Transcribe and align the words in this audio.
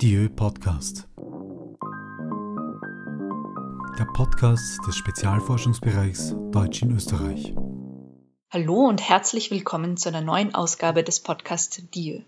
Dieu 0.00 0.28
Podcast. 0.28 1.08
Der 3.98 4.04
Podcast 4.14 4.78
des 4.86 4.94
Spezialforschungsbereichs 4.94 6.36
Deutsch 6.52 6.82
in 6.82 6.94
Österreich. 6.94 7.52
Hallo 8.48 8.86
und 8.86 9.08
herzlich 9.08 9.50
willkommen 9.50 9.96
zu 9.96 10.08
einer 10.08 10.20
neuen 10.20 10.54
Ausgabe 10.54 11.02
des 11.02 11.18
Podcasts 11.18 11.82
Dieu. 11.92 12.20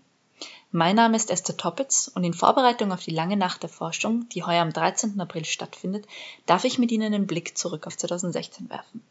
Mein 0.71 0.97
Name 0.97 1.15
ist 1.15 1.31
Esther 1.31 1.55
Toppitz 1.55 2.11
und 2.13 2.25
in 2.25 2.33
Vorbereitung 2.33 2.91
auf 2.91 3.05
die 3.05 3.15
lange 3.15 3.37
Nacht 3.37 3.63
der 3.63 3.69
Forschung, 3.69 4.27
die 4.33 4.43
heuer 4.43 4.63
am 4.63 4.73
13. 4.73 5.17
April 5.21 5.45
stattfindet, 5.45 6.05
darf 6.45 6.65
ich 6.65 6.77
mit 6.77 6.91
Ihnen 6.91 7.13
einen 7.13 7.25
Blick 7.25 7.57
zurück 7.57 7.87
auf 7.87 7.95
2016 7.95 8.69
werfen. 8.69 9.01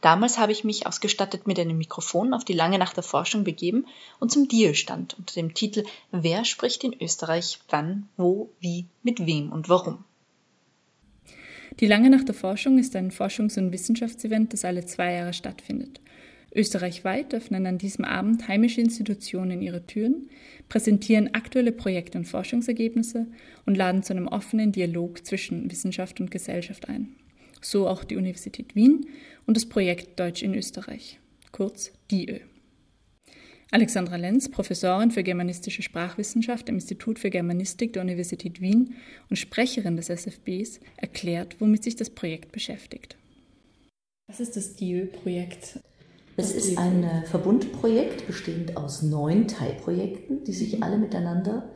Damals 0.00 0.38
habe 0.38 0.52
ich 0.52 0.62
mich 0.62 0.86
ausgestattet 0.86 1.46
mit 1.46 1.58
einem 1.58 1.76
Mikrofon 1.76 2.32
auf 2.32 2.44
die 2.44 2.52
lange 2.52 2.78
Nacht 2.78 2.96
der 2.96 3.02
Forschung 3.02 3.42
begeben 3.42 3.86
und 4.20 4.30
zum 4.30 4.46
Deal-Stand 4.46 5.18
unter 5.18 5.34
dem 5.34 5.54
Titel 5.54 5.84
Wer 6.12 6.44
spricht 6.44 6.84
in 6.84 6.94
Österreich 7.00 7.58
wann, 7.68 8.08
wo, 8.16 8.50
wie, 8.60 8.86
mit 9.02 9.26
wem 9.26 9.50
und 9.50 9.68
warum. 9.68 10.04
Die 11.80 11.86
Lange 11.86 12.10
Nacht 12.10 12.28
der 12.28 12.34
Forschung 12.34 12.78
ist 12.78 12.94
ein 12.96 13.10
Forschungs- 13.10 13.58
und 13.58 13.72
Wissenschaftsevent, 13.72 14.52
das 14.52 14.64
alle 14.64 14.84
zwei 14.84 15.14
Jahre 15.14 15.32
stattfindet. 15.32 16.00
Österreichweit 16.54 17.34
öffnen 17.34 17.66
an 17.66 17.78
diesem 17.78 18.04
Abend 18.04 18.48
heimische 18.48 18.80
Institutionen 18.80 19.62
ihre 19.62 19.86
Türen, 19.86 20.30
präsentieren 20.68 21.34
aktuelle 21.34 21.72
Projekte 21.72 22.18
und 22.18 22.24
Forschungsergebnisse 22.24 23.26
und 23.66 23.76
laden 23.76 24.02
zu 24.02 24.12
einem 24.12 24.28
offenen 24.28 24.72
Dialog 24.72 25.26
zwischen 25.26 25.70
Wissenschaft 25.70 26.20
und 26.20 26.30
Gesellschaft 26.30 26.88
ein 26.88 27.14
so 27.60 27.88
auch 27.88 28.04
die 28.04 28.16
Universität 28.16 28.74
Wien 28.74 29.06
und 29.46 29.56
das 29.56 29.66
Projekt 29.66 30.18
Deutsch 30.18 30.42
in 30.42 30.54
Österreich, 30.54 31.18
kurz 31.52 31.92
DIÖ. 32.10 32.40
Alexandra 33.70 34.16
Lenz, 34.16 34.50
Professorin 34.50 35.10
für 35.10 35.22
germanistische 35.22 35.82
Sprachwissenschaft 35.82 36.70
am 36.70 36.76
Institut 36.76 37.18
für 37.18 37.28
Germanistik 37.28 37.92
der 37.92 38.02
Universität 38.02 38.62
Wien 38.62 38.94
und 39.28 39.36
Sprecherin 39.36 39.96
des 39.96 40.08
SFBs, 40.08 40.80
erklärt, 40.96 41.60
womit 41.60 41.84
sich 41.84 41.94
das 41.94 42.08
Projekt 42.08 42.50
beschäftigt. 42.52 43.16
Was 44.26 44.40
ist 44.40 44.56
das 44.56 44.76
DIÖ-Projekt? 44.76 45.80
Es 46.36 46.54
ist 46.54 46.78
ein 46.78 47.02
äh, 47.02 47.26
Verbundprojekt 47.26 48.26
bestehend 48.26 48.76
aus 48.76 49.02
neun 49.02 49.48
Teilprojekten, 49.48 50.44
die 50.44 50.52
sich 50.52 50.82
alle 50.82 50.96
miteinander 50.96 51.70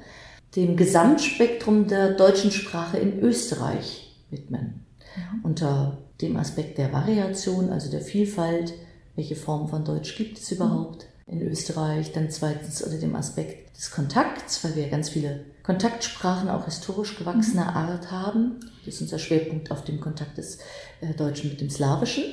dem 0.56 0.76
Gesamtspektrum 0.76 1.88
der 1.88 2.14
deutschen 2.14 2.50
Sprache 2.50 2.98
in 2.98 3.20
Österreich 3.20 4.14
widmen. 4.30 4.84
Mhm. 5.16 5.44
Unter 5.44 5.98
dem 6.20 6.36
Aspekt 6.36 6.78
der 6.78 6.92
Variation, 6.92 7.70
also 7.70 7.90
der 7.90 8.00
Vielfalt, 8.00 8.74
welche 9.16 9.36
Form 9.36 9.68
von 9.68 9.84
Deutsch 9.84 10.16
gibt 10.16 10.38
es 10.38 10.50
überhaupt 10.52 11.06
mhm. 11.26 11.40
in 11.40 11.48
Österreich? 11.48 12.12
Dann 12.12 12.30
zweitens 12.30 12.82
unter 12.82 12.98
dem 12.98 13.14
Aspekt 13.14 13.76
des 13.76 13.90
Kontakts, 13.90 14.62
weil 14.64 14.76
wir 14.76 14.88
ganz 14.88 15.08
viele 15.08 15.44
Kontaktsprachen 15.62 16.48
auch 16.48 16.64
historisch 16.64 17.16
gewachsener 17.16 17.70
mhm. 17.70 17.76
Art 17.76 18.10
haben. 18.10 18.60
Das 18.84 18.94
ist 18.94 19.02
unser 19.02 19.18
Schwerpunkt 19.18 19.70
auf 19.70 19.84
dem 19.84 20.00
Kontakt 20.00 20.38
des 20.38 20.58
äh, 21.00 21.14
Deutschen 21.14 21.50
mit 21.50 21.60
dem 21.60 21.70
Slawischen. 21.70 22.24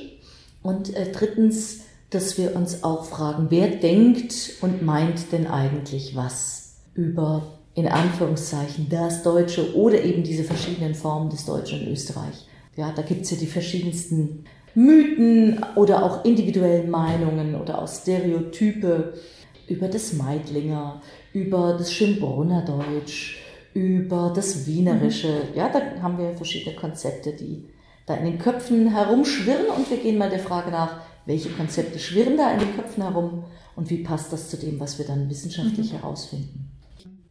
Und 0.62 0.94
äh, 0.94 1.10
drittens, 1.12 1.80
dass 2.10 2.36
wir 2.38 2.56
uns 2.56 2.82
auch 2.82 3.04
fragen, 3.04 3.46
wer 3.50 3.68
denkt 3.68 4.52
und 4.60 4.82
meint 4.82 5.32
denn 5.32 5.46
eigentlich 5.46 6.16
was 6.16 6.74
über 6.94 7.42
in 7.74 7.86
Anführungszeichen 7.86 8.88
das 8.88 9.22
Deutsche 9.22 9.76
oder 9.76 10.02
eben 10.02 10.24
diese 10.24 10.44
verschiedenen 10.44 10.94
Formen 10.94 11.30
des 11.30 11.46
Deutschen 11.46 11.82
in 11.82 11.92
Österreich. 11.92 12.46
Ja, 12.76 12.92
da 12.92 13.02
gibt 13.02 13.22
es 13.22 13.30
ja 13.30 13.36
die 13.36 13.46
verschiedensten 13.46 14.44
Mythen 14.74 15.64
oder 15.74 16.04
auch 16.04 16.24
individuellen 16.24 16.90
Meinungen 16.90 17.54
oder 17.54 17.82
auch 17.82 17.88
Stereotype 17.88 19.14
über 19.68 19.88
das 19.88 20.12
Meidlinger, 20.12 21.00
über 21.32 21.74
das 21.78 21.92
Schönbrunner 21.92 22.64
Deutsch, 22.64 23.40
über 23.74 24.32
das 24.34 24.66
Wienerische. 24.66 25.28
Mhm. 25.28 25.56
Ja, 25.56 25.68
da 25.68 26.02
haben 26.02 26.18
wir 26.18 26.32
verschiedene 26.34 26.76
Konzepte, 26.76 27.32
die 27.32 27.66
da 28.06 28.14
in 28.14 28.24
den 28.24 28.38
Köpfen 28.38 28.88
herumschwirren 28.92 29.66
und 29.76 29.90
wir 29.90 29.98
gehen 29.98 30.18
mal 30.18 30.30
der 30.30 30.40
Frage 30.40 30.70
nach, 30.70 31.00
welche 31.26 31.50
Konzepte 31.50 31.98
schwirren 31.98 32.36
da 32.36 32.52
in 32.52 32.60
den 32.60 32.74
Köpfen 32.74 33.02
herum 33.02 33.44
und 33.76 33.90
wie 33.90 34.02
passt 34.02 34.32
das 34.32 34.50
zu 34.50 34.56
dem, 34.56 34.80
was 34.80 34.98
wir 34.98 35.06
dann 35.06 35.30
wissenschaftlich 35.30 35.92
mhm. 35.92 35.98
herausfinden. 35.98 36.70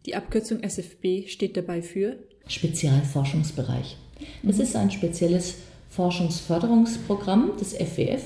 Die 0.05 0.15
Abkürzung 0.15 0.63
SFB 0.63 1.27
steht 1.27 1.57
dabei 1.57 1.81
für 1.81 2.17
Spezialforschungsbereich. 2.47 3.97
Das 4.43 4.59
ist 4.59 4.75
ein 4.75 4.91
spezielles 4.91 5.55
Forschungsförderungsprogramm 5.89 7.51
des 7.59 7.73
FWF, 7.73 8.23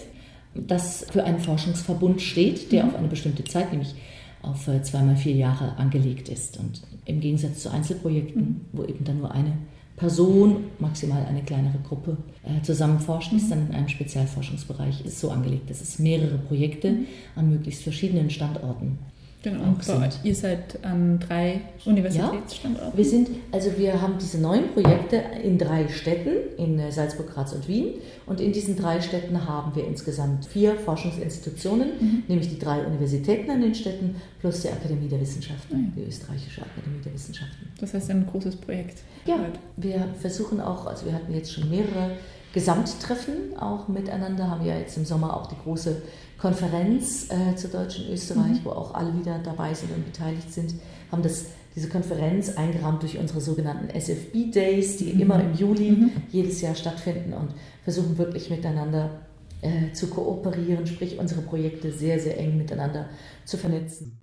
das 0.54 1.06
für 1.12 1.24
einen 1.24 1.40
Forschungsverbund 1.40 2.22
steht, 2.22 2.72
der 2.72 2.84
mhm. 2.84 2.90
auf 2.90 2.96
eine 2.96 3.08
bestimmte 3.08 3.44
Zeit, 3.44 3.72
nämlich 3.72 3.96
auf 4.42 4.68
äh, 4.68 4.82
zweimal 4.84 5.16
vier 5.16 5.34
Jahre 5.34 5.78
angelegt 5.78 6.30
ist. 6.30 6.60
Und 6.60 6.82
im 7.06 7.20
Gegensatz 7.20 7.60
zu 7.60 7.72
Einzelprojekten, 7.72 8.42
mhm. 8.42 8.62
wo 8.74 8.84
eben 8.84 9.04
dann 9.06 9.20
nur 9.20 9.32
eine 9.32 9.54
Person, 9.96 10.66
maximal 10.80 11.26
eine 11.26 11.44
kleinere 11.44 11.78
Gruppe 11.80 12.18
äh, 12.44 12.62
zusammen 12.62 13.00
forscht, 13.00 13.32
ist 13.34 13.46
mhm. 13.46 13.50
dann 13.50 13.68
in 13.68 13.76
einem 13.76 13.90
Spezialforschungsbereich 13.90 15.06
ist 15.06 15.20
so 15.20 15.32
angelegt, 15.32 15.70
dass 15.70 15.82
es 15.82 16.00
mehrere 16.00 16.38
Projekte 16.38 16.92
mhm. 16.92 17.06
an 17.36 17.50
möglichst 17.50 17.84
verschiedenen 17.84 18.30
Standorten 18.30 19.00
Genau, 19.44 19.76
sind. 19.82 20.20
ihr 20.24 20.36
seid 20.36 20.80
an 20.86 21.20
drei 21.20 21.60
Universitätsstandorten? 21.84 22.92
Ja, 22.92 22.98
wir 22.98 23.06
sind, 23.06 23.30
also 23.52 23.78
wir 23.78 24.02
haben 24.02 24.16
diese 24.18 24.40
neuen 24.40 24.70
Projekte 24.70 25.22
in 25.44 25.58
drei 25.58 25.90
Städten, 25.90 26.32
in 26.58 26.80
äh, 26.80 26.94
Salzburg, 26.94 27.34
Graz 27.34 27.52
und 27.52 27.68
Wien. 27.68 27.96
Und 28.26 28.40
in 28.40 28.54
diesen 28.54 28.78
drei 28.78 29.02
Städten 29.02 29.46
haben 29.46 29.76
wir 29.76 29.86
insgesamt 29.86 30.46
vier 30.46 30.76
Forschungsinstitutionen, 30.76 31.90
mhm. 32.00 32.24
nämlich 32.30 32.48
die 32.48 32.58
drei 32.58 32.86
Universitäten 32.86 33.52
an 33.52 33.62
den 33.62 33.76
Städten 33.76 34.16
plus 34.40 34.62
die 34.62 34.70
Akademie 34.70 35.10
der 35.10 35.20
Wissenschaften, 35.20 35.78
mhm. 35.78 35.94
die 35.98 36.08
österreichische 36.08 36.62
Akademie 36.62 37.02
der 37.04 37.14
Wissenschaften. 37.14 37.68
Das 37.82 37.94
heißt 37.94 38.12
ein 38.12 38.26
großes 38.26 38.56
Projekt. 38.56 39.00
Ja, 39.26 39.40
wir 39.76 40.08
versuchen 40.22 40.62
auch, 40.62 40.86
also 40.86 41.06
wir 41.06 41.14
hatten 41.14 41.34
jetzt 41.34 41.52
schon 41.52 41.70
mehrere 41.70 42.12
Gesamttreffen 42.54 43.58
auch 43.60 43.88
miteinander, 43.88 44.50
haben 44.50 44.64
ja 44.64 44.78
jetzt 44.78 44.96
im 44.98 45.06
Sommer 45.06 45.36
auch 45.36 45.48
die 45.48 45.56
große 45.64 46.04
Konferenz 46.38 47.30
äh, 47.32 47.56
zu 47.56 47.68
Deutsch 47.68 48.00
in 48.00 48.14
Österreich, 48.14 48.60
mhm. 48.60 48.66
wo 48.66 48.70
auch 48.70 48.94
alle 48.94 49.18
wieder 49.18 49.40
dabei 49.40 49.74
sind 49.74 49.92
und 49.94 50.06
beteiligt 50.06 50.54
sind, 50.54 50.76
haben 51.12 51.24
das, 51.24 51.48
diese 51.76 51.90
Konferenz 51.90 52.56
eingerahmt 52.56 53.02
durch 53.02 53.18
unsere 53.18 53.42
sogenannten 53.42 53.90
SFB 53.90 54.52
Days, 54.52 54.98
die 54.98 55.14
mhm. 55.14 55.20
immer 55.22 55.42
im 55.42 55.56
Juli 55.56 55.92
mhm. 55.92 56.12
jedes 56.30 56.62
Jahr 56.62 56.76
stattfinden 56.76 57.34
und 57.34 57.56
versuchen 57.84 58.20
wirklich 58.20 58.52
miteinander 58.52 59.22
äh, 59.62 59.92
zu 59.94 60.08
kooperieren, 60.08 60.86
sprich 60.86 61.18
unsere 61.18 61.42
Projekte 61.42 61.92
sehr, 61.92 62.20
sehr 62.20 62.38
eng 62.38 62.58
miteinander 62.58 63.10
zu 63.46 63.58
vernetzen. 63.58 64.20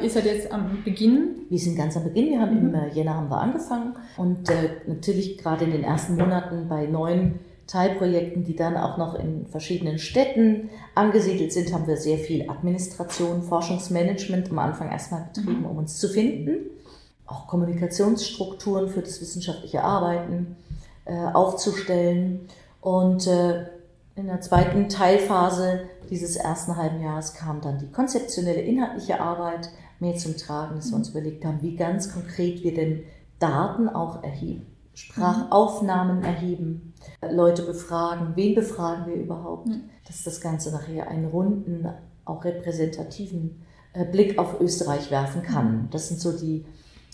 Ihr 0.00 0.10
seid 0.10 0.24
jetzt 0.24 0.50
am 0.50 0.82
Beginn? 0.84 1.46
Wir 1.48 1.58
sind 1.58 1.76
ganz 1.76 1.96
am 1.96 2.04
Beginn. 2.04 2.30
Wir 2.30 2.40
haben 2.40 2.60
mhm. 2.60 2.74
im 2.74 2.74
äh, 2.74 2.88
Jänner 2.92 3.14
haben 3.14 3.28
wir 3.28 3.40
angefangen 3.40 3.94
und 4.16 4.48
äh, 4.50 4.70
natürlich 4.88 5.38
gerade 5.38 5.64
in 5.64 5.70
den 5.70 5.84
ersten 5.84 6.16
Monaten 6.16 6.66
bei 6.68 6.86
neuen 6.86 7.40
Teilprojekten, 7.66 8.44
die 8.44 8.56
dann 8.56 8.76
auch 8.76 8.98
noch 8.98 9.14
in 9.14 9.46
verschiedenen 9.46 9.98
Städten 9.98 10.70
angesiedelt 10.94 11.52
sind, 11.52 11.72
haben 11.72 11.86
wir 11.86 11.96
sehr 11.96 12.18
viel 12.18 12.48
Administration, 12.48 13.42
Forschungsmanagement 13.42 14.50
am 14.50 14.58
Anfang 14.58 14.90
erstmal 14.90 15.24
betrieben, 15.32 15.60
mhm. 15.60 15.66
um 15.66 15.78
uns 15.78 15.98
zu 15.98 16.08
finden. 16.08 16.70
Auch 17.26 17.46
Kommunikationsstrukturen 17.46 18.88
für 18.88 19.00
das 19.00 19.20
wissenschaftliche 19.20 19.82
Arbeiten 19.82 20.56
äh, 21.04 21.14
aufzustellen. 21.14 22.48
Und 22.80 23.26
äh, 23.26 23.66
in 24.16 24.26
der 24.26 24.40
zweiten 24.40 24.88
Teilphase 24.88 25.84
dieses 26.10 26.36
ersten 26.36 26.76
halben 26.76 27.00
Jahres 27.00 27.32
kam 27.32 27.60
dann 27.60 27.78
die 27.78 27.90
konzeptionelle, 27.90 28.60
inhaltliche 28.60 29.20
Arbeit 29.20 29.70
mehr 29.98 30.16
zum 30.16 30.36
Tragen, 30.36 30.76
dass 30.76 30.90
wir 30.90 30.96
uns 30.96 31.14
mhm. 31.14 31.20
überlegt 31.20 31.44
haben, 31.44 31.62
wie 31.62 31.76
ganz 31.76 32.12
konkret 32.12 32.62
wir 32.62 32.74
denn 32.74 33.04
Daten 33.38 33.88
auch 33.88 34.22
erheben. 34.22 34.71
Sprachaufnahmen 34.94 36.22
erheben, 36.22 36.92
Leute 37.30 37.62
befragen, 37.62 38.32
wen 38.34 38.54
befragen 38.54 39.06
wir 39.06 39.14
überhaupt, 39.14 39.68
dass 40.06 40.24
das 40.24 40.40
Ganze 40.40 40.70
nachher 40.70 41.08
einen 41.08 41.26
runden, 41.26 41.88
auch 42.24 42.44
repräsentativen 42.44 43.62
äh, 43.94 44.04
Blick 44.04 44.38
auf 44.38 44.60
Österreich 44.60 45.10
werfen 45.10 45.42
kann. 45.42 45.88
Das 45.90 46.08
sind 46.08 46.20
so 46.20 46.32
die, 46.32 46.64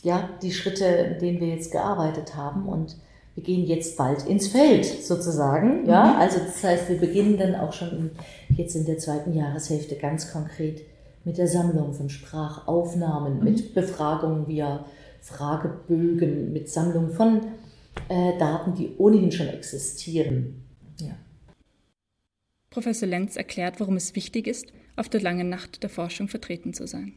ja, 0.02 0.28
die 0.42 0.52
Schritte, 0.52 0.84
in 0.84 1.18
denen 1.18 1.40
wir 1.40 1.48
jetzt 1.48 1.72
gearbeitet 1.72 2.36
haben 2.36 2.66
und 2.66 2.96
wir 3.34 3.44
gehen 3.44 3.66
jetzt 3.66 3.96
bald 3.96 4.26
ins 4.26 4.48
Feld 4.48 4.84
sozusagen. 4.84 5.86
Ja, 5.86 6.04
mhm. 6.04 6.16
also 6.16 6.38
das 6.40 6.62
heißt, 6.62 6.88
wir 6.88 6.98
beginnen 6.98 7.38
dann 7.38 7.54
auch 7.54 7.72
schon 7.72 8.10
jetzt 8.48 8.74
in 8.74 8.84
der 8.84 8.98
zweiten 8.98 9.32
Jahreshälfte 9.32 9.94
ganz 9.94 10.32
konkret 10.32 10.82
mit 11.24 11.38
der 11.38 11.46
Sammlung 11.46 11.94
von 11.94 12.08
Sprachaufnahmen, 12.08 13.44
mit 13.44 13.70
mhm. 13.70 13.74
Befragungen 13.74 14.48
via 14.48 14.84
Fragebögen, 15.20 16.52
mit 16.52 16.68
Sammlung 16.68 17.10
von 17.10 17.42
äh, 18.08 18.38
Daten, 18.38 18.74
die 18.74 18.96
ohnehin 18.98 19.32
schon 19.32 19.48
existieren. 19.48 20.64
Ja. 21.00 21.16
Professor 22.70 23.08
Lenz 23.08 23.36
erklärt, 23.36 23.80
warum 23.80 23.96
es 23.96 24.14
wichtig 24.14 24.46
ist, 24.46 24.66
auf 24.96 25.08
der 25.08 25.20
langen 25.20 25.48
Nacht 25.48 25.82
der 25.82 25.90
Forschung 25.90 26.28
vertreten 26.28 26.74
zu 26.74 26.86
sein. 26.86 27.14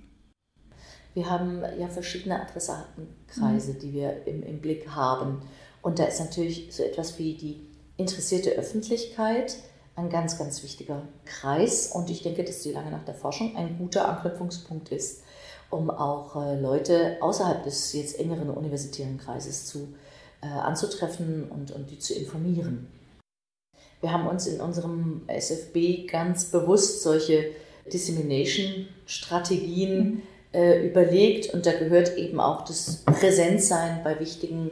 Wir 1.14 1.30
haben 1.30 1.62
ja 1.78 1.88
verschiedene 1.88 2.42
Adressatenkreise, 2.42 3.74
mhm. 3.74 3.80
die 3.80 3.94
wir 3.94 4.28
im, 4.28 4.44
im 4.44 4.62
Blick 4.62 4.88
haben. 4.90 5.42
Und 5.82 6.00
da 6.00 6.06
ist 6.06 6.20
natürlich 6.20 6.74
so 6.74 6.84
etwas 6.84 7.20
wie 7.20 7.34
die 7.36 7.68
interessierte 7.98 8.52
Öffentlichkeit 8.52 9.58
ein 9.96 10.10
ganz, 10.10 10.38
ganz 10.38 10.64
wichtiger 10.64 11.08
Kreis. 11.26 11.92
Und 11.94 12.10
ich 12.10 12.24
denke, 12.24 12.44
dass 12.44 12.62
die 12.62 12.72
lange 12.72 12.92
Nacht 12.92 13.08
der 13.08 13.16
Forschung 13.16 13.56
ein 13.58 13.78
guter 13.78 14.08
Anknüpfungspunkt 14.08 14.90
ist. 14.90 15.24
um 15.72 15.90
auch 15.90 16.36
äh, 16.36 16.60
Leute 16.60 17.18
außerhalb 17.22 17.64
des 17.64 17.94
jetzt 17.94 18.20
engeren 18.20 18.50
universitären 18.50 19.18
Kreises 19.18 19.66
zu, 19.66 19.94
äh, 20.42 20.48
anzutreffen 20.48 21.50
und, 21.50 21.72
und 21.72 21.92
die 21.92 22.00
zu 22.00 22.14
informieren. 22.14 22.88
Wir 24.02 24.12
haben 24.12 24.28
uns 24.28 24.48
in 24.48 24.60
unserem 24.60 25.22
SFB 25.28 26.08
ganz 26.08 26.46
bewusst 26.46 27.04
solche 27.04 27.52
Dissemination-Strategien 27.92 30.06
mhm. 30.06 30.22
äh, 30.54 30.88
überlegt 30.88 31.54
und 31.54 31.66
da 31.66 31.74
gehört 31.74 32.16
eben 32.18 32.40
auch 32.40 32.64
das 32.66 33.04
Präsenzsein 33.06 34.02
bei 34.04 34.20
wichtigen 34.20 34.72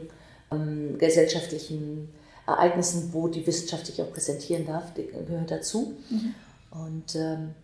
ähm, 0.50 0.98
gesellschaftlichen 0.98 2.08
Ereignissen, 2.46 3.10
wo 3.12 3.28
die 3.28 3.46
Wissenschaft 3.46 3.84
sich 3.86 4.02
auch 4.02 4.10
präsentieren 4.10 4.66
darf, 4.66 4.92
gehört 4.94 5.50
dazu. 5.50 5.94
Mhm. 6.10 6.34
Und 6.70 7.14
ähm, 7.14 7.54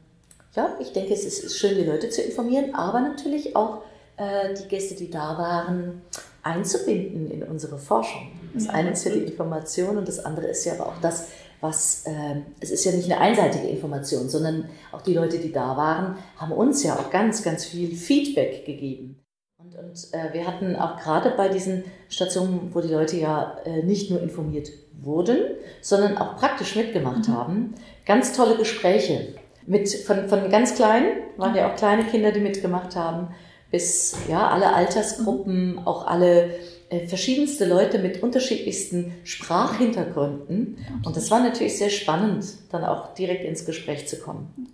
ja, 0.55 0.77
ich 0.81 0.93
denke, 0.93 1.15
es 1.15 1.25
ist, 1.25 1.45
ist, 1.45 1.59
schön, 1.59 1.77
die 1.77 1.85
Leute 1.85 2.11
zu 2.11 2.23
informieren, 2.23 2.75
aber 2.75 3.01
natürlich 3.01 3.57
auch 3.57 3.83
äh, 4.17 4.55
die 4.55 4.69
Gäste, 4.69 4.95
die 4.95 5.11
da 5.11 5.37
waren, 5.37 6.03
einzubinden 6.47 7.31
in 7.31 7.43
unsere 7.43 7.79
Forschung. 7.79 8.29
Das 8.55 8.69
eine 8.69 8.93
ist 8.93 9.05
ja 9.05 9.13
die 9.13 9.25
Information 9.25 9.99
und 9.99 10.09
das 10.09 10.25
andere 10.25 10.47
ist 10.47 10.65
ja 10.65 10.75
aber 10.75 10.87
auch 10.87 11.01
das, 11.03 11.29
was, 11.61 12.05
äh, 12.07 12.41
es 12.61 12.71
ist 12.71 12.85
ja 12.85 12.93
nicht 12.93 13.11
eine 13.11 13.21
einseitige 13.21 13.67
Information, 13.69 14.29
sondern 14.29 14.69
auch 14.93 15.03
die 15.03 15.15
Leute, 15.15 15.39
die 15.39 15.53
da 15.53 15.77
waren, 15.77 16.17
haben 16.37 16.53
uns 16.53 16.83
ja 16.83 16.95
auch 16.95 17.11
ganz, 17.11 17.43
ganz 17.43 17.65
viel 17.65 17.95
Feedback 17.95 18.65
gegeben. 18.65 19.23
Und, 19.59 19.75
und 19.75 20.09
äh, 20.13 20.33
wir 20.33 20.47
hatten 20.47 20.77
auch 20.77 20.97
gerade 20.97 21.31
bei 21.37 21.49
diesen 21.49 21.85
Stationen, 22.09 22.71
wo 22.73 22.81
die 22.81 22.93
Leute 22.93 23.17
ja 23.17 23.59
äh, 23.65 23.83
nicht 23.83 24.11
nur 24.11 24.23
informiert 24.23 24.69
wurden, 24.93 25.39
sondern 25.81 26.17
auch 26.19 26.37
praktisch 26.37 26.77
mitgemacht 26.77 27.29
mhm. 27.29 27.33
haben, 27.33 27.75
ganz 28.05 28.33
tolle 28.33 28.57
Gespräche. 28.57 29.35
Mit, 29.67 29.93
von, 29.93 30.29
von 30.29 30.49
ganz 30.49 30.77
kleinen, 30.77 31.09
waren 31.37 31.57
ja 31.57 31.69
auch 31.69 31.77
kleine 31.77 32.05
Kinder, 32.05 32.31
die 32.31 32.41
mitgemacht 32.41 32.95
haben, 32.95 33.35
bis 33.71 34.17
ja, 34.29 34.49
alle 34.49 34.75
Altersgruppen, 34.75 35.81
auch 35.85 36.07
alle 36.07 36.51
äh, 36.89 37.07
verschiedenste 37.09 37.67
Leute 37.67 37.99
mit 37.99 38.23
unterschiedlichsten 38.23 39.13
Sprachhintergründen. 39.25 40.79
Und 41.05 41.17
das 41.17 41.31
war 41.31 41.41
natürlich 41.41 41.79
sehr 41.79 41.91
spannend, 41.91 42.45
dann 42.71 42.85
auch 42.85 43.15
direkt 43.15 43.45
ins 43.45 43.65
Gespräch 43.65 44.07
zu 44.07 44.19
kommen. 44.19 44.69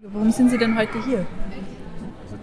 Warum 0.00 0.32
sind 0.32 0.50
Sie 0.50 0.58
denn 0.58 0.76
heute 0.76 1.04
hier? 1.04 1.26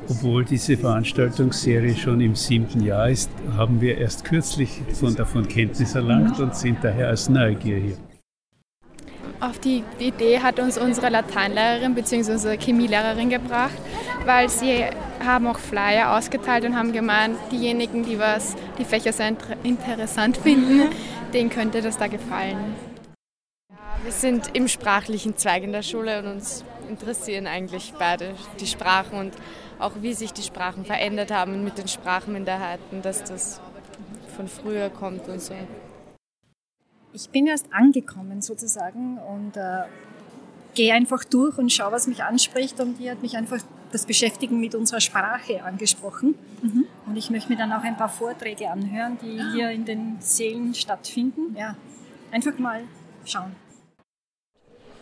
Obwohl 0.08 0.46
diese 0.46 0.78
Veranstaltungsserie 0.78 1.96
schon 1.96 2.22
im 2.22 2.36
siebten 2.36 2.82
Jahr 2.82 3.10
ist, 3.10 3.30
haben 3.56 3.82
wir 3.82 3.98
erst 3.98 4.24
kürzlich 4.24 4.82
von 4.94 5.16
davon 5.16 5.48
Kenntnis 5.48 5.94
erlangt 5.94 6.40
und 6.40 6.56
sind 6.56 6.78
daher 6.82 7.10
als 7.10 7.28
Neugier 7.28 7.78
hier. 7.78 7.98
Auf 9.42 9.58
die 9.58 9.86
Idee 10.00 10.42
hat 10.42 10.60
uns 10.60 10.78
unsere 10.78 11.08
Lateinlehrerin 11.08 11.96
bzw. 11.96 12.34
unsere 12.34 12.58
Chemielehrerin 12.58 13.30
gebracht, 13.30 13.78
weil 14.26 14.50
sie 14.50 14.84
haben 15.26 15.48
auch 15.48 15.60
Flyer 15.60 16.18
ausgeteilt 16.18 16.66
und 16.66 16.76
haben 16.76 16.92
gemeint, 16.92 17.38
diejenigen, 17.50 18.04
die 18.04 18.20
was 18.20 18.58
die 18.78 18.84
Fächer 18.84 19.14
sehr 19.14 19.34
interessant 19.64 20.36
finden, 20.36 20.90
denen 21.34 21.50
könnte 21.50 21.82
das 21.82 21.98
da 21.98 22.08
gefallen. 22.08 22.76
Wir 24.04 24.12
sind 24.12 24.56
im 24.58 24.68
sprachlichen 24.68 25.38
Zweig 25.38 25.64
in 25.64 25.72
der 25.72 25.84
Schule 25.84 26.20
und 26.20 26.28
uns 26.28 26.66
interessieren 26.90 27.48
eigentlich 27.48 27.94
beide 27.98 28.34
die 28.60 28.68
Sprachen 28.68 29.18
und 29.18 29.34
auch 29.78 29.94
wie 30.02 30.14
sich 30.14 30.34
die 30.34 30.42
Sprachen 30.42 30.84
verändert 30.84 31.32
haben 31.32 31.64
mit 31.64 31.78
den 31.78 31.88
Sprachminderheiten, 31.88 33.02
dass 33.02 33.24
das 33.24 33.62
von 34.36 34.50
früher 34.50 34.90
kommt 34.90 35.30
und 35.30 35.42
so. 35.42 35.54
Ich 37.14 37.30
bin 37.30 37.48
erst 37.48 37.74
angekommen 37.74 38.42
sozusagen 38.42 39.18
und 39.18 39.58
äh, 39.58 39.84
gehe 40.76 40.94
einfach 40.94 41.24
durch 41.24 41.58
und 41.58 41.72
schaue, 41.72 41.92
was 41.92 42.08
mich 42.08 42.24
anspricht 42.24 42.80
und 42.80 43.00
die 43.00 43.10
hat 43.10 43.22
mich 43.22 43.36
einfach 43.36 43.60
das 43.92 44.06
Beschäftigen 44.06 44.60
mit 44.60 44.76
unserer 44.76 45.02
Sprache 45.02 45.64
angesprochen. 45.64 46.36
Mhm. 46.62 46.86
Und 47.08 47.18
ich 47.18 47.30
möchte 47.30 47.52
mir 47.52 47.58
dann 47.58 47.74
auch 47.74 47.84
ein 47.84 47.98
paar 47.98 48.10
Vorträge 48.10 48.70
anhören, 48.70 49.18
die 49.22 49.42
hier 49.54 49.72
in 49.72 49.86
den 49.86 50.18
Sälen 50.20 50.76
stattfinden. 50.76 51.56
Ja, 51.58 51.76
einfach 52.32 52.58
mal 52.60 52.84
schauen. 53.26 53.56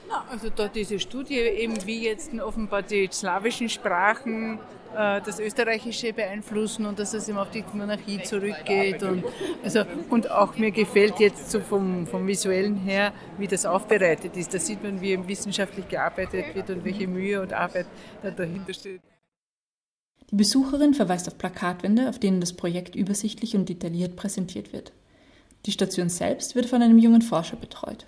Na, 0.09 0.25
also 0.29 0.49
da 0.49 0.67
diese 0.67 0.99
Studie 0.99 1.39
eben, 1.39 1.75
wie 1.85 2.05
jetzt 2.05 2.33
offenbar 2.39 2.81
die 2.81 3.09
slawischen 3.11 3.69
Sprachen 3.69 4.59
äh, 4.95 5.21
das 5.21 5.39
Österreichische 5.39 6.13
beeinflussen 6.13 6.85
und 6.85 6.97
dass 6.97 7.13
es 7.13 7.27
eben 7.27 7.37
auf 7.37 7.51
die 7.51 7.63
Monarchie 7.73 8.23
zurückgeht. 8.23 9.03
Und, 9.03 9.23
also, 9.63 9.83
und 10.09 10.31
auch 10.31 10.55
mir 10.57 10.71
gefällt 10.71 11.19
jetzt 11.19 11.51
so 11.51 11.59
vom, 11.59 12.07
vom 12.07 12.25
Visuellen 12.25 12.77
her, 12.77 13.13
wie 13.37 13.47
das 13.47 13.65
aufbereitet 13.65 14.37
ist. 14.37 14.53
Da 14.53 14.59
sieht 14.59 14.81
man, 14.81 15.01
wie 15.01 15.27
wissenschaftlich 15.27 15.87
gearbeitet 15.87 16.55
wird 16.55 16.69
und 16.69 16.85
welche 16.85 17.07
Mühe 17.07 17.41
und 17.41 17.53
Arbeit 17.53 17.87
da 18.23 18.31
dahinter 18.31 18.73
steht. 18.73 19.01
Die 20.31 20.35
Besucherin 20.35 20.93
verweist 20.93 21.27
auf 21.27 21.37
Plakatwände, 21.37 22.09
auf 22.09 22.19
denen 22.19 22.41
das 22.41 22.53
Projekt 22.53 22.95
übersichtlich 22.95 23.55
und 23.55 23.69
detailliert 23.69 24.15
präsentiert 24.15 24.73
wird. 24.73 24.91
Die 25.65 25.71
Station 25.71 26.09
selbst 26.09 26.55
wird 26.55 26.65
von 26.65 26.81
einem 26.81 26.97
jungen 26.97 27.21
Forscher 27.21 27.55
betreut. 27.55 28.05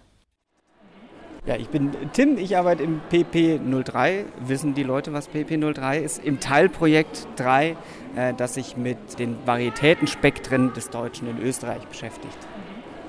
Ja, 1.46 1.56
ich 1.56 1.70
bin 1.70 1.92
Tim, 2.14 2.38
ich 2.38 2.58
arbeite 2.58 2.84
im 2.84 3.02
PP03. 3.12 4.26
Wissen 4.42 4.74
die 4.74 4.84
Leute, 4.84 5.14
was 5.14 5.30
PP03 5.30 6.00
ist? 6.00 6.24
Im 6.24 6.40
Teilprojekt 6.40 7.28
3, 7.38 7.78
äh, 8.16 8.34
das 8.34 8.56
sich 8.56 8.76
mit 8.78 9.20
den 9.20 9.38
Varietätenspektren 9.46 10.74
des 10.74 10.90
Deutschen 10.90 11.30
in 11.30 11.42
Österreich 11.42 11.86
beschäftigt. 11.88 12.38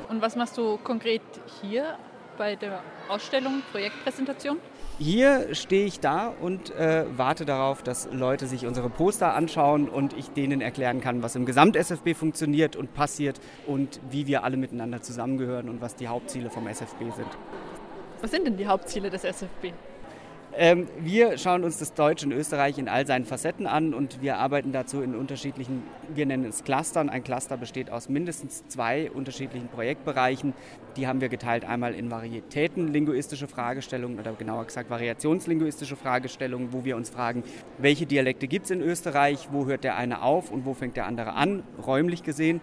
Und 0.08 0.22
was 0.22 0.36
machst 0.36 0.56
du 0.56 0.78
konkret 0.78 1.22
hier 1.60 1.98
bei 2.38 2.56
der 2.56 2.82
Ausstellung, 3.08 3.62
Projektpräsentation? 3.72 4.58
Hier 4.98 5.54
stehe 5.54 5.86
ich 5.86 6.00
da 6.00 6.28
und 6.28 6.70
äh, 6.70 7.04
warte 7.16 7.44
darauf, 7.44 7.82
dass 7.82 8.08
Leute 8.12 8.46
sich 8.46 8.66
unsere 8.66 8.90
Poster 8.90 9.34
anschauen 9.34 9.88
und 9.88 10.12
ich 10.12 10.30
denen 10.30 10.60
erklären 10.60 11.00
kann, 11.00 11.22
was 11.22 11.36
im 11.36 11.46
Gesamt-SFB 11.46 12.14
funktioniert 12.14 12.76
und 12.76 12.94
passiert 12.94 13.40
und 13.66 14.00
wie 14.10 14.26
wir 14.26 14.44
alle 14.44 14.56
miteinander 14.56 15.02
zusammengehören 15.02 15.68
und 15.68 15.80
was 15.80 15.96
die 15.96 16.08
Hauptziele 16.08 16.50
vom 16.50 16.66
SFB 16.66 17.00
sind. 17.16 17.28
Was 18.20 18.30
sind 18.30 18.46
denn 18.46 18.56
die 18.56 18.66
Hauptziele 18.66 19.08
des 19.08 19.24
SFB? 19.24 19.72
Ähm, 20.52 20.88
wir 20.98 21.38
schauen 21.38 21.62
uns 21.62 21.78
das 21.78 21.94
Deutsche 21.94 22.26
in 22.26 22.32
Österreich 22.32 22.76
in 22.76 22.88
all 22.88 23.06
seinen 23.06 23.24
Facetten 23.24 23.68
an 23.68 23.94
und 23.94 24.20
wir 24.20 24.38
arbeiten 24.38 24.72
dazu 24.72 25.00
in 25.00 25.14
unterschiedlichen, 25.14 25.84
wir 26.12 26.26
nennen 26.26 26.44
es 26.44 26.64
Clustern. 26.64 27.08
Ein 27.08 27.22
Cluster 27.22 27.56
besteht 27.56 27.88
aus 27.88 28.08
mindestens 28.08 28.66
zwei 28.66 29.12
unterschiedlichen 29.12 29.68
Projektbereichen. 29.68 30.52
Die 30.96 31.06
haben 31.06 31.20
wir 31.20 31.28
geteilt 31.28 31.64
einmal 31.64 31.94
in 31.94 32.10
Varietätenlinguistische 32.10 33.46
Fragestellungen 33.46 34.18
oder 34.18 34.32
genauer 34.32 34.64
gesagt 34.64 34.90
variationslinguistische 34.90 35.94
Fragestellungen, 35.94 36.72
wo 36.72 36.84
wir 36.84 36.96
uns 36.96 37.10
fragen, 37.10 37.44
welche 37.78 38.06
Dialekte 38.06 38.48
gibt 38.48 38.64
es 38.64 38.72
in 38.72 38.80
Österreich, 38.80 39.48
wo 39.52 39.66
hört 39.66 39.84
der 39.84 39.96
eine 39.96 40.20
auf 40.20 40.50
und 40.50 40.66
wo 40.66 40.74
fängt 40.74 40.96
der 40.96 41.06
andere 41.06 41.34
an, 41.34 41.62
räumlich 41.86 42.24
gesehen. 42.24 42.60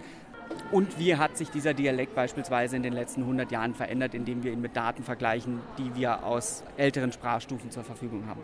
Und 0.72 1.00
wie 1.00 1.16
hat 1.16 1.38
sich 1.38 1.50
dieser 1.50 1.74
Dialekt 1.74 2.14
beispielsweise 2.14 2.76
in 2.76 2.84
den 2.84 2.92
letzten 2.92 3.22
100 3.22 3.52
Jahren 3.52 3.74
verändert, 3.74 4.14
indem 4.14 4.44
wir 4.44 4.52
ihn 4.52 4.60
mit 4.60 4.76
Daten 4.76 5.02
vergleichen, 5.04 5.62
die 5.78 5.96
wir 5.96 6.26
aus 6.26 6.64
älteren 6.76 7.14
Sprachstufen 7.14 7.72
zur 7.72 7.84
Verfügung 7.84 8.28
haben. 8.28 8.42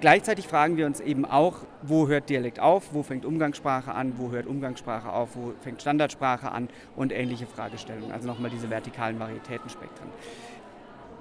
Gleichzeitig 0.00 0.48
fragen 0.48 0.76
wir 0.76 0.86
uns 0.86 0.98
eben 0.98 1.24
auch, 1.24 1.58
wo 1.82 2.08
hört 2.08 2.28
Dialekt 2.28 2.58
auf, 2.58 2.92
wo 2.92 3.04
fängt 3.04 3.24
Umgangssprache 3.24 3.92
an, 3.94 4.14
wo 4.16 4.32
hört 4.32 4.48
Umgangssprache 4.48 5.12
auf, 5.12 5.36
wo 5.36 5.52
fängt 5.60 5.80
Standardsprache 5.80 6.50
an 6.50 6.68
und 6.96 7.12
ähnliche 7.12 7.46
Fragestellungen. 7.46 8.10
Also 8.10 8.26
nochmal 8.26 8.50
diese 8.50 8.68
vertikalen 8.68 9.20
Varietätenspektren. 9.20 10.08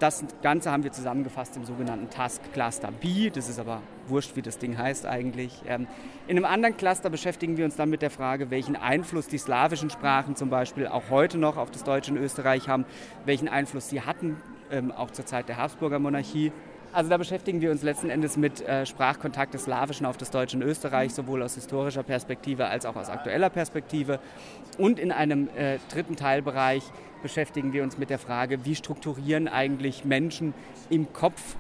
Das 0.01 0.25
Ganze 0.41 0.71
haben 0.71 0.83
wir 0.83 0.91
zusammengefasst 0.91 1.55
im 1.57 1.63
sogenannten 1.63 2.09
Task 2.09 2.41
Cluster 2.53 2.91
B. 2.91 3.29
Das 3.29 3.47
ist 3.47 3.59
aber 3.59 3.83
wurscht, 4.07 4.35
wie 4.35 4.41
das 4.41 4.57
Ding 4.57 4.75
heißt 4.75 5.05
eigentlich. 5.05 5.61
Ähm, 5.67 5.85
in 6.27 6.37
einem 6.37 6.45
anderen 6.45 6.75
Cluster 6.75 7.11
beschäftigen 7.11 7.55
wir 7.55 7.65
uns 7.65 7.75
dann 7.75 7.91
mit 7.91 8.01
der 8.01 8.09
Frage, 8.09 8.49
welchen 8.49 8.75
Einfluss 8.75 9.27
die 9.27 9.37
slawischen 9.37 9.91
Sprachen 9.91 10.35
zum 10.35 10.49
Beispiel 10.49 10.87
auch 10.87 11.11
heute 11.11 11.37
noch 11.37 11.55
auf 11.55 11.69
das 11.69 11.83
Deutsche 11.83 12.09
in 12.09 12.17
Österreich 12.17 12.67
haben, 12.67 12.85
welchen 13.25 13.47
Einfluss 13.47 13.89
sie 13.89 14.01
hatten, 14.01 14.41
ähm, 14.71 14.91
auch 14.91 15.11
zur 15.11 15.27
Zeit 15.27 15.47
der 15.49 15.57
Habsburger 15.57 15.99
Monarchie. 15.99 16.51
Also 16.93 17.11
da 17.11 17.17
beschäftigen 17.17 17.61
wir 17.61 17.69
uns 17.69 17.83
letzten 17.83 18.09
Endes 18.09 18.37
mit 18.37 18.67
äh, 18.67 18.87
Sprachkontakt 18.87 19.53
des 19.53 19.65
Slawischen 19.65 20.07
auf 20.07 20.17
das 20.17 20.31
Deutsche 20.31 20.57
in 20.57 20.63
Österreich, 20.63 21.13
sowohl 21.13 21.43
aus 21.43 21.53
historischer 21.53 22.01
Perspektive 22.01 22.65
als 22.65 22.87
auch 22.87 22.95
aus 22.95 23.11
aktueller 23.11 23.51
Perspektive. 23.51 24.19
Und 24.79 24.97
in 24.97 25.11
einem 25.11 25.47
äh, 25.55 25.77
dritten 25.93 26.15
Teilbereich 26.15 26.83
beschäftigen 27.21 27.73
wir 27.73 27.83
uns 27.83 27.97
mit 27.97 28.09
der 28.09 28.19
Frage, 28.19 28.65
wie 28.65 28.75
strukturieren 28.75 29.47
eigentlich 29.47 30.05
Menschen 30.05 30.53
im 30.89 31.13
Kopf 31.13 31.55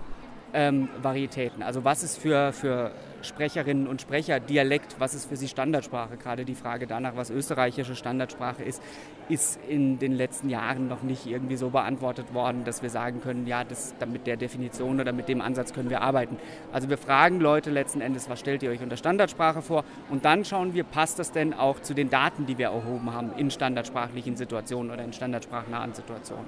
ähm, 0.53 0.89
Varietäten? 1.01 1.63
Also 1.63 1.83
was 1.83 2.03
ist 2.03 2.17
für, 2.17 2.53
für 2.53 2.91
Sprecherinnen 3.23 3.87
und 3.87 4.01
Sprecher 4.01 4.39
Dialekt, 4.39 4.95
was 4.99 5.13
ist 5.13 5.25
für 5.25 5.35
sie 5.35 5.47
Standardsprache? 5.47 6.17
Gerade 6.17 6.45
die 6.45 6.55
Frage 6.55 6.87
danach, 6.87 7.15
was 7.15 7.29
österreichische 7.29 7.95
Standardsprache 7.95 8.63
ist, 8.63 8.81
ist 9.29 9.59
in 9.67 9.99
den 9.99 10.13
letzten 10.13 10.49
Jahren 10.49 10.87
noch 10.87 11.03
nicht 11.03 11.25
irgendwie 11.25 11.55
so 11.55 11.69
beantwortet 11.69 12.33
worden, 12.33 12.63
dass 12.63 12.81
wir 12.81 12.89
sagen 12.89 13.21
können, 13.21 13.47
ja, 13.47 13.63
das, 13.63 13.93
mit 14.11 14.27
der 14.27 14.37
Definition 14.37 14.99
oder 14.99 15.13
mit 15.13 15.29
dem 15.29 15.41
Ansatz 15.41 15.73
können 15.73 15.89
wir 15.89 16.01
arbeiten. 16.01 16.37
Also 16.71 16.89
wir 16.89 16.97
fragen 16.97 17.39
Leute 17.39 17.69
letzten 17.69 18.01
Endes, 18.01 18.29
was 18.29 18.39
stellt 18.39 18.63
ihr 18.63 18.71
euch 18.71 18.81
unter 18.81 18.97
Standardsprache 18.97 19.61
vor? 19.61 19.85
Und 20.09 20.25
dann 20.25 20.43
schauen 20.43 20.73
wir, 20.73 20.83
passt 20.83 21.19
das 21.19 21.31
denn 21.31 21.53
auch 21.53 21.79
zu 21.81 21.93
den 21.93 22.09
Daten, 22.09 22.45
die 22.45 22.57
wir 22.57 22.67
erhoben 22.67 23.13
haben 23.13 23.31
in 23.37 23.51
standardsprachlichen 23.51 24.35
Situationen 24.35 24.91
oder 24.91 25.03
in 25.03 25.13
standardsprachnahen 25.13 25.93
Situationen? 25.93 26.45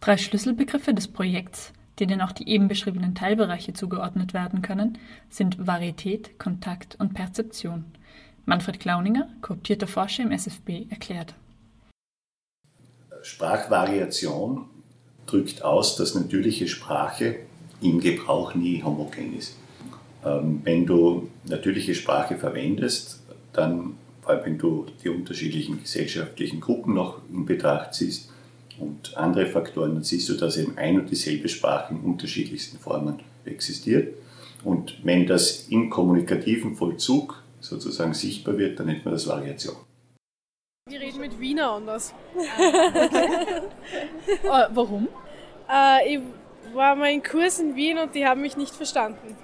Drei 0.00 0.16
Schlüsselbegriffe 0.16 0.94
des 0.94 1.08
Projekts 1.08 1.72
denen 2.00 2.20
auch 2.20 2.32
die 2.32 2.48
eben 2.48 2.68
beschriebenen 2.68 3.14
Teilbereiche 3.14 3.72
zugeordnet 3.72 4.34
werden 4.34 4.62
können, 4.62 4.98
sind 5.30 5.66
Varietät, 5.66 6.38
Kontakt 6.38 6.96
und 6.98 7.14
Perzeption. 7.14 7.84
Manfred 8.44 8.78
Klauninger, 8.78 9.28
kooptierter 9.40 9.86
Forscher 9.86 10.22
im 10.22 10.30
SFB, 10.30 10.86
erklärt. 10.90 11.34
Sprachvariation 13.22 14.66
drückt 15.26 15.62
aus, 15.62 15.96
dass 15.96 16.14
natürliche 16.14 16.68
Sprache 16.68 17.36
im 17.80 18.00
Gebrauch 18.00 18.54
nie 18.54 18.82
homogen 18.82 19.36
ist. 19.36 19.56
Ähm, 20.24 20.60
wenn 20.62 20.86
du 20.86 21.28
natürliche 21.44 21.94
Sprache 21.94 22.36
verwendest, 22.36 23.20
dann, 23.52 23.94
vor 24.22 24.30
allem 24.30 24.44
wenn 24.44 24.58
du 24.58 24.86
die 25.02 25.08
unterschiedlichen 25.08 25.82
gesellschaftlichen 25.82 26.60
Gruppen 26.60 26.94
noch 26.94 27.20
in 27.32 27.46
Betracht 27.46 27.94
ziehst 27.94 28.30
und 28.78 29.16
andere 29.16 29.46
Faktoren, 29.46 29.94
dann 29.94 30.04
siehst 30.04 30.28
du, 30.28 30.34
dass 30.34 30.56
eben 30.56 30.76
ein 30.76 31.00
und 31.00 31.10
dieselbe 31.10 31.48
Sprache 31.48 31.94
in 31.94 32.00
unterschiedlichsten 32.00 32.78
Formen 32.78 33.20
existiert. 33.44 34.14
Und 34.64 34.98
wenn 35.04 35.26
das 35.26 35.68
im 35.68 35.90
kommunikativen 35.90 36.76
Vollzug 36.76 37.42
sozusagen 37.60 38.14
sichtbar 38.14 38.58
wird, 38.58 38.78
dann 38.78 38.86
nennt 38.86 39.04
man 39.04 39.14
das 39.14 39.26
Variation. 39.26 39.76
Wir 40.88 41.00
reden 41.00 41.20
mit 41.20 41.38
Wiener 41.40 41.72
anders. 41.72 42.14
okay. 42.34 43.62
uh, 44.44 44.66
warum? 44.70 45.08
Uh, 45.68 46.06
ich 46.06 46.20
war 46.74 46.94
mal 46.94 47.10
in 47.10 47.22
Kurs 47.22 47.58
in 47.58 47.74
Wien 47.74 47.98
und 47.98 48.14
die 48.14 48.24
haben 48.24 48.40
mich 48.40 48.56
nicht 48.56 48.74
verstanden. 48.74 49.36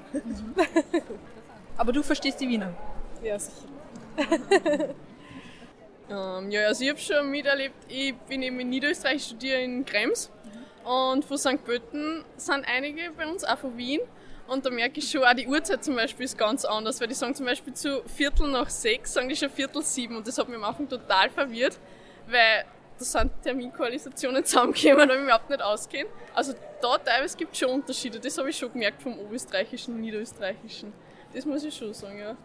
Aber 1.76 1.92
du 1.92 2.02
verstehst 2.02 2.40
die 2.40 2.48
Wiener? 2.48 2.74
Ja, 3.24 3.38
sicher. 3.38 3.68
ähm, 6.10 6.50
ja, 6.50 6.66
also 6.66 6.82
ich 6.84 6.90
habe 6.90 6.98
schon 6.98 7.30
miterlebt, 7.30 7.74
ich 7.88 8.14
bin 8.28 8.42
eben 8.42 8.58
in 8.60 8.70
Niederösterreich, 8.70 9.24
studiere 9.24 9.60
in 9.60 9.84
Krems 9.84 10.30
und 10.84 11.24
von 11.24 11.38
St. 11.38 11.64
Pölten 11.64 12.24
sind 12.36 12.64
einige 12.66 13.10
bei 13.16 13.26
uns, 13.26 13.44
auch 13.44 13.58
von 13.58 13.76
Wien. 13.76 14.00
Und 14.48 14.66
da 14.66 14.70
merke 14.70 14.98
ich 14.98 15.08
schon, 15.08 15.22
auch 15.22 15.34
die 15.34 15.46
Uhrzeit 15.46 15.84
zum 15.84 15.94
Beispiel 15.94 16.24
ist 16.24 16.36
ganz 16.36 16.64
anders, 16.64 17.00
weil 17.00 17.08
die 17.08 17.14
sagen 17.14 17.34
zum 17.34 17.46
Beispiel 17.46 17.72
zu 17.72 18.02
Viertel 18.04 18.50
nach 18.50 18.68
sechs, 18.68 19.14
sagen 19.14 19.28
die 19.28 19.36
schon 19.36 19.50
Viertel 19.50 19.82
sieben 19.82 20.16
und 20.16 20.26
das 20.26 20.36
hat 20.36 20.48
mich 20.48 20.56
am 20.56 20.64
Anfang 20.64 20.88
total 20.88 21.30
verwirrt, 21.30 21.78
weil 22.26 22.64
da 22.98 23.04
sind 23.04 23.30
Terminkoalisationen 23.42 24.44
zusammengekommen, 24.44 25.08
da 25.08 25.14
ich 25.14 25.22
überhaupt 25.22 25.48
nicht 25.48 25.62
ausgehen. 25.62 26.08
Also 26.34 26.54
da 26.82 26.98
teilweise 26.98 27.36
gibt 27.36 27.52
es 27.52 27.60
schon 27.60 27.70
Unterschiede, 27.70 28.18
das 28.18 28.36
habe 28.36 28.50
ich 28.50 28.56
schon 28.58 28.72
gemerkt 28.72 29.00
vom 29.00 29.18
Oberösterreichischen 29.18 30.00
Niederösterreichischen. 30.00 30.92
Das 31.32 31.46
muss 31.46 31.64
ich 31.64 31.74
schon 31.74 31.94
sagen, 31.94 32.18
ja. 32.18 32.36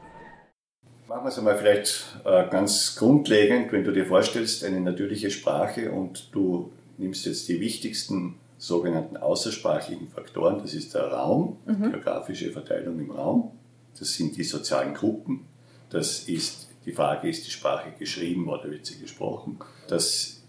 Machen 1.07 1.23
wir 1.23 1.29
es 1.29 1.37
einmal 1.37 1.57
vielleicht 1.57 2.05
äh, 2.25 2.49
ganz 2.49 2.97
grundlegend, 2.97 3.71
wenn 3.71 3.85
du 3.85 3.93
dir 3.93 4.05
vorstellst, 4.05 4.65
eine 4.65 4.81
natürliche 4.81 5.31
Sprache 5.31 5.89
und 5.91 6.29
du 6.33 6.73
nimmst 6.97 7.25
jetzt 7.25 7.47
die 7.47 7.61
wichtigsten 7.61 8.35
sogenannten 8.57 9.15
außersprachlichen 9.15 10.09
Faktoren, 10.09 10.59
das 10.59 10.73
ist 10.73 10.93
der 10.95 11.07
Raum, 11.07 11.57
mhm. 11.65 11.91
geografische 11.91 12.51
Verteilung 12.51 12.99
im 12.99 13.11
Raum, 13.11 13.51
das 13.97 14.15
sind 14.15 14.35
die 14.35 14.43
sozialen 14.43 14.93
Gruppen, 14.95 15.45
das 15.89 16.27
ist 16.27 16.67
die 16.85 16.91
Frage, 16.91 17.29
ist 17.29 17.47
die 17.47 17.51
Sprache 17.51 17.91
geschrieben 17.97 18.49
oder 18.49 18.69
wird 18.69 18.85
sie 18.85 18.99
gesprochen, 18.99 19.59
das 19.87 20.41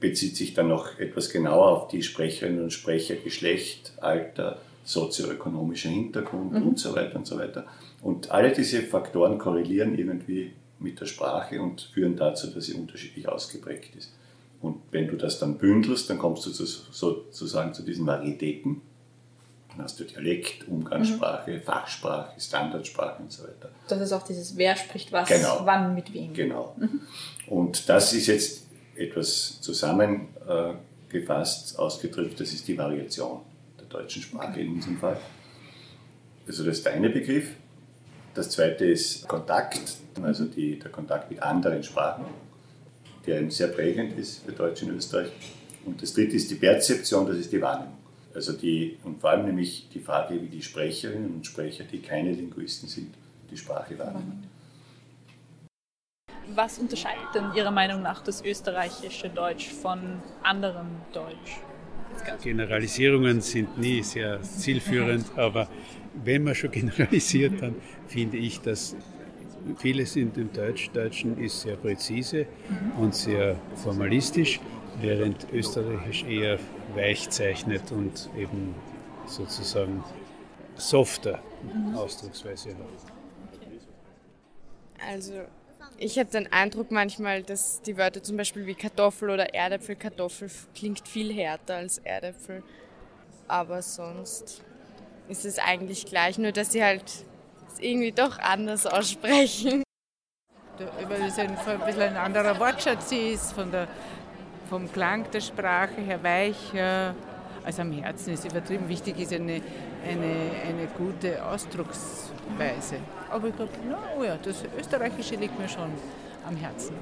bezieht 0.00 0.36
sich 0.36 0.54
dann 0.54 0.68
noch 0.68 0.98
etwas 0.98 1.28
genauer 1.28 1.68
auf 1.68 1.88
die 1.88 2.02
Sprecherinnen 2.02 2.62
und 2.62 2.72
Sprecher, 2.72 3.16
Geschlecht, 3.16 3.92
Alter, 4.00 4.58
sozioökonomischer 4.84 5.90
Hintergrund 5.90 6.52
mhm. 6.52 6.62
und 6.62 6.78
so 6.78 6.94
weiter 6.94 7.16
und 7.16 7.26
so 7.26 7.36
weiter. 7.38 7.66
Und 8.02 8.30
alle 8.30 8.52
diese 8.52 8.82
Faktoren 8.82 9.38
korrelieren 9.38 9.98
irgendwie 9.98 10.52
mit 10.78 11.00
der 11.00 11.06
Sprache 11.06 11.60
und 11.60 11.80
führen 11.80 12.16
dazu, 12.16 12.48
dass 12.48 12.66
sie 12.66 12.74
unterschiedlich 12.74 13.28
ausgeprägt 13.28 13.96
ist. 13.96 14.12
Und 14.60 14.76
wenn 14.90 15.08
du 15.08 15.16
das 15.16 15.38
dann 15.38 15.58
bündelst, 15.58 16.10
dann 16.10 16.18
kommst 16.18 16.44
du 16.46 16.50
zu, 16.50 16.66
sozusagen 16.66 17.74
zu 17.74 17.82
diesen 17.82 18.06
Varietäten. 18.06 18.80
Dann 19.70 19.82
hast 19.84 20.00
du 20.00 20.04
Dialekt, 20.04 20.66
Umgangssprache, 20.66 21.52
mhm. 21.52 21.62
Fachsprache, 21.62 22.40
Standardsprache 22.40 23.22
und 23.22 23.30
so 23.30 23.44
weiter. 23.44 23.70
Das 23.88 24.00
ist 24.00 24.12
auch 24.12 24.22
dieses, 24.22 24.56
wer 24.56 24.74
spricht 24.76 25.12
was, 25.12 25.28
genau. 25.28 25.60
wann, 25.64 25.94
mit 25.94 26.12
wem. 26.12 26.34
Genau. 26.34 26.74
Mhm. 26.76 27.00
Und 27.46 27.88
das 27.88 28.12
ist 28.12 28.26
jetzt 28.26 28.66
etwas 28.96 29.60
zusammengefasst, 29.60 31.78
ausgedrückt, 31.78 32.40
das 32.40 32.52
ist 32.52 32.66
die 32.66 32.76
Variation 32.76 33.42
der 33.78 33.86
deutschen 33.86 34.22
Sprache 34.22 34.60
in 34.60 34.74
unserem 34.74 34.98
Fall. 34.98 35.20
Also 36.48 36.64
das 36.64 36.78
ist 36.78 36.86
der 36.86 36.94
eine 36.94 37.10
Begriff. 37.10 37.50
Das 38.38 38.50
zweite 38.50 38.84
ist 38.84 39.26
Kontakt, 39.26 39.96
also 40.22 40.44
die, 40.44 40.78
der 40.78 40.92
Kontakt 40.92 41.28
mit 41.28 41.42
anderen 41.42 41.82
Sprachen, 41.82 42.24
der 43.26 43.50
sehr 43.50 43.66
prägend 43.66 44.16
ist 44.16 44.44
für 44.44 44.52
Deutsch 44.52 44.80
in 44.82 44.90
Österreich. 44.90 45.32
Und 45.84 46.00
das 46.00 46.14
dritte 46.14 46.36
ist 46.36 46.48
die 46.48 46.54
Perzeption, 46.54 47.26
das 47.26 47.36
ist 47.36 47.50
die 47.50 47.60
Wahrnehmung. 47.60 47.98
Also 48.32 48.52
die, 48.52 48.96
und 49.02 49.20
vor 49.20 49.30
allem 49.30 49.46
nämlich 49.46 49.88
die 49.92 49.98
Frage, 49.98 50.40
wie 50.40 50.46
die 50.46 50.62
Sprecherinnen 50.62 51.34
und 51.34 51.46
Sprecher, 51.46 51.82
die 51.82 51.98
keine 51.98 52.30
Linguisten 52.30 52.88
sind, 52.88 53.12
die 53.50 53.56
Sprache 53.56 53.98
wahrnehmen 53.98 54.44
was 56.54 56.78
unterscheidet 56.78 57.34
denn 57.34 57.52
Ihrer 57.54 57.70
Meinung 57.70 58.00
nach 58.00 58.22
das 58.22 58.42
österreichische 58.42 59.28
Deutsch 59.28 59.68
von 59.68 60.22
anderem 60.42 60.86
Deutsch? 61.12 61.60
Generalisierungen 62.42 63.40
sind 63.40 63.78
nie 63.78 64.02
sehr 64.02 64.42
zielführend, 64.42 65.26
aber 65.36 65.68
wenn 66.24 66.44
man 66.44 66.54
schon 66.54 66.70
generalisiert, 66.80 67.60
dann 67.60 67.74
finde 68.06 68.36
ich, 68.38 68.60
dass 68.60 68.96
vieles 69.76 70.16
in 70.16 70.32
dem 70.32 70.52
Deutsch, 70.52 70.90
Deutschen 70.90 71.38
ist 71.38 71.60
sehr 71.60 71.76
präzise 71.76 72.46
und 72.98 73.14
sehr 73.14 73.56
formalistisch, 73.74 74.60
während 75.00 75.46
Österreichisch 75.52 76.24
eher 76.24 76.58
weich 76.94 77.28
zeichnet 77.30 77.92
und 77.92 78.30
eben 78.36 78.74
sozusagen 79.26 80.02
softer 80.76 81.40
mhm. 81.62 81.94
Ausdrucksweise 81.94 82.70
hat. 82.70 83.12
Also 85.06 85.42
ich 85.98 86.18
habe 86.18 86.30
den 86.30 86.50
Eindruck 86.52 86.90
manchmal, 86.90 87.42
dass 87.42 87.82
die 87.82 87.96
Wörter 87.96 88.22
zum 88.22 88.36
Beispiel 88.36 88.66
wie 88.66 88.74
Kartoffel 88.74 89.30
oder 89.30 89.52
Erdäpfel, 89.54 89.96
Kartoffel 89.96 90.48
klingt 90.74 91.08
viel 91.08 91.32
härter 91.32 91.76
als 91.76 91.98
Erdäpfel. 91.98 92.62
Aber 93.48 93.82
sonst 93.82 94.62
ist 95.28 95.44
es 95.44 95.58
eigentlich 95.58 96.06
gleich, 96.06 96.38
nur 96.38 96.52
dass 96.52 96.72
sie 96.72 96.84
halt 96.84 97.04
irgendwie 97.80 98.12
doch 98.12 98.38
anders 98.38 98.86
aussprechen. 98.86 99.82
Weil 100.78 101.22
es 101.22 101.38
ein, 101.38 101.56
bisschen 101.56 102.02
ein 102.02 102.16
anderer 102.16 102.58
Wortschatz 102.60 103.10
ist, 103.10 103.52
von 103.52 103.70
der, 103.72 103.88
vom 104.68 104.90
Klang 104.92 105.28
der 105.32 105.40
Sprache 105.40 106.00
her 106.00 106.22
weicher 106.22 107.14
als 107.64 107.80
am 107.80 107.90
Herzen 107.90 108.34
ist 108.34 108.44
übertrieben. 108.44 108.88
Wichtig 108.88 109.18
ist 109.18 109.32
eine, 109.32 109.60
eine, 110.06 110.50
eine 110.64 110.86
gute 110.96 111.44
Ausdrucksweise. 112.48 112.96
Aber 113.30 113.48
ich 113.48 113.56
glaube, 113.56 113.72
oh 114.18 114.24
ja, 114.24 114.36
das 114.36 114.64
Österreichische 114.78 115.36
liegt 115.36 115.58
mir 115.58 115.68
schon 115.68 115.90
am 116.46 116.56
Herzen. 116.56 116.94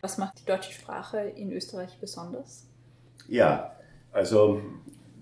Was 0.00 0.18
macht 0.18 0.40
die 0.40 0.44
deutsche 0.44 0.72
Sprache 0.72 1.18
in 1.18 1.52
Österreich 1.52 1.96
besonders? 2.00 2.66
Ja, 3.28 3.76
also 4.12 4.60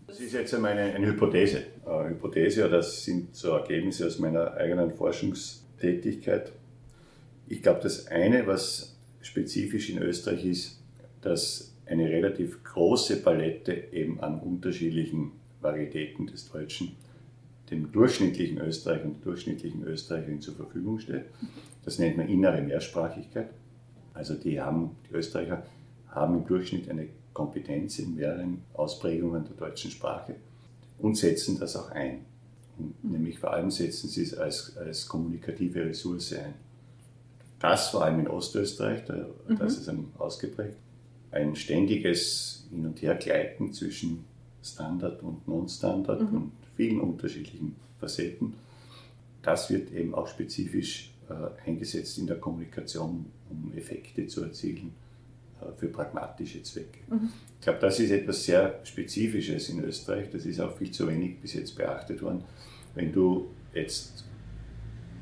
das 0.06 0.20
ist 0.20 0.32
jetzt 0.32 0.54
eine, 0.54 0.68
eine 0.68 1.06
Hypothese. 1.06 1.64
Eine 1.86 2.10
Hypothese, 2.10 2.68
das 2.68 3.04
sind 3.04 3.34
so 3.34 3.52
Ergebnisse 3.52 4.06
aus 4.06 4.18
meiner 4.18 4.54
eigenen 4.54 4.92
Forschungstätigkeit. 4.94 6.52
Ich 7.46 7.62
glaube, 7.62 7.80
das 7.82 8.06
eine, 8.08 8.46
was 8.46 8.96
spezifisch 9.22 9.90
in 9.90 9.98
Österreich 10.02 10.44
ist, 10.44 10.82
dass 11.22 11.74
eine 11.86 12.08
relativ 12.08 12.62
große 12.62 13.22
Palette 13.22 13.72
eben 13.92 14.20
an 14.20 14.40
unterschiedlichen 14.40 15.32
Varietäten 15.60 16.26
des 16.26 16.50
Deutschen 16.50 16.96
dem 17.70 17.90
durchschnittlichen 17.92 18.58
Österreicher 18.58 19.04
und 19.04 19.24
durchschnittlichen 19.24 19.82
Österreicherin 19.84 20.40
zur 20.40 20.54
Verfügung 20.54 20.98
steht. 20.98 21.24
Das 21.84 21.98
nennt 21.98 22.16
man 22.16 22.28
innere 22.28 22.60
Mehrsprachigkeit. 22.60 23.50
Also 24.12 24.34
die, 24.34 24.60
haben, 24.60 24.92
die 25.08 25.14
Österreicher 25.14 25.64
haben 26.08 26.38
im 26.38 26.46
Durchschnitt 26.46 26.88
eine 26.88 27.08
Kompetenz 27.32 27.98
in 27.98 28.14
mehreren 28.14 28.62
Ausprägungen 28.74 29.44
der 29.44 29.56
deutschen 29.56 29.90
Sprache 29.90 30.36
und 30.98 31.16
setzen 31.16 31.58
das 31.58 31.76
auch 31.76 31.90
ein. 31.90 32.24
Und 32.78 33.04
nämlich 33.04 33.38
vor 33.38 33.52
allem 33.52 33.70
setzen 33.70 34.08
sie 34.08 34.22
es 34.22 34.34
als, 34.34 34.76
als 34.76 35.08
kommunikative 35.08 35.84
Ressource 35.84 36.34
ein. 36.34 36.54
Das 37.58 37.88
vor 37.88 38.04
allem 38.04 38.20
in 38.20 38.28
Ostösterreich, 38.28 39.04
da, 39.04 39.26
mhm. 39.48 39.58
das 39.58 39.78
ist 39.78 39.90
ausgeprägt 40.18 40.76
ein 41.34 41.56
ständiges 41.56 42.64
Hin- 42.70 42.86
und 42.86 43.02
Hergleiten 43.02 43.72
zwischen 43.72 44.24
Standard 44.62 45.22
und 45.22 45.46
Non-Standard 45.46 46.20
mhm. 46.20 46.36
und 46.36 46.52
vielen 46.76 47.00
unterschiedlichen 47.00 47.76
Facetten. 47.98 48.54
Das 49.42 49.70
wird 49.70 49.92
eben 49.92 50.14
auch 50.14 50.26
spezifisch 50.26 51.10
äh, 51.28 51.68
eingesetzt 51.68 52.18
in 52.18 52.26
der 52.26 52.36
Kommunikation, 52.36 53.26
um 53.50 53.72
Effekte 53.76 54.26
zu 54.26 54.42
erzielen 54.42 54.92
äh, 55.60 55.66
für 55.78 55.88
pragmatische 55.88 56.62
Zwecke. 56.62 57.00
Mhm. 57.08 57.30
Ich 57.58 57.64
glaube, 57.64 57.78
das 57.80 57.98
ist 58.00 58.10
etwas 58.10 58.44
sehr 58.44 58.80
Spezifisches 58.84 59.68
in 59.68 59.82
Österreich. 59.84 60.30
Das 60.30 60.44
ist 60.46 60.60
auch 60.60 60.76
viel 60.76 60.90
zu 60.90 61.08
wenig 61.08 61.40
bis 61.40 61.54
jetzt 61.54 61.76
beachtet 61.76 62.22
worden. 62.22 62.44
Wenn 62.94 63.12
du 63.12 63.48
jetzt 63.72 64.24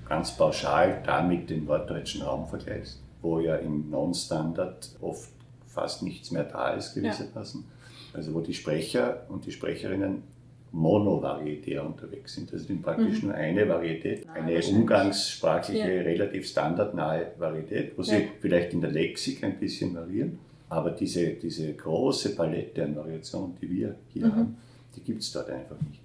ganz 0.09 0.37
pauschal 0.37 1.03
damit 1.05 1.51
den 1.51 1.65
norddeutschen 1.65 2.23
Raum 2.23 2.47
vergleichst, 2.47 3.01
wo 3.23 3.41
ja 3.41 3.57
im 3.57 3.89
Non-Standard 3.91 4.97
oft 5.01 5.31
fast 5.67 6.03
nichts 6.03 6.31
mehr 6.31 6.45
da 6.45 6.75
ist 6.75 6.95
gewissermaßen. 6.95 7.63
Ja. 7.63 8.19
Also 8.19 8.35
wo 8.35 8.41
die 8.41 8.55
Sprecher 8.55 9.25
und 9.29 9.47
die 9.47 9.53
Sprecherinnen 9.53 10.23
monovarietär 10.73 11.85
unterwegs 11.85 12.35
sind. 12.35 12.53
Also 12.53 12.67
sind 12.67 12.83
praktisch 12.83 13.23
Mhm. 13.23 13.29
nur 13.29 13.35
eine 13.37 13.69
Varietät, 13.69 14.27
Ah, 14.29 14.33
eine 14.35 14.61
umgangssprachliche, 14.65 15.79
Ja. 15.97 16.03
relativ 16.03 16.49
standardnahe 16.49 17.33
Varietät, 17.39 17.97
wo 17.97 18.03
sie 18.03 18.15
Ja. 18.17 18.21
vielleicht 18.41 18.73
in 18.73 18.81
der 18.81 18.91
Lexik 18.91 19.45
ein 19.45 19.59
bisschen 19.59 19.95
variieren. 19.95 20.39
Aber 20.69 20.91
diese, 20.91 21.27
diese 21.35 21.75
große 21.75 22.35
Palette 22.35 22.85
an 22.85 22.97
Variationen, 22.97 23.55
die 23.61 23.71
wir 23.71 23.95
hier 24.09 24.27
Mhm. 24.27 24.33
haben, 24.37 24.57
die 24.97 25.01
gibt 25.01 25.21
es 25.23 25.31
dort 25.33 25.51
einfach 25.51 25.79
nicht. 25.83 26.01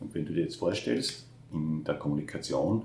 Und 0.00 0.14
wenn 0.14 0.26
du 0.26 0.32
dir 0.34 0.42
jetzt 0.42 0.56
vorstellst, 0.56 1.24
in 1.52 1.82
der 1.84 1.94
Kommunikation, 1.94 2.82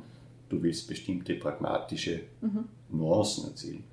du 0.49 0.61
willst 0.63 0.87
bestimmte 0.87 1.35
pragmatische 1.35 2.21
Mhm. 2.41 2.65
Nuancen 2.89 3.45
erzielen. 3.49 3.83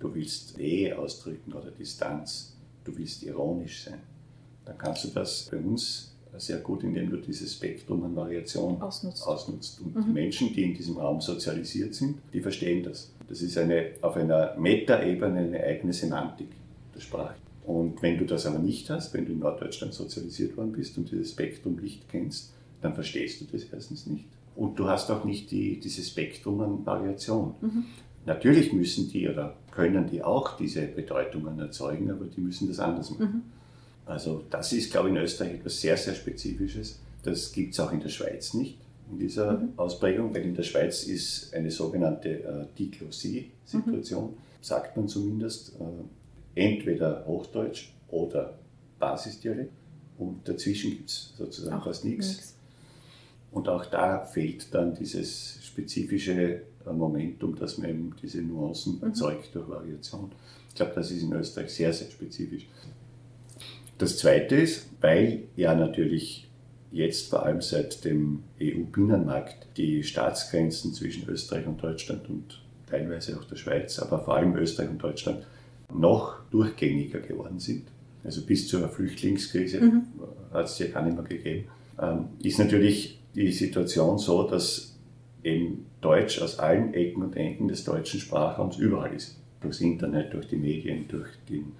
Du 0.00 0.12
willst 0.14 0.56
Nähe 0.58 0.98
ausdrücken 0.98 1.52
oder 1.52 1.70
Distanz. 1.70 2.56
Du 2.84 2.96
willst 2.96 3.22
ironisch 3.22 3.84
sein. 3.84 4.00
Dann 4.64 4.76
kannst 4.78 5.04
du 5.04 5.08
das 5.08 5.48
bei 5.50 5.58
uns 5.58 6.16
sehr 6.38 6.58
gut, 6.58 6.82
indem 6.84 7.10
du 7.10 7.16
dieses 7.16 7.54
Spektrum 7.54 8.04
an 8.04 8.14
Variation 8.16 8.80
Ausnutzt. 8.80 9.26
ausnutzt. 9.26 9.80
Und 9.80 9.94
Mhm. 9.96 10.04
die 10.06 10.10
Menschen, 10.12 10.52
die 10.52 10.62
in 10.62 10.74
diesem 10.74 10.96
Raum 10.96 11.20
sozialisiert 11.20 11.94
sind, 11.94 12.18
die 12.32 12.40
verstehen 12.40 12.82
das. 12.82 13.10
Das 13.28 13.42
ist 13.42 13.56
eine, 13.58 13.90
auf 14.02 14.16
einer 14.16 14.54
Metaebene 14.56 15.38
eine 15.40 15.62
eigene 15.62 15.92
Semantik 15.92 16.48
der 16.94 17.00
Sprache. 17.00 17.34
Und 17.66 18.02
wenn 18.02 18.18
du 18.18 18.24
das 18.24 18.46
aber 18.46 18.58
nicht 18.58 18.88
hast, 18.90 19.12
wenn 19.14 19.26
du 19.26 19.32
in 19.32 19.38
Norddeutschland 19.40 19.92
sozialisiert 19.94 20.56
worden 20.56 20.72
bist 20.72 20.96
und 20.98 21.10
dieses 21.10 21.30
Spektrum 21.32 21.76
nicht 21.76 22.08
kennst, 22.08 22.52
dann 22.82 22.94
verstehst 22.94 23.40
du 23.40 23.44
das 23.52 23.64
erstens 23.72 24.06
nicht. 24.06 24.24
Und 24.56 24.78
du 24.78 24.86
hast 24.88 25.10
auch 25.10 25.24
nicht 25.24 25.50
die, 25.50 25.78
dieses 25.78 26.08
Spektrum 26.08 26.60
an 26.60 26.84
Variation. 26.86 27.54
Mhm. 27.60 27.84
Natürlich 28.26 28.72
müssen 28.72 29.08
die 29.10 29.28
oder 29.28 29.54
können 29.70 30.08
die 30.10 30.22
auch 30.22 30.56
diese 30.56 30.82
Bedeutungen 30.82 31.58
erzeugen, 31.58 32.10
aber 32.10 32.24
die 32.26 32.40
müssen 32.40 32.68
das 32.68 32.78
anders 32.80 33.10
machen. 33.10 33.24
Mhm. 33.24 33.42
Also 34.10 34.44
das 34.50 34.72
ist, 34.72 34.90
glaube 34.90 35.08
ich, 35.08 35.14
in 35.14 35.20
Österreich 35.20 35.54
etwas 35.54 35.80
sehr, 35.80 35.96
sehr 35.96 36.14
Spezifisches. 36.14 36.98
Das 37.22 37.52
gibt 37.52 37.74
es 37.74 37.80
auch 37.80 37.92
in 37.92 38.00
der 38.00 38.08
Schweiz 38.08 38.54
nicht, 38.54 38.76
in 39.10 39.18
dieser 39.18 39.52
Mhm. 39.52 39.68
Ausprägung, 39.76 40.34
weil 40.34 40.42
in 40.42 40.54
der 40.54 40.62
Schweiz 40.64 41.04
ist 41.04 41.54
eine 41.54 41.70
sogenannte 41.70 42.28
äh, 42.42 42.66
Diglossie-Situation, 42.78 44.34
sagt 44.60 44.96
man 44.96 45.06
zumindest, 45.08 45.72
äh, 45.78 46.60
entweder 46.60 47.24
Hochdeutsch 47.26 47.90
oder 48.08 48.54
Basisdialekt 48.98 49.72
und 50.18 50.46
dazwischen 50.48 50.90
gibt 50.90 51.08
es 51.10 51.32
sozusagen 51.38 51.76
Auch 51.80 51.84
fast 51.84 52.04
nichts. 52.04 52.54
Und 53.52 53.68
auch 53.68 53.86
da 53.86 54.24
fehlt 54.24 54.72
dann 54.74 54.94
dieses 54.94 55.58
spezifische 55.62 56.62
äh, 56.86 56.92
Momentum, 56.92 57.56
dass 57.56 57.78
man 57.78 57.90
eben 57.90 58.14
diese 58.20 58.42
Nuancen 58.42 58.96
Mhm. 58.96 59.04
erzeugt 59.08 59.54
durch 59.54 59.68
Variation. 59.68 60.32
Ich 60.68 60.74
glaube, 60.74 60.92
das 60.94 61.10
ist 61.10 61.22
in 61.22 61.32
Österreich 61.32 61.70
sehr, 61.70 61.92
sehr 61.92 62.10
spezifisch. 62.10 62.66
Das 64.00 64.16
Zweite 64.16 64.56
ist, 64.56 64.88
weil 65.02 65.42
ja 65.56 65.74
natürlich 65.74 66.48
jetzt 66.90 67.28
vor 67.28 67.44
allem 67.44 67.60
seit 67.60 68.02
dem 68.06 68.42
EU-Binnenmarkt 68.58 69.68
die 69.76 70.02
Staatsgrenzen 70.02 70.94
zwischen 70.94 71.28
Österreich 71.28 71.66
und 71.66 71.82
Deutschland 71.82 72.26
und 72.30 72.62
teilweise 72.88 73.38
auch 73.38 73.44
der 73.44 73.56
Schweiz, 73.56 73.98
aber 73.98 74.24
vor 74.24 74.36
allem 74.36 74.56
Österreich 74.56 74.88
und 74.88 75.02
Deutschland 75.02 75.46
noch 75.92 76.36
durchgängiger 76.50 77.20
geworden 77.20 77.58
sind. 77.58 77.88
Also 78.24 78.40
bis 78.40 78.68
zur 78.68 78.88
Flüchtlingskrise 78.88 79.80
Mhm. 79.82 80.02
hat 80.50 80.64
es 80.64 80.78
ja 80.78 80.86
gar 80.86 81.02
nicht 81.04 81.16
mehr 81.16 81.24
gegeben. 81.26 81.66
Ähm, 82.00 82.28
ist 82.42 82.58
natürlich 82.58 83.20
die 83.34 83.52
Situation 83.52 84.16
so, 84.16 84.44
dass 84.48 84.96
eben 85.44 85.84
Deutsch 86.00 86.40
aus 86.40 86.58
allen 86.58 86.94
Ecken 86.94 87.22
und 87.22 87.36
Enden 87.36 87.68
des 87.68 87.84
deutschen 87.84 88.18
Sprachraums 88.18 88.78
überall 88.78 89.12
ist. 89.12 89.36
Durchs 89.60 89.82
Internet, 89.82 90.32
durch 90.32 90.48
die 90.48 90.56
Medien, 90.56 91.06
durch 91.06 91.28
den 91.50 91.72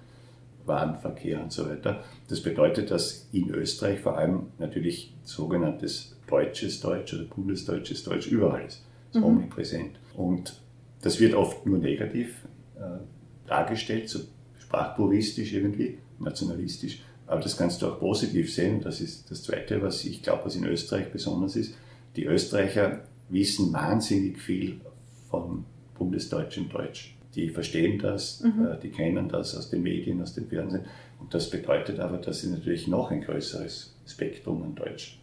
Warenverkehr 0.65 1.41
und 1.41 1.51
so 1.51 1.69
weiter. 1.69 2.03
Das 2.27 2.41
bedeutet, 2.41 2.91
dass 2.91 3.27
in 3.31 3.49
Österreich 3.49 3.99
vor 3.99 4.17
allem 4.17 4.47
natürlich 4.59 5.13
sogenanntes 5.23 6.15
deutsches 6.27 6.79
Deutsch 6.79 7.13
oder 7.13 7.23
bundesdeutsches 7.25 8.03
Deutsch 8.03 8.27
überall 8.27 8.65
ist. 8.65 8.83
ist 9.11 9.17
Mhm. 9.19 9.23
omnipräsent. 9.23 9.99
Und 10.15 10.61
das 11.01 11.19
wird 11.19 11.33
oft 11.33 11.65
nur 11.65 11.79
negativ 11.79 12.35
äh, 12.77 12.99
dargestellt, 13.47 14.07
so 14.09 14.19
sprachpuristisch 14.59 15.53
irgendwie, 15.53 15.97
nationalistisch. 16.19 17.01
Aber 17.27 17.41
das 17.41 17.57
kannst 17.57 17.81
du 17.81 17.87
auch 17.87 17.99
positiv 17.99 18.53
sehen. 18.53 18.81
Das 18.81 19.01
ist 19.01 19.29
das 19.31 19.43
Zweite, 19.43 19.81
was 19.81 20.05
ich 20.05 20.21
glaube, 20.21 20.45
was 20.45 20.55
in 20.55 20.65
Österreich 20.65 21.11
besonders 21.11 21.55
ist. 21.55 21.75
Die 22.15 22.25
Österreicher 22.25 23.01
wissen 23.29 23.71
wahnsinnig 23.73 24.37
viel 24.39 24.81
von 25.29 25.65
bundesdeutschem 25.97 26.69
Deutsch. 26.69 27.15
Die 27.35 27.49
verstehen 27.49 27.97
das, 27.99 28.41
Mhm. 28.41 28.65
äh, 28.67 28.79
die 28.81 28.89
kennen 28.89 29.29
das 29.29 29.55
aus 29.55 29.69
den 29.69 29.83
Medien, 29.83 30.21
aus 30.21 30.33
dem 30.33 30.47
Fernsehen. 30.47 30.83
Und 31.19 31.33
das 31.33 31.49
bedeutet 31.49 31.99
aber, 31.99 32.17
dass 32.17 32.41
sie 32.41 32.49
natürlich 32.49 32.87
noch 32.87 33.11
ein 33.11 33.21
größeres 33.21 33.93
Spektrum 34.07 34.63
an 34.63 34.75
Deutsch 34.75 35.17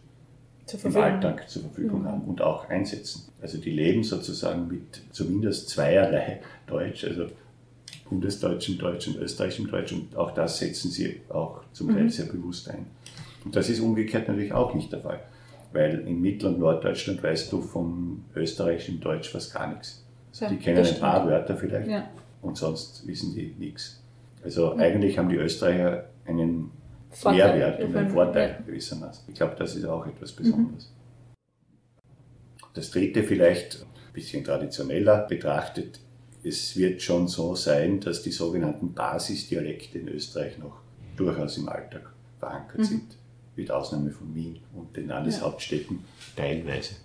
im 0.83 0.95
Alltag 0.97 1.49
zur 1.49 1.63
Verfügung 1.63 2.01
Mhm. 2.03 2.07
haben 2.07 2.21
und 2.21 2.41
auch 2.41 2.69
einsetzen. 2.69 3.23
Also 3.41 3.57
die 3.57 3.71
leben 3.71 4.03
sozusagen 4.03 4.67
mit 4.67 5.01
zumindest 5.11 5.69
zweierlei 5.69 6.41
Deutsch, 6.67 7.03
also 7.05 7.27
bundesdeutschem 8.09 8.77
Deutsch 8.77 9.07
und 9.07 9.17
österreichischem 9.17 9.67
Deutsch 9.69 9.91
und 9.93 10.15
auch 10.15 10.31
das 10.31 10.59
setzen 10.59 10.89
sie 10.89 11.21
auch 11.29 11.61
zum 11.73 11.89
Teil 11.93 12.05
Mhm. 12.05 12.09
sehr 12.09 12.25
bewusst 12.25 12.69
ein. 12.69 12.87
Und 13.45 13.55
das 13.55 13.69
ist 13.69 13.79
umgekehrt 13.79 14.27
natürlich 14.27 14.51
auch 14.53 14.73
nicht 14.73 14.91
der 14.91 14.99
Fall, 14.99 15.19
weil 15.73 15.99
in 16.07 16.21
Mittel- 16.21 16.49
und 16.53 16.59
Norddeutschland 16.59 17.21
weißt 17.21 17.51
du 17.51 17.61
vom 17.61 18.23
österreichischen 18.35 18.99
Deutsch 18.99 19.29
fast 19.29 19.53
gar 19.53 19.71
nichts. 19.71 20.03
Also 20.31 20.45
Ja, 20.45 20.51
die 20.51 20.57
kennen 20.57 20.85
ein 20.85 20.99
paar. 20.99 21.25
Wörter 21.27 21.55
vielleicht 21.57 21.89
Ja. 21.89 22.07
und 22.41 22.57
sonst 22.57 23.05
wissen 23.07 23.33
die 23.33 23.55
nichts. 23.57 24.01
Also 24.43 24.73
Ja. 24.73 24.75
eigentlich 24.77 25.17
haben 25.17 25.29
die 25.29 25.35
Österreicher 25.35 26.05
einen 26.25 26.71
Vorteil. 27.09 27.57
Mehrwert 27.57 27.83
und 27.83 27.95
einen 27.95 28.07
Ja. 28.07 28.13
Vorteil 28.13 28.63
gewissermaßen. 28.65 29.23
Ich 29.27 29.35
glaube, 29.35 29.55
das 29.57 29.75
ist 29.75 29.85
auch 29.85 30.05
etwas 30.05 30.31
Mhm. 30.33 30.43
Besonderes. 30.43 30.93
Das 32.73 32.91
dritte 32.91 33.23
vielleicht 33.23 33.81
ein 33.81 34.13
bisschen 34.13 34.43
traditioneller 34.43 35.25
betrachtet, 35.27 35.99
es 36.43 36.77
wird 36.77 37.01
schon 37.01 37.27
so 37.27 37.55
sein, 37.55 37.99
dass 37.99 38.21
die 38.21 38.31
sogenannten 38.31 38.93
Basisdialekte 38.93 39.99
in 39.99 40.07
Österreich 40.07 40.57
noch 40.57 40.77
durchaus 41.17 41.57
im 41.57 41.67
Alltag 41.67 42.13
verankert 42.39 42.79
Mhm. 42.79 42.83
sind, 42.83 43.17
mit 43.57 43.69
Ausnahme 43.71 44.11
von 44.11 44.33
Wien 44.33 44.59
und 44.73 44.95
den 44.95 45.07
Landeshauptstädten 45.07 45.99
teilweise. 46.37 46.95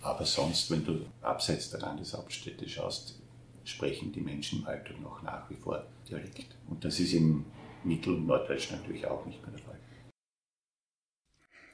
Aber 0.00 0.24
sonst, 0.24 0.70
wenn 0.70 0.84
du 0.84 1.06
abseits 1.22 1.70
der 1.70 1.80
Landeshauptstädte 1.80 2.68
schaust, 2.68 3.18
sprechen 3.64 4.12
die 4.12 4.20
Menschen 4.20 4.60
im 4.60 4.66
Alltag 4.66 5.00
noch 5.00 5.22
nach 5.22 5.48
wie 5.50 5.56
vor 5.56 5.84
Dialekt. 6.08 6.56
Und 6.68 6.84
das 6.84 7.00
ist 7.00 7.12
im 7.12 7.44
Mittel- 7.84 8.14
und 8.14 8.26
Norddeutschland 8.26 8.82
natürlich 8.82 9.06
auch 9.06 9.24
nicht 9.26 9.42
mehr 9.42 9.50
der 9.50 9.60
Fall. 9.60 9.78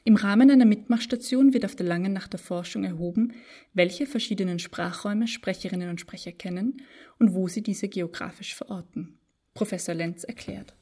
Im 0.06 0.16
Rahmen 0.16 0.50
einer 0.50 0.66
Mitmachstation 0.66 1.54
wird 1.54 1.64
auf 1.64 1.76
der 1.76 1.86
Langen 1.86 2.12
Nacht 2.12 2.34
der 2.34 2.40
Forschung 2.40 2.84
erhoben, 2.84 3.32
welche 3.72 4.06
verschiedenen 4.06 4.58
Sprachräume 4.58 5.26
Sprecherinnen 5.26 5.88
und 5.88 5.98
Sprecher 5.98 6.32
kennen 6.32 6.82
und 7.18 7.32
wo 7.32 7.48
sie 7.48 7.62
diese 7.62 7.88
geografisch 7.88 8.54
verorten. 8.54 9.18
Professor 9.54 9.94
Lenz 9.94 10.24
erklärt. 10.24 10.74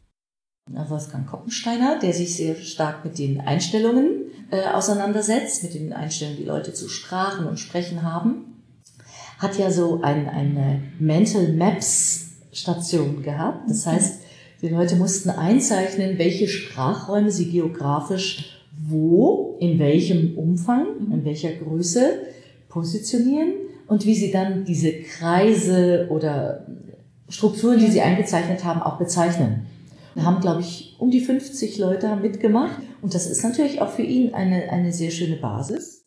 Wolfgang 0.67 1.27
Koppensteiner, 1.29 2.01
der 2.01 2.13
sich 2.13 2.37
sehr 2.37 2.57
stark 2.57 3.05
mit 3.05 3.19
den 3.19 3.41
Einstellungen 3.41 4.22
äh, 4.53 4.67
auseinandersetzt, 4.67 5.63
mit 5.63 5.73
den 5.73 5.95
Einstellungen, 5.95 6.39
die 6.39 6.45
Leute 6.45 6.75
zu 6.75 6.89
Sprachen 6.89 7.47
und 7.47 7.59
Sprechen 7.59 8.03
haben, 8.03 8.63
hat 9.39 9.59
ja 9.59 9.71
so 9.71 10.03
ein, 10.03 10.29
eine 10.29 10.83
Mental 10.99 11.55
Maps 11.55 12.33
Station 12.53 13.23
gehabt. 13.23 13.71
Das 13.71 13.87
heißt, 13.87 14.21
die 14.61 14.69
Leute 14.69 14.97
mussten 14.97 15.31
einzeichnen, 15.31 16.19
welche 16.19 16.49
Sprachräume 16.49 17.31
sie 17.31 17.51
geografisch 17.51 18.61
wo, 18.85 19.57
in 19.59 19.79
welchem 19.79 20.37
Umfang, 20.37 20.87
in 21.11 21.25
welcher 21.25 21.53
Größe 21.53 22.21
positionieren 22.69 23.55
und 23.87 24.05
wie 24.05 24.15
sie 24.15 24.33
dann 24.33 24.65
diese 24.65 24.93
Kreise 24.93 26.09
oder 26.11 26.67
Strukturen, 27.29 27.79
die 27.79 27.91
sie 27.91 28.03
eingezeichnet 28.03 28.65
haben, 28.65 28.83
auch 28.83 28.99
bezeichnen. 28.99 29.67
Wir 30.15 30.25
haben, 30.25 30.41
glaube 30.41 30.61
ich, 30.61 30.97
um 30.99 31.11
die 31.11 31.21
50 31.21 31.79
Leute 31.79 32.11
haben 32.11 32.21
mitgemacht 32.21 32.83
und 33.03 33.15
das 33.15 33.27
ist 33.27 33.43
natürlich 33.43 33.81
auch 33.81 33.91
für 33.91 34.03
ihn 34.03 34.33
eine, 34.33 34.71
eine 34.71 34.93
sehr 34.93 35.11
schöne 35.11 35.37
Basis. 35.37 36.07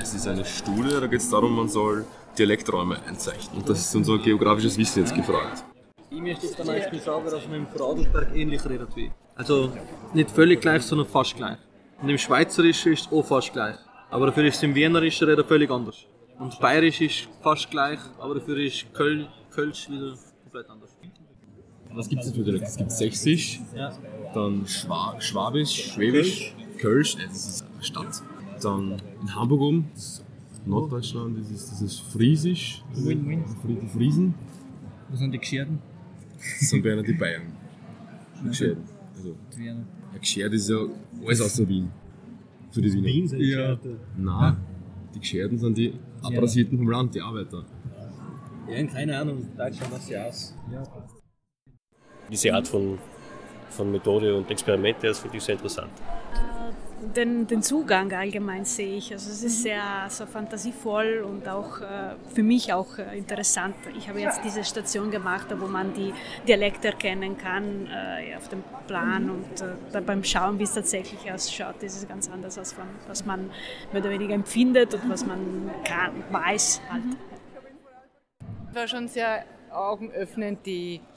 Es 0.00 0.14
ist 0.14 0.26
eine 0.26 0.44
Studie, 0.44 0.90
da 1.00 1.06
geht 1.06 1.20
es 1.20 1.28
darum, 1.28 1.56
man 1.56 1.68
soll 1.68 2.06
Dialekträume 2.38 3.02
einzeichnen. 3.06 3.58
Und 3.58 3.68
das 3.68 3.80
ist 3.80 3.94
unser 3.94 4.18
geografisches 4.18 4.78
Wissen 4.78 5.00
jetzt 5.00 5.14
gefragt. 5.14 5.64
Ich 6.10 6.20
möchte 6.20 6.46
jetzt 6.46 6.56
zum 6.56 6.66
Beispiel 6.66 7.00
sagen, 7.00 7.24
dass 7.24 7.46
man 7.48 7.56
im 7.56 7.66
Vorarlberg 7.66 8.34
ähnlich 8.34 8.64
redet 8.64 8.94
wie. 8.94 9.10
Also 9.34 9.72
nicht 10.14 10.30
völlig 10.30 10.60
gleich, 10.60 10.82
sondern 10.82 11.08
fast 11.08 11.36
gleich. 11.36 11.58
Und 12.00 12.08
im 12.08 12.18
Schweizerischen 12.18 12.92
ist 12.92 13.06
es 13.06 13.12
auch 13.12 13.24
fast 13.24 13.52
gleich. 13.52 13.76
Aber 14.10 14.26
dafür 14.26 14.44
ist 14.44 14.56
es 14.56 14.62
im 14.62 14.74
Wienerischen 14.74 15.28
reden 15.28 15.44
völlig 15.44 15.70
anders. 15.70 15.96
Und 16.38 16.58
Bayerisch 16.60 17.00
ist 17.00 17.28
fast 17.42 17.70
gleich, 17.70 17.98
aber 18.18 18.36
dafür 18.36 18.58
ist 18.58 18.92
Köl 18.94 19.28
Kölsch 19.50 19.88
wieder 19.90 20.14
komplett 20.42 20.70
anders. 20.70 20.90
Was 21.94 22.08
gibt 22.08 22.22
es 22.22 22.28
denn 22.28 22.34
für 22.36 22.44
Dialekte? 22.44 22.68
Es 22.68 22.76
gibt 22.76 22.90
Sächsisch, 22.92 23.60
Ja. 23.76 23.92
dann 24.34 24.66
Schwa 24.66 25.14
Schwabisch, 25.20 25.92
Schwäbisch, 25.92 26.54
Kölsch, 26.78 27.16
äh, 27.16 27.26
das 27.28 27.46
ist 27.48 27.64
eine 27.74 27.84
Stadt. 27.84 28.22
Dann 28.62 28.96
in 29.20 29.34
Hamburg 29.34 29.60
oben, 29.60 29.88
das 29.94 30.04
ist 30.54 30.66
Norddeutschland, 30.66 31.38
das 31.38 31.50
ist, 31.50 31.70
das 31.72 31.82
ist 31.82 32.00
Friesisch, 32.00 32.82
Win, 32.94 33.28
win. 33.28 33.44
Die 33.68 33.88
Friesen. 33.88 34.34
Was 35.10 35.18
sind 35.18 35.32
die 35.32 35.38
Gescherden? 35.38 35.78
Das 36.60 36.70
sind 36.70 36.82
bei 36.82 36.92
einer 36.92 37.02
die 37.02 37.12
Bayern. 37.12 37.42
Die 38.42 38.48
Geschäden. 38.48 38.82
Also, 39.16 39.36
ja, 39.60 39.74
geschert 40.18 40.52
ist 40.54 40.68
ja 40.68 40.78
alles 41.26 41.40
außer 41.40 41.68
Wien. 41.68 41.90
Für 42.70 42.80
die 42.80 42.92
Wiener. 42.92 43.06
Wien 43.06 43.28
sind 43.28 43.40
ja. 43.42 43.78
Nein, 44.16 44.56
die 45.14 45.20
Gescherten 45.20 45.58
sind 45.58 45.76
die 45.76 45.92
Abrasierten 46.22 46.78
vom 46.78 46.88
Land, 46.88 47.14
die 47.14 47.20
Arbeiter. 47.20 47.64
Ja, 48.68 48.82
keine 48.86 49.18
Ahnung, 49.18 49.46
Deutschland 49.56 49.92
das 49.92 50.08
ja 50.08 50.24
aus. 50.24 50.54
Ja. 50.72 50.82
Diese 52.32 52.54
Art 52.54 52.66
von, 52.66 52.98
von 53.68 53.92
Methode 53.92 54.34
und 54.34 54.50
Experimente, 54.50 55.06
das 55.06 55.18
finde 55.18 55.36
ich 55.36 55.44
sehr 55.44 55.54
interessant. 55.56 55.90
Den, 57.14 57.46
den 57.46 57.62
Zugang 57.62 58.10
allgemein 58.12 58.64
sehe 58.64 58.96
ich. 58.96 59.12
Also 59.12 59.30
es 59.30 59.42
ist 59.42 59.62
sehr 59.62 59.82
so 60.08 60.24
fantasievoll 60.24 61.26
und 61.28 61.46
auch 61.46 61.80
äh, 61.80 62.14
für 62.32 62.42
mich 62.42 62.72
auch 62.72 62.96
äh, 62.96 63.18
interessant. 63.18 63.74
Ich 63.98 64.08
habe 64.08 64.20
jetzt 64.20 64.40
diese 64.44 64.64
Station 64.64 65.10
gemacht, 65.10 65.48
wo 65.58 65.66
man 65.66 65.92
die 65.92 66.14
Dialekte 66.48 66.88
erkennen 66.88 67.36
kann 67.36 67.86
äh, 67.88 68.34
auf 68.36 68.48
dem 68.48 68.62
Plan 68.86 69.28
und 69.28 69.60
äh, 69.60 70.00
beim 70.00 70.24
Schauen, 70.24 70.58
wie 70.58 70.62
es 70.62 70.72
tatsächlich 70.72 71.30
ausschaut, 71.30 71.82
ist 71.82 71.98
es 71.98 72.08
ganz 72.08 72.30
anders, 72.30 72.56
als 72.56 72.72
von, 72.72 72.84
was 73.08 73.26
man 73.26 73.50
mehr 73.92 74.00
oder 74.00 74.10
weniger 74.10 74.34
empfindet 74.34 74.94
und 74.94 75.10
was 75.10 75.26
man 75.26 75.70
kann, 75.84 76.24
weiß. 76.30 76.80
Halt. 76.88 77.02
War 78.72 78.88
schon 78.88 79.08
sehr 79.08 79.44
augenöffnend, 79.70 80.64
die 80.64 80.96
äh, 80.96 81.11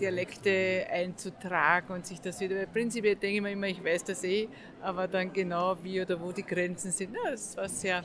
Dialekte 0.00 0.86
einzutragen 0.90 1.94
und 1.94 2.06
sich 2.06 2.20
das 2.20 2.40
wieder. 2.40 2.66
Prinzipiell 2.66 3.16
denke 3.16 3.36
ich 3.36 3.42
mir 3.42 3.52
immer, 3.52 3.68
ich 3.68 3.82
weiß 3.82 4.04
das 4.04 4.24
eh, 4.24 4.48
aber 4.80 5.08
dann 5.08 5.32
genau 5.32 5.76
wie 5.82 6.00
oder 6.00 6.20
wo 6.20 6.32
die 6.32 6.42
Grenzen 6.42 6.90
sind, 6.90 7.14
das 7.24 7.56
war 7.56 7.68
sehr 7.68 8.04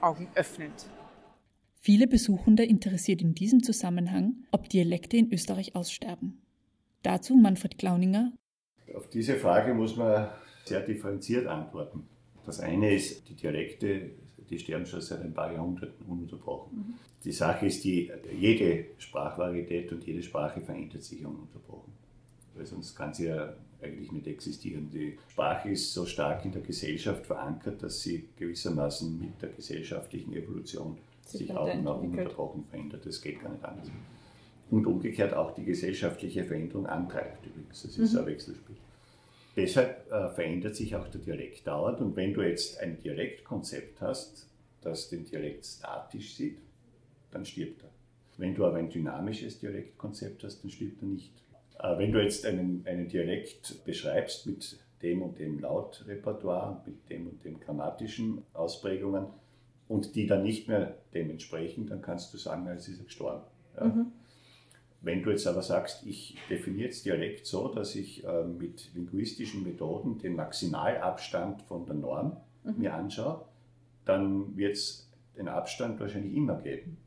augenöffnend. 0.00 0.86
Viele 1.74 2.06
Besuchende 2.06 2.64
interessiert 2.64 3.22
in 3.22 3.34
diesem 3.34 3.62
Zusammenhang, 3.62 4.44
ob 4.52 4.68
Dialekte 4.68 5.16
in 5.16 5.32
Österreich 5.32 5.74
aussterben. 5.74 6.40
Dazu 7.02 7.34
Manfred 7.34 7.76
Glauninger. 7.78 8.32
Auf 8.94 9.08
diese 9.08 9.36
Frage 9.36 9.74
muss 9.74 9.96
man 9.96 10.28
sehr 10.64 10.80
differenziert 10.80 11.46
antworten. 11.46 12.06
Das 12.46 12.60
eine 12.60 12.94
ist, 12.94 13.28
die 13.28 13.34
Dialekte, 13.34 14.10
die 14.50 14.58
sterben 14.58 14.86
schon 14.86 15.00
seit 15.00 15.22
ein 15.22 15.32
paar 15.32 15.52
Jahrhunderten 15.52 16.06
ununterbrochen. 16.06 16.76
Mhm. 16.76 16.94
Die 17.24 17.32
Sache 17.32 17.66
ist, 17.66 17.84
die, 17.84 18.10
jede 18.38 18.86
Sprachvarietät 18.98 19.92
und 19.92 20.04
jede 20.04 20.22
Sprache 20.22 20.60
verändert 20.60 21.02
sich 21.02 21.24
ununterbrochen. 21.24 21.92
Weil 22.54 22.66
sonst 22.66 22.94
kann 22.94 23.14
sie 23.14 23.26
ja 23.26 23.54
eigentlich 23.82 24.12
nicht 24.12 24.26
existieren. 24.26 24.90
Die 24.92 25.18
Sprache 25.30 25.70
ist 25.70 25.92
so 25.92 26.06
stark 26.06 26.44
in 26.44 26.52
der 26.52 26.62
Gesellschaft 26.62 27.26
verankert, 27.26 27.82
dass 27.82 28.02
sie 28.02 28.28
gewissermaßen 28.36 29.18
mit 29.18 29.40
der 29.40 29.50
gesellschaftlichen 29.50 30.32
Evolution 30.34 30.96
sie 31.24 31.38
sich 31.38 31.52
auch 31.52 31.74
noch 31.76 32.00
ununterbrochen 32.02 32.64
verändert. 32.64 33.06
Das 33.06 33.20
geht 33.20 33.40
gar 33.40 33.50
nicht 33.50 33.64
anders. 33.64 33.88
Und 34.70 34.86
umgekehrt 34.86 35.34
auch 35.34 35.54
die 35.54 35.64
gesellschaftliche 35.64 36.44
Veränderung 36.44 36.86
antreibt 36.86 37.46
übrigens. 37.46 37.82
Das 37.82 37.96
ist 37.98 38.12
mhm. 38.12 38.20
ein 38.20 38.26
Wechselspiel. 38.26 38.76
Deshalb 39.56 40.10
äh, 40.10 40.30
verändert 40.30 40.76
sich 40.76 40.94
auch 40.96 41.08
der 41.08 41.20
Dialekt 41.20 41.66
dauernd. 41.66 42.00
Und 42.00 42.16
wenn 42.16 42.32
du 42.32 42.42
jetzt 42.42 42.78
ein 42.80 42.98
Dialektkonzept 42.98 44.00
hast, 44.00 44.48
das 44.80 45.10
den 45.10 45.24
Dialekt 45.24 45.66
statisch 45.66 46.34
sieht, 46.36 46.58
dann 47.30 47.44
stirbt 47.44 47.82
er. 47.82 47.90
Wenn 48.38 48.54
du 48.54 48.64
aber 48.64 48.78
ein 48.78 48.88
dynamisches 48.88 49.60
Dialektkonzept 49.60 50.42
hast, 50.42 50.62
dann 50.62 50.70
stirbt 50.70 51.02
er 51.02 51.08
nicht. 51.08 51.32
Äh, 51.78 51.98
wenn 51.98 52.12
du 52.12 52.22
jetzt 52.22 52.46
einen, 52.46 52.82
einen 52.86 53.08
Dialekt 53.08 53.84
beschreibst 53.84 54.46
mit 54.46 54.78
dem 55.02 55.22
und 55.22 55.38
dem 55.38 55.58
Lautrepertoire, 55.58 56.80
mit 56.86 57.10
dem 57.10 57.28
und 57.28 57.44
dem 57.44 57.60
grammatischen 57.60 58.42
Ausprägungen 58.54 59.26
und 59.88 60.14
die 60.14 60.26
dann 60.26 60.44
nicht 60.44 60.68
mehr 60.68 60.96
dem 61.12 61.30
entsprechen, 61.30 61.86
dann 61.86 62.00
kannst 62.00 62.32
du 62.32 62.38
sagen, 62.38 62.66
es 62.68 62.88
ist 62.88 63.04
gestorben. 63.04 63.42
Ja? 63.76 63.84
Mhm. 63.84 64.12
Wenn 65.02 65.22
du 65.22 65.30
jetzt 65.30 65.46
aber 65.48 65.62
sagst, 65.62 66.06
ich 66.06 66.38
definiere 66.48 66.86
jetzt 66.86 67.04
Dialekt 67.04 67.46
so, 67.46 67.68
dass 67.68 67.96
ich 67.96 68.24
äh, 68.24 68.44
mit 68.44 68.94
linguistischen 68.94 69.64
Methoden 69.64 70.18
den 70.18 70.36
Maximalabstand 70.36 71.62
von 71.62 71.84
der 71.86 71.96
Norm 71.96 72.36
mhm. 72.62 72.78
mir 72.78 72.94
anschaue, 72.94 73.44
dann 74.04 74.56
wird 74.56 74.76
es 74.76 75.10
den 75.36 75.48
Abstand 75.48 75.98
wahrscheinlich 75.98 76.34
immer 76.34 76.56
geben. 76.60 76.98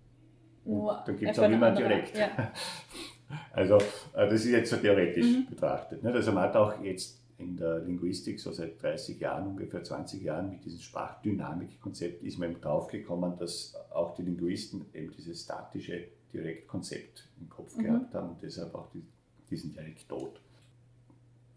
Und 0.66 0.88
dann 1.06 1.18
gibt 1.18 1.32
es 1.32 1.40
auch 1.40 1.50
immer 1.50 1.68
einen 1.68 1.78
Dialekt. 1.78 2.18
Ja. 2.18 2.52
Also 3.52 3.78
äh, 3.78 4.30
das 4.30 4.34
ist 4.34 4.52
jetzt 4.52 4.70
so 4.70 4.78
theoretisch 4.78 5.26
mhm. 5.26 5.48
betrachtet. 5.50 6.04
Ne? 6.04 6.12
Also 6.12 6.32
man 6.32 6.44
hat 6.44 6.56
auch 6.56 6.80
jetzt 6.84 7.25
in 7.38 7.58
der 7.58 7.80
Linguistik 7.80 8.40
so 8.40 8.52
seit 8.52 8.82
30 8.82 9.20
Jahren, 9.20 9.48
ungefähr 9.48 9.84
20 9.84 10.22
Jahren 10.22 10.52
mit 10.52 10.64
diesem 10.64 10.80
Sprachdynamikkonzept 10.80 12.24
ist 12.24 12.38
man 12.38 12.52
eben 12.52 12.62
draufgekommen, 12.62 13.38
dass 13.38 13.76
auch 13.92 14.16
die 14.16 14.24
Linguisten 14.24 14.86
eben 14.94 15.12
dieses 15.12 15.44
statische 15.44 16.08
Dialektkonzept 16.34 17.28
im 17.42 17.50
Kopf 17.50 17.76
mhm. 17.76 17.84
gehabt 17.84 18.14
haben 18.14 18.30
und 18.30 18.42
deshalb 18.42 18.74
auch 18.74 18.90
die, 18.92 19.04
diesen 19.50 19.74
Dialekt 19.74 20.08
tot. 20.08 20.40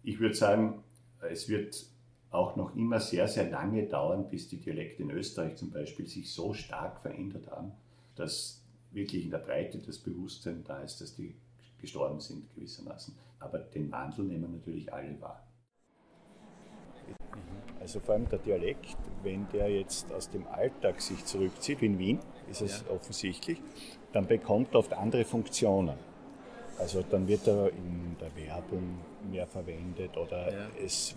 Ich 0.02 0.18
würde 0.18 0.34
sagen, 0.34 0.82
es 1.30 1.48
wird 1.48 1.86
auch 2.30 2.56
noch 2.56 2.74
immer 2.76 3.00
sehr, 3.00 3.28
sehr 3.28 3.48
lange 3.48 3.86
dauern, 3.86 4.28
bis 4.28 4.48
die 4.48 4.58
Dialekte 4.58 5.02
in 5.02 5.10
Österreich 5.10 5.56
zum 5.56 5.70
Beispiel 5.70 6.06
sich 6.06 6.30
so 6.30 6.52
stark 6.54 7.00
verändert 7.00 7.50
haben, 7.50 7.72
dass 8.16 8.60
wirklich 8.90 9.24
in 9.24 9.30
der 9.30 9.38
Breite 9.38 9.78
das 9.78 9.98
Bewusstsein 9.98 10.64
da 10.64 10.82
ist, 10.82 11.00
dass 11.00 11.14
die 11.14 11.34
gestorben 11.80 12.20
sind 12.20 12.52
gewissermaßen. 12.54 13.14
Aber 13.38 13.58
den 13.58 13.90
Wandel 13.92 14.24
nehmen 14.24 14.52
natürlich 14.52 14.92
alle 14.92 15.18
wahr. 15.20 15.47
Also 17.80 18.00
vor 18.00 18.14
allem 18.14 18.28
der 18.28 18.38
Dialekt, 18.38 18.96
wenn 19.22 19.46
der 19.52 19.70
jetzt 19.70 20.12
aus 20.12 20.28
dem 20.28 20.46
Alltag 20.48 21.00
sich 21.00 21.24
zurückzieht, 21.24 21.82
in 21.82 21.98
Wien 21.98 22.18
ist 22.50 22.60
es 22.60 22.84
ja. 22.86 22.94
offensichtlich, 22.94 23.62
dann 24.12 24.26
bekommt 24.26 24.74
er 24.74 24.80
oft 24.80 24.92
andere 24.92 25.24
Funktionen. 25.24 25.96
Also 26.78 27.02
dann 27.08 27.26
wird 27.26 27.46
er 27.46 27.70
in 27.70 28.16
der 28.20 28.34
Werbung 28.36 28.98
mehr 29.30 29.46
verwendet 29.46 30.16
oder 30.16 30.52
ja. 30.52 30.66
es 30.84 31.16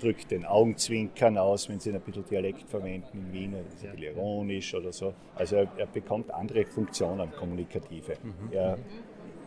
drückt 0.00 0.30
den 0.30 0.44
Augenzwinkern 0.44 1.38
aus, 1.38 1.68
wenn 1.68 1.80
sie 1.80 1.92
ein 1.92 2.00
bisschen 2.00 2.24
Dialekt 2.24 2.68
verwenden 2.68 3.26
in 3.26 3.32
Wien, 3.32 3.52
ist 3.52 3.84
ein 3.84 3.92
bisschen 3.92 4.16
ironisch 4.16 4.74
oder 4.74 4.92
so. 4.92 5.14
Also 5.34 5.56
er, 5.56 5.68
er 5.76 5.86
bekommt 5.86 6.32
andere 6.32 6.66
Funktionen, 6.66 7.30
kommunikative. 7.32 8.16
Mhm. 8.22 8.52
Er 8.52 8.78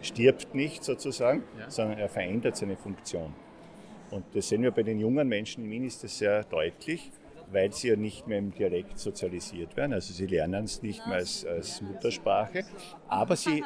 stirbt 0.01 0.55
nicht 0.55 0.83
sozusagen, 0.83 1.43
ja. 1.59 1.69
sondern 1.69 1.99
er 1.99 2.09
verändert 2.09 2.55
seine 2.55 2.77
Funktion. 2.77 3.33
Und 4.11 4.25
das 4.33 4.49
sehen 4.49 4.63
wir 4.63 4.71
bei 4.71 4.83
den 4.83 4.99
jungen 4.99 5.27
Menschen 5.27 5.65
in 5.65 5.71
Wien 5.71 5.83
ist 5.85 6.03
das 6.03 6.17
sehr 6.17 6.43
deutlich, 6.43 7.11
weil 7.51 7.71
sie 7.73 7.89
ja 7.89 7.95
nicht 7.95 8.27
mehr 8.27 8.39
im 8.39 8.51
Dialekt 8.51 8.99
sozialisiert 8.99 9.75
werden. 9.75 9.93
Also 9.93 10.13
sie 10.13 10.25
lernen 10.25 10.65
es 10.65 10.81
nicht 10.81 11.05
mehr 11.07 11.17
als, 11.17 11.45
als 11.45 11.81
Muttersprache, 11.81 12.63
aber 13.07 13.35
sie 13.35 13.63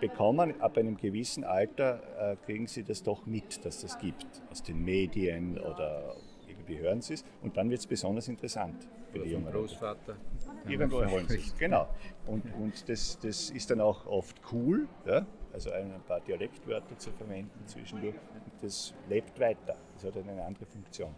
bekommen 0.00 0.60
ab 0.60 0.76
einem 0.78 0.96
gewissen 0.96 1.44
Alter, 1.44 2.32
äh, 2.32 2.36
kriegen 2.44 2.66
sie 2.66 2.82
das 2.82 3.02
doch 3.02 3.24
mit, 3.24 3.64
dass 3.64 3.82
das 3.82 3.98
gibt, 3.98 4.26
aus 4.50 4.62
den 4.62 4.84
Medien 4.84 5.58
oder 5.58 6.16
irgendwie 6.48 6.78
hören 6.78 7.00
sie 7.00 7.14
es. 7.14 7.24
Und 7.40 7.56
dann 7.56 7.70
wird 7.70 7.80
es 7.80 7.86
besonders 7.86 8.28
interessant 8.28 8.88
für 9.12 9.20
die 9.20 9.30
jungen 9.30 9.52
Großvater. 9.52 10.16
Irgendwo 10.68 11.04
holen 11.06 11.28
sie 11.28 11.38
es, 11.38 11.56
genau. 11.56 11.88
Und, 12.26 12.44
und 12.60 12.88
das, 12.88 13.18
das 13.22 13.50
ist 13.50 13.70
dann 13.70 13.80
auch 13.80 14.06
oft 14.06 14.40
cool, 14.52 14.88
ja? 15.06 15.26
Also 15.52 15.70
ein 15.70 15.92
paar 16.06 16.20
Dialektwörter 16.20 16.96
zu 16.98 17.10
verwenden 17.12 17.66
zwischendurch. 17.66 18.14
Das 18.60 18.94
lebt 19.08 19.38
weiter, 19.38 19.76
das 19.94 20.04
hat 20.04 20.16
eine 20.16 20.42
andere 20.42 20.66
Funktion. 20.66 21.14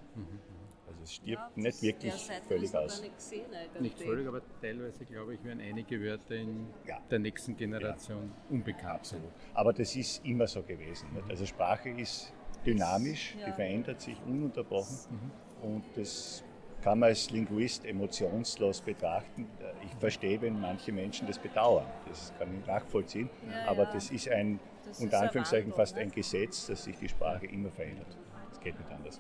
Also 0.87 1.01
es 1.03 1.15
stirbt 1.15 1.57
ja, 1.57 1.63
nicht 1.63 1.83
wirklich 1.83 2.13
völlig 2.49 2.75
aus. 2.75 3.01
Nicht, 3.01 3.17
gesehen, 3.17 3.47
nicht 3.81 3.99
völlig, 3.99 4.27
aber 4.27 4.41
teilweise 4.61 5.05
glaube 5.05 5.35
ich, 5.35 5.45
werden 5.45 5.61
einige 5.61 6.01
Wörter 6.03 6.35
in 6.35 6.67
ja. 6.87 6.99
der 7.11 7.19
nächsten 7.19 7.57
Generation 7.57 8.31
ja. 8.31 8.55
unbekannt 8.55 8.95
Absolut. 8.95 9.33
Aber 9.55 9.73
das 9.73 9.95
ist 9.97 10.25
immer 10.25 10.47
so 10.47 10.63
gewesen. 10.63 11.09
Mhm. 11.13 11.31
Also 11.31 11.47
Sprache 11.47 11.91
ist 11.91 12.33
dynamisch, 12.65 13.37
die 13.47 13.53
verändert 13.53 14.01
sich 14.01 14.17
ununterbrochen 14.27 14.99
mhm. 15.11 15.69
und 15.69 15.85
das 15.95 16.45
kann 16.85 16.99
man 16.99 17.09
als 17.09 17.31
Linguist 17.31 17.87
emotionslos 17.87 18.83
betrachten. 18.83 19.49
Ich 19.83 19.95
verstehe, 19.99 20.41
wenn 20.43 20.61
manche 20.61 20.93
Menschen 20.93 21.27
das 21.27 21.39
bedauern. 21.39 21.87
Das 22.07 22.33
kann 22.39 22.49
ich 22.61 22.67
nachvollziehen. 22.67 23.31
Ja, 23.51 23.71
aber 23.71 23.87
das 23.87 24.11
ist 24.11 24.29
ein, 24.29 24.61
das 24.85 25.01
unter 25.01 25.21
Anführungszeichen, 25.21 25.73
fast 25.73 25.97
ein 25.97 26.11
Gesetz, 26.11 26.67
dass 26.67 26.85
sich 26.85 26.99
die 26.99 27.09
Sprache 27.09 27.47
immer 27.47 27.71
verändert. 27.71 28.19
Das 28.51 28.61
geht 28.61 28.79
nicht 28.79 28.91
anders. 28.91 29.19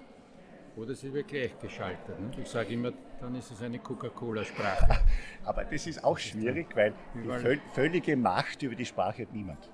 Oder 0.77 0.95
sie 0.95 1.11
wird 1.15 1.29
gleichgeschaltet. 1.29 2.21
Ne? 2.21 2.31
Ich 2.43 2.49
sage 2.49 2.75
immer, 2.75 2.93
dann 3.19 3.35
ist 3.35 3.51
es 3.51 3.63
eine 3.63 3.79
Coca-Cola-Sprache. 3.79 4.99
aber 5.45 5.65
das 5.65 5.87
ist 5.87 6.05
auch 6.05 6.19
schwierig, 6.19 6.67
weil 6.75 6.93
die 7.15 7.61
völlige 7.73 8.15
Macht 8.15 8.63
über 8.63 8.75
die 8.75 8.85
Sprache 8.85 9.23
hat 9.23 9.33
niemand. 9.33 9.71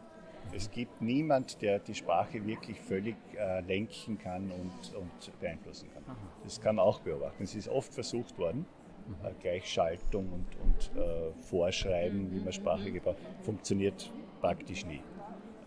Es 0.53 0.71
gibt 0.71 1.01
niemand, 1.01 1.63
der 1.63 1.79
die 1.79 1.95
Sprache 1.95 2.45
wirklich 2.45 2.81
völlig 2.81 3.17
äh, 3.37 3.61
lenken 3.61 4.19
kann 4.19 4.51
und, 4.51 4.97
und 4.97 5.41
beeinflussen 5.41 5.89
kann. 5.93 6.17
Das 6.43 6.61
kann 6.61 6.77
man 6.77 6.85
auch 6.85 7.01
beobachten. 7.01 7.45
Es 7.45 7.55
ist 7.55 7.69
oft 7.69 7.93
versucht 7.93 8.37
worden, 8.39 8.67
mhm. 9.07 9.27
äh, 9.27 9.33
Gleichschaltung 9.41 10.29
und, 10.33 10.47
und 10.63 11.01
äh, 11.01 11.33
Vorschreiben, 11.43 12.31
wie 12.33 12.41
man 12.41 12.53
Sprache 12.53 12.91
gebraucht, 12.91 13.19
funktioniert 13.43 14.13
praktisch 14.41 14.85
nie. 14.87 15.03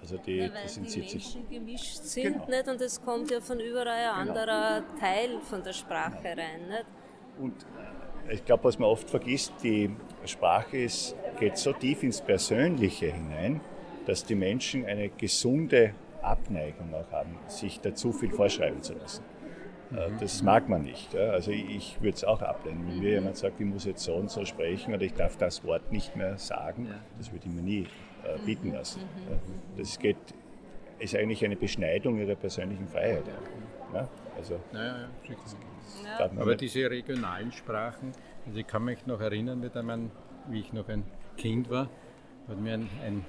Also 0.01 0.17
die, 0.17 0.35
ja, 0.35 0.53
weil 0.53 0.67
die 0.67 0.99
Menschen 0.99 1.49
gemischt 1.49 1.95
sind 1.95 2.33
genau. 2.33 2.45
nicht 2.49 2.67
und 2.67 2.81
es 2.81 3.01
kommt 3.01 3.31
ja 3.31 3.39
von 3.39 3.59
überall 3.61 3.87
ein 3.87 4.27
genau. 4.27 4.39
anderer 4.39 4.83
Teil 4.99 5.39
von 5.39 5.63
der 5.63 5.71
Sprache 5.71 6.21
genau. 6.21 6.41
rein. 6.41 6.67
Nicht? 6.67 6.85
Und 7.39 7.65
äh, 8.27 8.33
ich 8.33 8.43
glaube, 8.43 8.65
was 8.65 8.77
man 8.77 8.89
oft 8.89 9.09
vergisst, 9.09 9.53
die 9.63 9.95
Sprache 10.25 10.77
ist, 10.77 11.15
geht 11.39 11.57
so 11.57 11.71
tief 11.71 12.03
ins 12.03 12.21
Persönliche 12.21 13.13
hinein, 13.13 13.61
dass 14.05 14.25
die 14.25 14.35
Menschen 14.35 14.85
eine 14.85 15.09
gesunde 15.09 15.93
Abneigung 16.21 16.93
auch 16.93 17.11
haben, 17.11 17.37
sich 17.47 17.79
da 17.79 17.93
zu 17.93 18.11
viel 18.11 18.31
vorschreiben 18.31 18.81
zu 18.81 18.93
lassen. 18.93 19.23
Äh, 19.91 20.09
Mhm. 20.09 20.17
Das 20.19 20.41
mag 20.41 20.69
man 20.69 20.81
nicht. 20.83 21.15
Also 21.15 21.51
ich, 21.51 21.97
würde 22.01 22.15
es 22.15 22.23
auch 22.23 22.41
ablehnen. 22.41 22.85
Wenn 22.87 22.99
mir 22.99 23.11
jemand 23.11 23.37
sagt, 23.37 23.59
ich 23.59 23.65
muss 23.65 23.85
jetzt 23.85 24.03
so 24.03 24.15
und 24.15 24.29
so 24.29 24.45
sprechen 24.45 24.93
oder 24.93 25.03
ich 25.03 25.13
darf 25.13 25.37
das 25.37 25.63
Wort 25.63 25.91
nicht 25.91 26.15
mehr 26.15 26.37
sagen, 26.37 26.87
das 27.17 27.31
würde 27.31 27.47
ich 27.47 27.53
mir 27.53 27.61
nie 27.61 27.87
äh, 28.23 28.39
bieten 28.45 28.73
lassen. 28.73 29.01
Das 29.77 29.99
geht, 29.99 30.17
ist 30.99 31.15
eigentlich 31.15 31.43
eine 31.45 31.55
Beschneidung 31.55 32.17
ihrer 32.17 32.35
persönlichen 32.35 32.87
Freiheit. 32.87 33.23
Also, 34.35 34.59
Ja, 34.73 36.19
ja, 36.19 36.31
Aber 36.41 36.55
diese 36.55 36.89
regionalen 36.89 37.51
Sprachen, 37.51 38.13
also 38.47 38.57
ich 38.57 38.65
kann 38.65 38.83
mich 38.85 39.05
noch 39.05 39.21
erinnern, 39.21 39.59
mit 39.59 39.77
einem, 39.77 40.09
wie 40.49 40.61
ich 40.61 40.73
noch 40.73 40.89
ein 40.89 41.03
Kind 41.37 41.69
war, 41.69 41.87
hat 42.47 42.59
mir 42.59 42.73
ein, 42.73 42.89
ein 43.05 43.25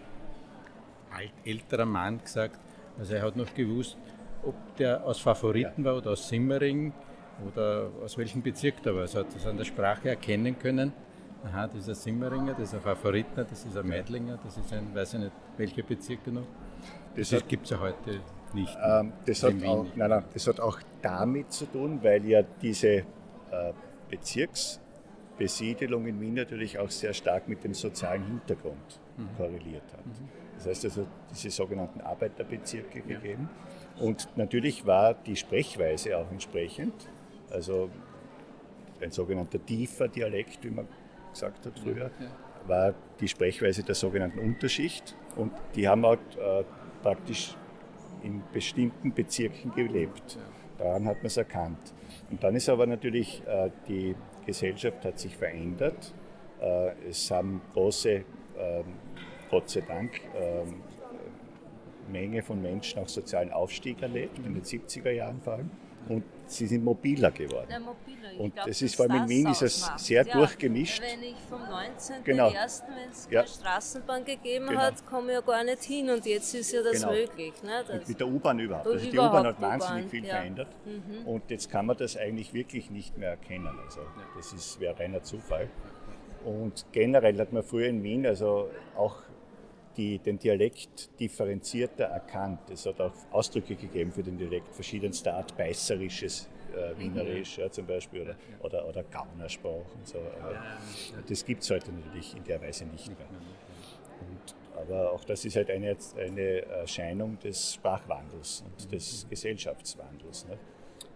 alt, 1.15 1.33
älterer 1.45 1.87
Mann 1.87 2.21
gesagt, 2.23 2.59
also 2.99 3.15
er 3.15 3.23
hat 3.23 3.37
noch 3.37 3.53
gewusst, 3.55 3.97
ob 4.43 4.55
der 4.77 5.05
aus 5.05 5.21
Favoriten 5.21 5.85
war 5.85 5.97
oder 5.97 6.11
aus 6.13 6.29
Simmering 6.29 6.93
oder 7.51 7.91
aus 8.05 8.17
welchem 8.19 8.43
Bezirk 8.43 8.83
der 8.83 8.95
war. 8.95 9.03
Also 9.03 9.21
hat 9.21 9.35
das 9.35 9.47
an 9.47 9.57
der 9.57 9.65
Sprache 9.65 10.11
erkennen 10.11 10.59
können. 10.59 10.93
Aha, 11.45 11.67
das 11.67 11.83
ist 11.83 11.89
ein 11.89 11.95
Simmeringer, 11.95 12.53
das 12.55 12.69
ist 12.69 12.75
ein 12.75 12.81
Favoritner, 12.81 13.45
das 13.45 13.65
ist 13.65 13.77
ein 13.77 13.87
Meidlinger, 13.87 14.39
das 14.43 14.57
ist 14.57 14.73
ein, 14.73 14.95
weiß 14.95 15.15
ich 15.15 15.21
nicht, 15.21 15.33
welche 15.59 15.83
Bezirke 15.83 16.31
noch. 16.31 16.47
Das 17.17 17.29
Das, 17.31 17.47
gibt 17.47 17.65
es 17.65 17.71
ja 17.71 17.81
heute 17.81 18.21
nicht. 18.55 18.77
Ähm, 18.83 19.13
das, 19.27 19.43
hat 19.43 19.63
auch, 19.65 19.87
nein, 19.95 20.11
nein, 20.11 20.25
das 20.33 20.47
hat 20.47 20.59
auch 20.61 20.79
damit 21.03 21.53
zu 21.53 21.67
tun, 21.67 21.99
weil 22.03 22.25
ja 22.27 22.43
diese 22.63 22.89
äh, 22.89 23.05
Bezirksbesiedelung 24.09 26.07
in 26.07 26.21
Wien 26.21 26.35
natürlich 26.35 26.79
auch 26.79 26.91
sehr 26.91 27.13
stark 27.13 27.47
mit 27.49 27.63
dem 27.65 27.75
sozialen 27.75 28.25
Hintergrund 28.25 29.01
Mhm. 29.17 29.29
korreliert 29.37 29.85
hat. 29.93 30.05
Das 30.57 30.67
heißt 30.67 30.85
also, 30.85 31.07
diese 31.31 31.51
sogenannten 31.51 32.01
Arbeiterbezirke 32.01 33.01
gegeben. 33.01 33.49
Und 34.01 34.29
natürlich 34.37 34.87
war 34.87 35.15
die 35.15 35.37
Sprechweise 35.37 36.17
auch 36.19 36.31
entsprechend. 36.31 36.95
Also 37.51 37.91
ein 39.01 39.11
sogenannter 39.11 39.65
tiefer 39.65 40.09
Dialekt, 40.09 40.65
wie 40.65 40.71
man 40.71 40.89
gesagt 41.33 41.67
hat 41.67 41.79
früher, 41.79 42.11
war 42.67 42.95
die 43.21 43.29
Sprechweise 43.29 43.83
der 43.83 43.95
sogenannten 43.95 44.39
Unterschicht. 44.39 45.17
Und 45.37 45.53
die 45.75 45.87
haben 45.89 46.05
auch 46.05 46.15
äh, 46.15 46.65
praktisch 47.03 47.57
in 48.23 48.43
bestimmten 48.53 49.13
Bezirken 49.13 49.73
gelebt. 49.75 50.39
Daran 50.79 51.07
hat 51.07 51.19
man 51.19 51.27
es 51.27 51.37
erkannt. 51.37 51.95
Und 52.31 52.43
dann 52.43 52.55
ist 52.57 52.69
aber 52.69 52.87
natürlich, 52.87 53.43
äh, 53.47 53.71
die 53.87 54.17
Gesellschaft 54.47 55.05
hat 55.05 55.19
sich 55.19 55.37
verändert. 55.37 56.15
Äh, 56.61 56.93
es 57.09 57.31
haben 57.31 57.61
große, 57.73 58.25
ähm, 58.59 58.85
Gott 59.55 59.71
sei 59.71 59.83
Dank, 59.83 60.21
ähm, 60.35 60.83
Menge 62.11 62.43
von 62.43 62.61
Menschen 62.61 62.99
auch 62.99 63.09
sozialen 63.09 63.53
Aufstieg 63.53 64.03
erlebt, 64.03 64.37
in 64.39 64.53
den 64.53 64.65
70er 64.65 65.13
Jahren 65.13 65.41
vor 65.43 65.53
allem. 65.53 65.71
Und 66.09 66.25
sie 66.47 66.67
sind 66.67 66.83
mobiler 66.85 67.31
geworden. 67.31 67.69
Ja, 67.71 67.79
mobiler. 67.79 68.33
Ich 68.33 68.39
Und 68.41 68.53
glaub, 68.53 68.67
das 68.67 68.79
dass 68.81 68.83
ist 68.83 68.97
vor 68.97 69.09
allem 69.09 69.23
in 69.23 69.29
Wien 69.29 69.47
ist 69.47 69.63
es 69.63 69.89
sehr 69.97 70.27
ja, 70.27 70.33
durchgemischt. 70.35 71.01
Wenn 71.01 71.23
ich 71.23 71.37
vom 71.49 71.61
19. 71.63 72.25
Genau. 72.25 72.51
ersten, 72.51 72.89
wenn 72.89 73.11
es 73.11 73.29
Ja. 73.31 73.43
keine 73.43 73.49
Straßenbahn 73.55 74.25
gegeben 74.25 74.67
Genau. 74.67 74.81
hat, 74.81 75.07
komme 75.07 75.29
ich 75.29 75.35
ja 75.35 75.41
gar 75.41 75.63
nicht 75.63 75.85
hin 75.85 76.11
und 76.11 76.27
jetzt 76.27 76.53
ist 76.53 76.73
ja 76.73 76.83
das 76.83 77.01
Genau. 77.01 77.13
möglich. 77.13 77.55
Ne? 77.63 77.85
Das 77.87 77.97
Und 78.01 78.09
mit 78.09 78.21
der 78.21 78.27
U-Bahn 78.27 78.59
überhaupt. 78.59 78.87
Also 78.89 79.09
die 79.09 79.17
U-Bahn 79.17 79.47
hat 79.47 79.61
wahnsinnig 79.63 80.11
viel 80.11 80.25
ja. 80.25 80.35
verändert. 80.35 80.69
Mhm. 80.85 81.27
Und 81.29 81.49
jetzt 81.49 81.71
kann 81.71 81.87
man 81.87 81.97
das 81.97 82.17
eigentlich 82.17 82.53
wirklich 82.53 82.91
nicht 82.91 83.17
mehr 83.17 83.31
erkennen. 83.31 83.71
Also 83.87 84.01
das 84.37 84.53
ist, 84.53 84.81
wäre 84.81 84.99
reiner 84.99 85.23
Zufall. 85.23 85.71
Und 86.45 86.85
generell 86.91 87.39
hat 87.39 87.53
man 87.53 87.63
früher 87.63 87.87
in 87.87 88.03
Wien 88.03 88.27
also 88.27 88.69
auch 88.97 89.23
die, 89.97 90.19
den 90.19 90.39
Dialekt 90.39 91.09
differenzierter 91.21 92.05
erkannt. 92.05 92.61
Es 92.71 92.87
hat 92.87 93.01
auch 93.01 93.13
Ausdrücke 93.31 93.77
gegeben 93.77 94.13
für 94.13 94.23
den 94.23 94.39
Dialekt 94.39 94.75
verschiedenster 94.75 95.35
Art, 95.35 95.57
beißerisches 95.57 96.49
äh, 96.75 96.99
Wienerisch 96.99 97.59
ja, 97.59 97.71
zum 97.71 97.87
Beispiel 97.87 98.23
oder, 98.23 98.37
oder, 98.61 98.89
oder 98.89 99.03
Gaunersprach 99.05 99.95
und 99.95 100.07
so. 100.07 100.19
Aber 100.43 100.61
das 101.27 101.45
gibt 101.45 101.63
es 101.63 101.71
heute 101.71 101.93
natürlich 101.93 102.37
in 102.37 102.45
der 102.45 102.61
Weise 102.61 102.85
nicht 102.87 103.09
mehr. 103.09 103.29
Und, 104.21 104.55
aber 104.81 105.13
auch 105.13 105.25
das 105.25 105.45
ist 105.45 105.57
halt 105.57 105.71
eine, 105.71 105.97
eine 106.17 106.63
Erscheinung 106.63 107.39
des 107.39 107.75
Sprachwandels 107.75 108.65
und 108.67 108.93
des 108.93 109.27
Gesellschaftswandels. 109.29 110.47
Ne? 110.47 110.59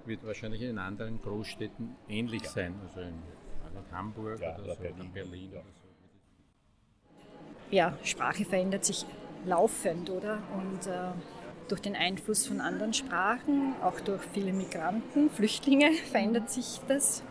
Wird 0.07 0.25
wahrscheinlich 0.25 0.63
in 0.63 0.79
anderen 0.79 1.21
Großstädten 1.21 1.97
ähnlich 2.09 2.49
sein, 2.49 2.75
also 2.83 3.01
in, 3.01 3.23
Hamburg 3.93 4.41
Ja, 4.41 4.55
oder 4.55 4.65
oder 4.65 4.75
so, 4.75 4.83
Berlin. 4.83 5.13
Berlin 5.13 5.51
oder 5.53 5.63
so. 5.63 5.78
Ja, 7.71 7.97
Sprache 8.03 8.45
verändert 8.45 8.85
sich 8.85 9.07
laufend, 9.45 10.11
oder? 10.11 10.39
Und 10.55 10.87
äh, 10.87 11.11
durch 11.69 11.81
den 11.81 11.97
Einfluss 11.97 12.47
von 12.47 12.61
anderen 12.61 12.95
Sprachen, 12.95 13.75
auch 13.83 14.01
durch 14.01 14.23
viele 14.33 14.53
Migranten, 14.53 15.31
Flüchtlinge, 15.31 15.93
verändert 16.11 16.51
sich 16.51 16.81
das. 16.89 17.23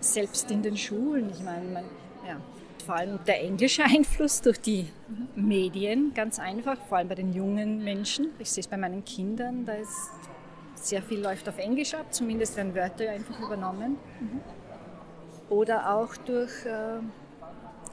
Selbst 0.00 0.50
in 0.50 0.62
den 0.62 0.76
Schulen, 0.76 1.30
ich 1.30 1.42
meine, 1.42 1.66
man, 1.66 1.84
ja, 2.26 2.40
vor 2.84 2.96
allem 2.96 3.18
der 3.26 3.42
englische 3.42 3.84
Einfluss 3.84 4.42
durch 4.42 4.60
die 4.60 4.88
Medien, 5.34 6.12
ganz 6.14 6.38
einfach, 6.38 6.76
vor 6.88 6.98
allem 6.98 7.08
bei 7.08 7.14
den 7.14 7.32
jungen 7.32 7.82
Menschen. 7.82 8.30
Ich 8.38 8.50
sehe 8.50 8.60
es 8.60 8.68
bei 8.68 8.76
meinen 8.76 9.04
Kindern, 9.04 9.64
da 9.64 9.72
ist 9.74 10.10
sehr 10.74 11.02
viel 11.02 11.20
läuft 11.20 11.48
auf 11.48 11.58
Englisch 11.58 11.94
ab, 11.94 12.12
zumindest 12.12 12.56
werden 12.56 12.74
Wörter 12.74 13.10
einfach 13.10 13.40
übernommen. 13.40 13.96
Oder 15.48 15.94
auch 15.94 16.14
durch 16.16 16.66
äh, 16.66 16.98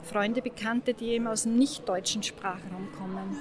Freunde, 0.02 0.42
Bekannte, 0.42 0.94
die 0.94 1.10
eben 1.10 1.26
aus 1.26 1.44
dem 1.44 1.56
nicht-deutschen 1.56 2.22
Sprachraum 2.22 2.88
kommen. 2.98 3.38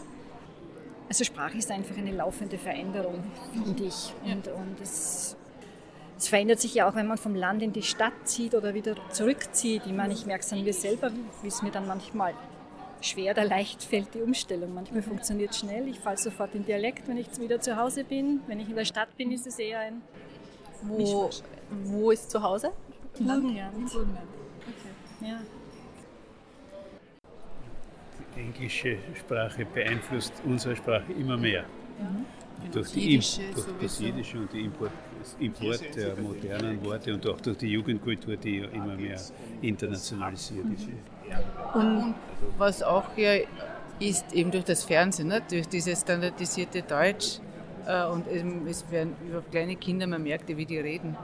Also 1.08 1.24
Sprache 1.24 1.58
ist 1.58 1.70
einfach 1.72 1.98
eine 1.98 2.12
laufende 2.12 2.58
Veränderung, 2.58 3.24
finde 3.52 3.84
ich. 3.84 4.14
Und, 4.24 4.48
und 4.48 4.80
es, 4.82 5.36
es 6.18 6.28
verändert 6.28 6.60
sich 6.62 6.74
ja 6.76 6.90
auch, 6.90 6.96
wenn 6.96 7.08
man 7.08 7.18
vom 7.18 7.36
Land 7.36 7.62
in 7.62 7.74
die 7.74 7.82
Stadt 7.82 8.14
zieht 8.24 8.56
oder 8.56 8.74
wieder 8.74 8.96
zurückzieht. 9.10 9.84
Ich 9.86 9.92
meine, 9.92 10.14
ich 10.14 10.26
merke 10.26 10.44
es 10.44 10.54
an 10.54 10.64
mir 10.64 10.74
selber, 10.74 11.12
wie 11.42 11.48
es 11.48 11.62
mir 11.62 11.72
dann 11.72 11.88
manchmal 11.88 12.34
schwer 13.02 13.34
oder 13.34 13.44
leicht 13.44 13.84
fällt, 13.84 14.14
die 14.14 14.22
Umstellung. 14.22 14.74
Manchmal 14.74 15.02
funktioniert 15.02 15.52
es 15.52 15.60
schnell, 15.60 15.88
ich 15.88 16.00
falle 16.00 16.18
sofort 16.18 16.56
in 16.56 16.66
Dialekt, 16.66 17.08
wenn 17.08 17.18
ich 17.18 17.28
wieder 17.40 17.60
zu 17.60 17.76
Hause 17.76 18.04
bin. 18.04 18.42
Wenn 18.48 18.60
ich 18.60 18.70
in 18.70 18.76
der 18.76 18.86
Stadt 18.86 19.16
bin, 19.18 19.32
ist 19.32 19.48
es 19.48 19.60
eher 19.60 19.80
ein 19.80 20.02
Wo, 20.84 21.30
wo 21.86 22.12
ist 22.12 22.30
zu 22.32 22.42
Hause? 22.42 22.72
Burgenland. 23.18 23.90
Okay. 24.62 25.30
Ja. 25.30 25.40
Die 28.36 28.40
englische 28.40 28.98
Sprache 29.20 29.66
beeinflusst 29.66 30.34
unsere 30.46 30.76
Sprache 30.76 31.12
immer 31.14 31.38
mehr. 31.38 31.64
Mhm. 32.00 32.26
Durch, 32.72 32.86
Das 32.86 32.94
die, 32.94 33.18
durch 33.18 33.66
das. 33.82 34.00
Jiddische 34.00 34.38
und 34.38 34.54
die 34.54 34.62
Import, 34.62 34.92
Import 35.40 35.96
der 35.96 36.16
modernen 36.16 36.84
Worte 36.86 37.14
und 37.14 37.28
auch 37.28 37.42
durch 37.42 37.58
die 37.58 37.68
Jugendkultur, 37.68 38.38
die 38.38 38.60
ja 38.60 38.68
immer 38.68 38.96
mehr 38.96 39.20
internationalisiert 39.62 40.66
ist. 40.76 40.88
Und 41.74 42.14
was 42.58 42.84
auch 42.84 43.06
ja 43.18 43.34
ist, 44.00 44.32
eben 44.34 44.52
durch 44.52 44.66
das 44.66 44.84
Fernsehen, 44.84 45.30
ne? 45.30 45.42
durch 45.50 45.68
dieses 45.68 46.02
standardisierte 46.02 46.82
Deutsch. 46.84 47.40
Äh, 47.88 48.06
und 48.06 48.28
eben, 48.28 48.68
es 48.68 48.90
werden 48.92 49.16
über 49.28 49.42
kleine 49.42 49.76
Kinder, 49.76 50.08
man 50.08 50.24
merkt 50.24 50.50
ja, 50.50 50.58
wie 50.58 50.66
die 50.66 50.78
reden. 50.78 51.18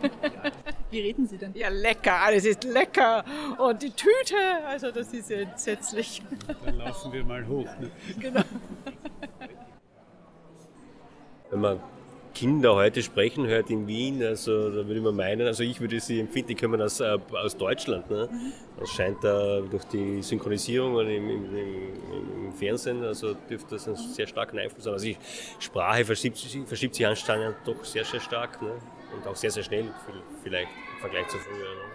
Wie 0.92 1.00
reden 1.00 1.26
Sie 1.26 1.38
denn? 1.38 1.52
Ja, 1.54 1.70
lecker, 1.70 2.20
alles 2.20 2.44
ist 2.44 2.64
lecker. 2.64 3.24
Und 3.58 3.82
die 3.82 3.90
Tüte, 3.90 4.36
also 4.66 4.90
das 4.90 5.12
ist 5.14 5.30
ja 5.30 5.38
entsetzlich. 5.38 6.22
Dann 6.64 6.76
laufen 6.76 7.12
wir 7.12 7.24
mal 7.24 7.46
hoch. 7.46 7.64
Ne? 7.80 7.90
Genau. 8.20 8.42
Wenn 11.50 11.60
man 11.60 11.80
Kinder 12.34 12.74
heute 12.74 13.02
sprechen 13.02 13.46
hört 13.46 13.70
in 13.70 13.86
Wien, 13.86 14.22
also 14.22 14.68
da 14.70 14.86
würde 14.86 15.00
man 15.00 15.16
meinen, 15.16 15.46
also 15.46 15.62
ich 15.62 15.80
würde 15.80 15.98
sie 16.00 16.20
empfinden, 16.20 16.48
die 16.48 16.54
kommen 16.54 16.80
aus, 16.80 17.00
äh, 17.00 17.18
aus 17.32 17.56
Deutschland. 17.56 18.10
Ne? 18.10 18.28
Das 18.78 18.90
scheint 18.90 19.22
da 19.24 19.60
durch 19.60 19.84
die 19.84 20.22
Synchronisierung 20.22 20.98
im, 21.00 21.08
im, 21.30 21.56
im, 21.56 22.44
im 22.46 22.52
Fernsehen, 22.52 23.02
also 23.04 23.34
dürfte 23.48 23.76
das 23.76 23.86
einen 23.86 23.96
sehr 23.96 24.26
starken 24.26 24.58
Einfluss 24.58 24.84
haben. 24.86 24.94
Also 24.94 25.06
die 25.06 25.16
Sprache 25.58 26.04
verschiebt, 26.04 26.36
sich- 26.36 26.66
verschiebt 26.66 26.94
sich 26.94 27.06
anscheinend 27.06 27.56
doch 27.64 27.82
sehr, 27.84 28.04
sehr 28.04 28.20
stark 28.20 28.60
ne? 28.60 28.72
und 29.14 29.26
auch 29.26 29.36
sehr, 29.36 29.50
sehr 29.50 29.62
schnell 29.62 29.84
vielleicht 30.42 30.68
im 30.94 31.00
Vergleich 31.00 31.28
zu 31.28 31.38
früher. 31.38 31.74
Ne? 31.74 31.92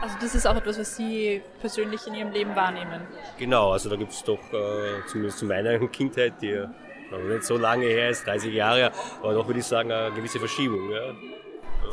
Also 0.00 0.16
das 0.20 0.34
ist 0.34 0.46
auch 0.46 0.56
etwas, 0.56 0.78
was 0.78 0.96
Sie 0.96 1.42
persönlich 1.60 2.06
in 2.06 2.14
Ihrem 2.14 2.30
Leben 2.30 2.54
wahrnehmen. 2.54 3.02
Genau, 3.38 3.72
also 3.72 3.88
da 3.88 3.96
gibt 3.96 4.12
es 4.12 4.22
doch, 4.22 4.38
äh, 4.52 5.06
zumindest 5.06 5.38
zu 5.38 5.46
meiner 5.46 5.78
Kindheit, 5.88 6.34
die 6.40 6.48
ja 6.48 6.72
noch 7.10 7.18
nicht 7.18 7.44
so 7.44 7.56
lange 7.56 7.86
her 7.86 8.10
ist, 8.10 8.26
30 8.26 8.52
Jahre, 8.52 8.92
aber 9.22 9.34
doch 9.34 9.46
würde 9.46 9.60
ich 9.60 9.66
sagen, 9.66 9.90
eine 9.90 10.14
gewisse 10.14 10.38
Verschiebung. 10.38 10.90
Ja. 10.90 11.14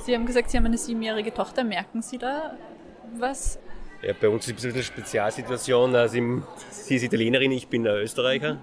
Sie 0.04 0.14
haben 0.14 0.26
gesagt, 0.26 0.52
Sie 0.52 0.58
haben 0.58 0.66
eine 0.66 0.78
siebenjährige 0.78 1.34
Tochter. 1.34 1.64
Merken 1.64 2.02
Sie 2.02 2.18
da 2.18 2.56
was? 3.18 3.60
Ja, 4.02 4.14
bei 4.20 4.30
uns 4.30 4.48
ist 4.48 4.50
es 4.50 4.52
ein 4.52 4.56
bisschen 4.56 4.74
eine 4.74 4.84
Spezialsituation. 4.84 5.96
Also 5.96 6.18
sie 6.70 6.96
ist 6.96 7.04
Italienerin, 7.04 7.52
ich 7.52 7.68
bin 7.68 7.86
Österreicher. 7.88 8.58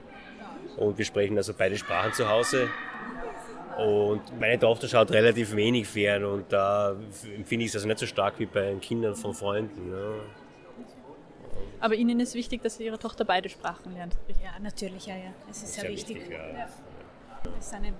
Und 0.76 0.98
wir 0.98 1.04
sprechen 1.04 1.36
also 1.36 1.52
beide 1.56 1.76
Sprachen 1.76 2.12
zu 2.12 2.28
Hause. 2.28 2.68
Und 3.78 4.22
meine 4.38 4.58
Tochter 4.58 4.86
schaut 4.86 5.10
relativ 5.10 5.56
wenig 5.56 5.88
fern 5.88 6.24
und 6.24 6.52
da 6.52 6.94
empfinde 7.36 7.64
ich 7.64 7.70
es 7.70 7.76
also 7.76 7.88
nicht 7.88 7.98
so 7.98 8.06
stark 8.06 8.38
wie 8.38 8.46
bei 8.46 8.66
den 8.66 8.80
Kindern 8.80 9.14
von 9.14 9.32
Freunden. 9.34 9.90
Ja. 9.90 10.14
Aber 11.80 11.94
Ihnen 11.94 12.20
ist 12.20 12.34
wichtig, 12.34 12.62
dass 12.62 12.78
Ihre 12.78 12.98
Tochter 12.98 13.24
beide 13.24 13.48
Sprachen 13.48 13.94
lernt. 13.94 14.16
Ja, 14.42 14.58
natürlich, 14.60 15.06
ja, 15.06 15.16
ja. 15.16 15.32
Es 15.50 15.62
ist 15.62 15.74
sehr, 15.74 15.82
sehr 15.82 15.90
wichtig. 15.90 16.16
wichtig 16.16 16.32
ja. 16.32 16.68
Es, 17.58 17.66
ist 17.66 17.74
eine 17.74 17.92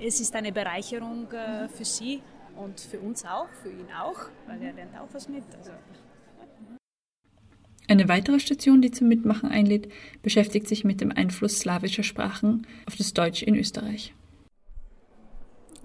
es 0.00 0.20
ist 0.20 0.34
eine 0.34 0.50
Bereicherung 0.50 1.30
äh, 1.30 1.68
für 1.68 1.84
sie 1.84 2.20
und 2.56 2.80
für 2.80 2.98
uns 2.98 3.24
auch, 3.24 3.46
für 3.62 3.70
ihn 3.70 3.86
auch, 3.96 4.18
weil 4.48 4.60
er 4.62 4.72
lernt 4.72 4.98
auch 4.98 5.08
was 5.12 5.28
mit. 5.28 5.44
Also. 5.56 5.70
Eine 7.86 8.08
weitere 8.08 8.40
Station, 8.40 8.82
die 8.82 8.90
zum 8.90 9.08
Mitmachen 9.08 9.50
einlädt, 9.50 9.90
beschäftigt 10.22 10.66
sich 10.66 10.84
mit 10.84 11.00
dem 11.00 11.12
Einfluss 11.12 11.60
slawischer 11.60 12.02
Sprachen 12.02 12.66
auf 12.86 12.96
das 12.96 13.14
Deutsch 13.14 13.42
in 13.42 13.54
Österreich. 13.54 14.12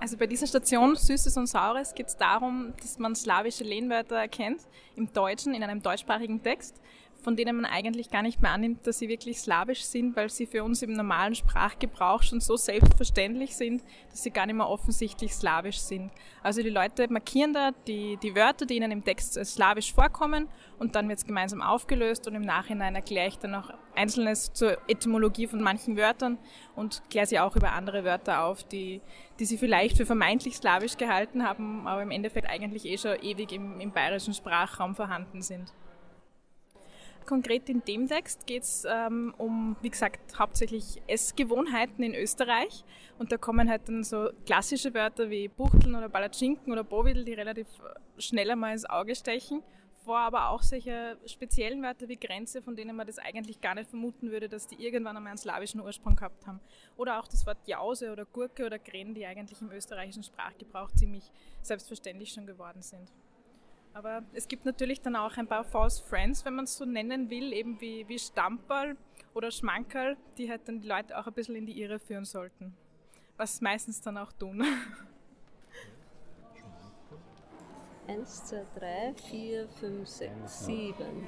Also 0.04 0.18
bei 0.18 0.28
dieser 0.28 0.48
Station 0.48 0.98
Süßes 0.98 1.38
und 1.38 1.48
Saures 1.48 1.96
geht 1.96 2.08
es 2.08 2.18
darum, 2.18 2.74
dass 2.82 3.00
man 3.00 3.16
slawische 3.16 3.64
Lehnwörter 3.64 4.18
erkennt 4.18 4.60
im 4.98 5.14
Deutschen, 5.14 5.54
in 5.54 5.64
einem 5.64 5.82
deutschsprachigen 5.82 6.44
Text 6.44 6.82
von 7.24 7.36
denen 7.36 7.56
man 7.56 7.66
eigentlich 7.66 8.10
gar 8.10 8.22
nicht 8.22 8.42
mehr 8.42 8.52
annimmt, 8.52 8.86
dass 8.86 9.00
sie 9.00 9.08
wirklich 9.08 9.40
slawisch 9.40 9.84
sind, 9.84 10.16
weil 10.16 10.30
sie 10.30 10.46
für 10.46 10.64
uns 10.64 10.82
im 10.82 10.94
normalen 10.94 11.36
Sprachgebrauch 11.36 12.22
schon 12.22 12.42
so 12.42 12.58
selbstverständlich 12.58 13.56
sind, 13.56 13.82
dass 14.12 14.24
sie 14.24 14.32
gar 14.32 14.46
nicht 14.46 14.56
mehr 14.56 14.68
offensichtlich 14.68 15.34
slawisch 15.34 15.80
sind. 15.80 16.12
Also 16.44 16.62
die 16.62 16.70
Leute 16.70 17.12
markieren 17.12 17.54
da 17.54 17.72
die, 17.88 18.18
die 18.18 18.36
Wörter, 18.36 18.66
die 18.66 18.76
ihnen 18.76 18.92
im 18.92 19.04
Text 19.04 19.34
slawisch 19.34 19.94
vorkommen 19.94 20.50
und 20.80 20.96
dann 20.96 21.08
wird 21.08 21.20
es 21.20 21.26
gemeinsam 21.26 21.62
aufgelöst 21.62 22.28
und 22.28 22.36
im 22.36 22.42
Nachhinein 22.42 22.96
erkläre 22.96 23.30
ich 23.30 23.40
dann 23.40 23.56
auch 23.56 23.72
Einzelnes 23.96 24.52
zur 24.54 24.78
Etymologie 24.90 25.48
von 25.48 25.62
manchen 25.62 25.96
Wörtern 25.98 26.38
und 26.76 27.02
kläre 27.10 27.28
sie 27.28 27.40
auch 27.40 27.56
über 27.56 27.72
andere 27.72 28.04
Wörter 28.04 28.44
auf, 28.44 28.64
die, 28.64 29.02
die 29.40 29.46
sie 29.46 29.58
vielleicht 29.58 29.98
für 29.98 30.06
vermeintlich 30.06 30.58
slawisch 30.58 30.98
gehalten 30.98 31.48
haben, 31.48 31.88
aber 31.88 32.02
im 32.02 32.12
Endeffekt 32.12 32.50
eigentlich 32.50 32.86
eh 32.86 32.98
schon 32.98 33.16
ewig 33.22 33.52
im, 33.52 33.80
im 33.80 33.92
bayerischen 33.92 34.34
Sprachraum 34.34 34.96
vorhanden 34.96 35.42
sind. 35.42 35.72
Konkret 37.24 37.70
in 37.70 37.84
dem 37.86 38.08
Text 38.08 38.46
geht 38.46 38.64
es 38.64 38.86
ähm, 38.88 39.34
um, 39.38 39.76
wie 39.82 39.90
gesagt, 39.90 40.38
hauptsächlich 40.38 41.02
Essgewohnheiten 41.08 42.04
in 42.04 42.14
Österreich. 42.16 42.84
Und 43.18 43.32
da 43.32 43.38
kommen 43.38 43.70
halt 43.70 43.88
dann 43.88 44.04
so 44.04 44.30
klassische 44.46 44.94
Wörter 44.94 45.30
wie 45.30 45.48
Buchteln 45.48 45.96
oder 45.96 46.10
Palatschinken 46.10 46.72
oder 46.72 46.84
Bovidel, 46.84 47.26
die 47.26 47.34
relativ 47.34 47.68
schnell 48.18 48.52
einmal 48.52 48.74
ins 48.74 48.86
Auge 48.86 49.16
stechen. 49.16 49.64
Vor 50.04 50.18
aber 50.20 50.50
auch 50.50 50.62
solche 50.62 51.18
speziellen 51.26 51.82
Wörter 51.82 52.10
wie 52.10 52.18
Grenze, 52.18 52.62
von 52.62 52.76
denen 52.76 52.96
man 52.96 53.08
das 53.08 53.20
eigentlich 53.20 53.62
gar 53.62 53.74
nicht 53.74 53.90
vermuten 53.90 54.32
würde, 54.32 54.50
dass 54.50 54.68
die 54.68 54.76
irgendwann 54.76 55.16
einmal 55.16 55.32
einen 55.32 55.38
slawischen 55.38 55.80
Ursprung 55.80 56.18
gehabt 56.18 56.46
haben. 56.46 56.60
Oder 56.98 57.20
auch 57.20 57.28
das 57.28 57.46
Wort 57.48 57.66
Jause 57.66 58.12
oder 58.12 58.26
Gurke 58.26 58.66
oder 58.66 58.80
Gren, 58.80 59.14
die 59.14 59.26
eigentlich 59.26 59.62
im 59.62 59.72
österreichischen 59.72 60.24
Sprachgebrauch 60.24 60.92
ziemlich 60.92 61.24
selbstverständlich 61.62 62.34
schon 62.34 62.46
geworden 62.46 62.82
sind. 62.82 63.10
Aber 63.94 64.24
es 64.34 64.48
gibt 64.48 64.66
natürlich 64.66 65.02
dann 65.02 65.16
auch 65.16 65.38
ein 65.38 65.48
paar 65.48 65.64
False 65.64 66.04
Friends, 66.04 66.44
wenn 66.46 66.56
man 66.56 66.66
es 66.66 66.76
so 66.76 66.86
nennen 66.86 67.30
will, 67.30 67.54
eben 67.54 67.80
wie, 67.80 68.08
wie 68.08 68.18
Stamperl 68.18 68.98
oder 69.36 69.52
Schmankerl, 69.52 70.18
die 70.38 70.50
halt 70.50 70.68
dann 70.68 70.82
die 70.82 70.88
Leute 70.88 71.16
auch 71.18 71.28
ein 71.28 71.34
bisschen 71.34 71.56
in 71.56 71.68
die 71.68 71.80
Irre 71.80 72.00
führen 72.00 72.26
sollten. 72.26 72.74
Was 73.38 73.62
meistens 73.62 74.02
dann 74.02 74.18
auch 74.18 74.32
tun. 74.34 74.64
Eins, 78.08 78.46
zwei, 78.46 78.66
drei, 78.76 79.14
vier, 79.30 79.68
fünf, 79.80 80.08
sechs, 80.08 80.66
sieben. 80.66 81.28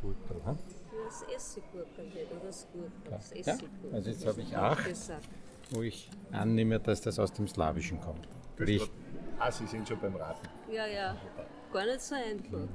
Gurkel, 0.00 0.40
hm? 0.44 0.58
Das 1.04 1.22
Essiggurkel 1.22 2.06
oder 2.30 2.40
das 2.46 2.66
Gurkel. 2.72 2.90
Das 3.10 3.32
Essiggurkel. 3.32 3.90
Ja, 3.90 3.96
also 3.96 4.10
jetzt 4.10 4.26
habe 4.26 4.40
ich 4.40 4.56
acht, 4.56 4.88
wo 5.70 5.82
ich 5.82 6.08
annehme, 6.32 6.80
dass 6.80 7.02
das 7.02 7.18
aus 7.18 7.32
dem 7.32 7.46
Slawischen 7.48 8.00
kommt. 8.00 8.26
Richtig. 8.58 8.90
Ah, 9.38 9.50
Sie 9.50 9.66
sind 9.66 9.86
schon 9.88 9.98
beim 9.98 10.16
Raten. 10.16 10.48
Ja, 10.70 10.86
ja. 10.86 11.16
Gar 11.72 11.86
nicht 11.86 12.00
so 12.00 12.14
einfach. 12.14 12.68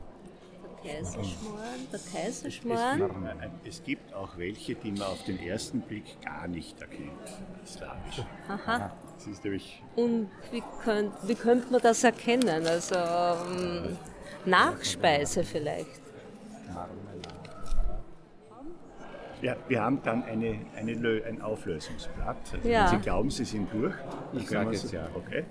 Der 0.84 0.94
Kaiserschmarrn, 0.94 1.88
der 1.92 2.00
Kaiserschmarrn. 2.12 3.02
Es, 3.64 3.78
es 3.78 3.84
gibt 3.84 4.14
auch 4.14 4.38
welche, 4.38 4.76
die 4.76 4.92
man 4.92 5.04
auf 5.04 5.24
den 5.26 5.40
ersten 5.40 5.82
Blick 5.82 6.22
gar 6.24 6.48
nicht 6.48 6.80
erkennt. 6.82 7.12
Slawisch. 7.66 8.24
Aha. 8.48 8.92
Das 9.16 9.28
ist 9.28 9.44
nämlich 9.44 9.84
Und 9.96 10.30
wie 10.52 10.64
könnte 10.84 11.12
wie 11.24 11.36
könnt 11.36 11.70
man 11.72 11.82
das 11.82 12.04
erkennen? 12.04 12.66
Also 12.66 12.96
ähm, 12.96 13.98
Nachspeise 14.46 15.44
vielleicht. 15.44 16.02
Ja, 19.42 19.56
wir 19.70 19.82
haben 19.82 20.02
dann 20.04 20.24
eine, 20.24 20.60
eine 20.76 21.24
ein 21.26 21.42
Auflösungsblatt. 21.42 22.38
Also 22.54 22.68
Ja. 22.68 22.92
Wenn 22.92 23.00
Sie 23.00 23.04
glauben, 23.04 23.30
Sie 23.32 23.46
sind 23.46 23.72
durch, 23.74 23.94
dann 23.96 24.40
Ich 24.42 24.48
können 24.48 24.66
sag 24.66 24.66
wir 24.66 24.72
jetzt 24.74 24.88
so- 24.90 24.96
ja. 24.96 25.08
Okay. 25.16 25.46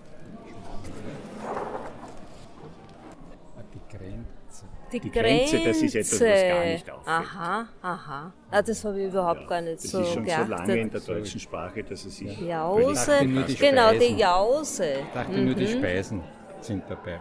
Die 3.75 3.97
Grenze. 3.97 4.65
Die, 4.93 5.01
Die 5.01 5.11
Grenze, 5.11 5.59
das 5.65 5.83
ist 5.83 5.95
etwas, 5.95 6.13
was 6.21 6.43
gar 6.43 6.65
nicht 6.65 6.91
auffällt. 6.91 7.07
Aha, 7.07 7.67
aha. 7.83 8.33
Ah, 8.51 8.63
das 8.63 8.85
habe 8.85 9.01
ich 9.03 9.09
überhaupt 9.09 9.47
gar 9.47 9.61
nicht 9.61 9.85
Das 9.85 9.91
so 9.91 10.01
ist 10.01 10.13
schon 10.15 10.25
geachtet. 10.25 10.47
so 10.49 10.53
lange 10.55 10.77
in 10.81 10.91
der 10.91 11.01
deutschen 11.01 11.41
Sprache, 11.41 11.85
dass 11.85 12.05
es 12.07 12.17
sich 12.17 12.41
Jause, 12.41 13.13
die 13.47 13.55
genau, 13.57 13.93
die. 13.93 14.17
Jause. 14.17 14.85
Ich 15.01 15.13
dachte 15.15 15.33
nur, 15.33 15.55
die 15.55 15.65
Mhm. 15.67 15.79
Speisen 15.79 16.23
sind 16.63 16.85
dabei. 16.89 17.21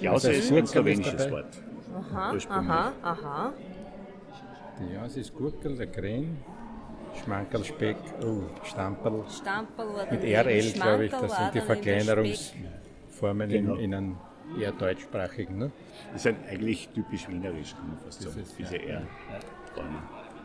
Jause 0.00 0.32
ist 0.32 0.50
ein 0.52 0.66
slowenisches. 0.66 1.30
Wort. 1.30 1.46
Aha, 2.12 2.34
aha, 2.48 2.92
aha. 3.02 3.52
Die 4.80 4.94
Jause 4.94 5.20
ist 5.20 5.34
Gurkel, 5.34 5.76
der 5.76 5.86
Gren, 5.88 6.38
Schmankerl, 7.16 7.64
Speck, 7.64 7.96
oh, 8.22 8.42
war 8.76 10.10
Mit 10.10 10.22
RL, 10.24 10.72
glaube 10.72 11.04
ich, 11.06 11.10
das 11.10 11.36
sind 11.36 11.54
die 11.54 11.60
Verkleinerungsformen 11.60 13.50
in, 13.50 13.66
Genau. 13.66 13.76
in 13.76 13.94
einem 13.94 14.16
eher 14.60 14.72
deutschsprachigen. 14.72 15.58
Ne? 15.58 15.72
Das 16.12 16.24
ist 16.24 16.26
ein 16.28 16.36
eigentlich 16.48 16.88
typisch 16.90 17.28
wienerisch, 17.28 17.74
kann 17.74 17.88
man 17.88 17.98
fast 17.98 18.22
sagen. 18.22 18.44
Diese 18.58 18.78
R. 18.82 19.02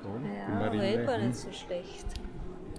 Ja, 0.04 0.66
aber 0.66 0.74
eh 0.76 1.06
gar 1.06 1.18
nicht 1.20 1.36
so 1.36 1.52
schlecht. 1.52 2.06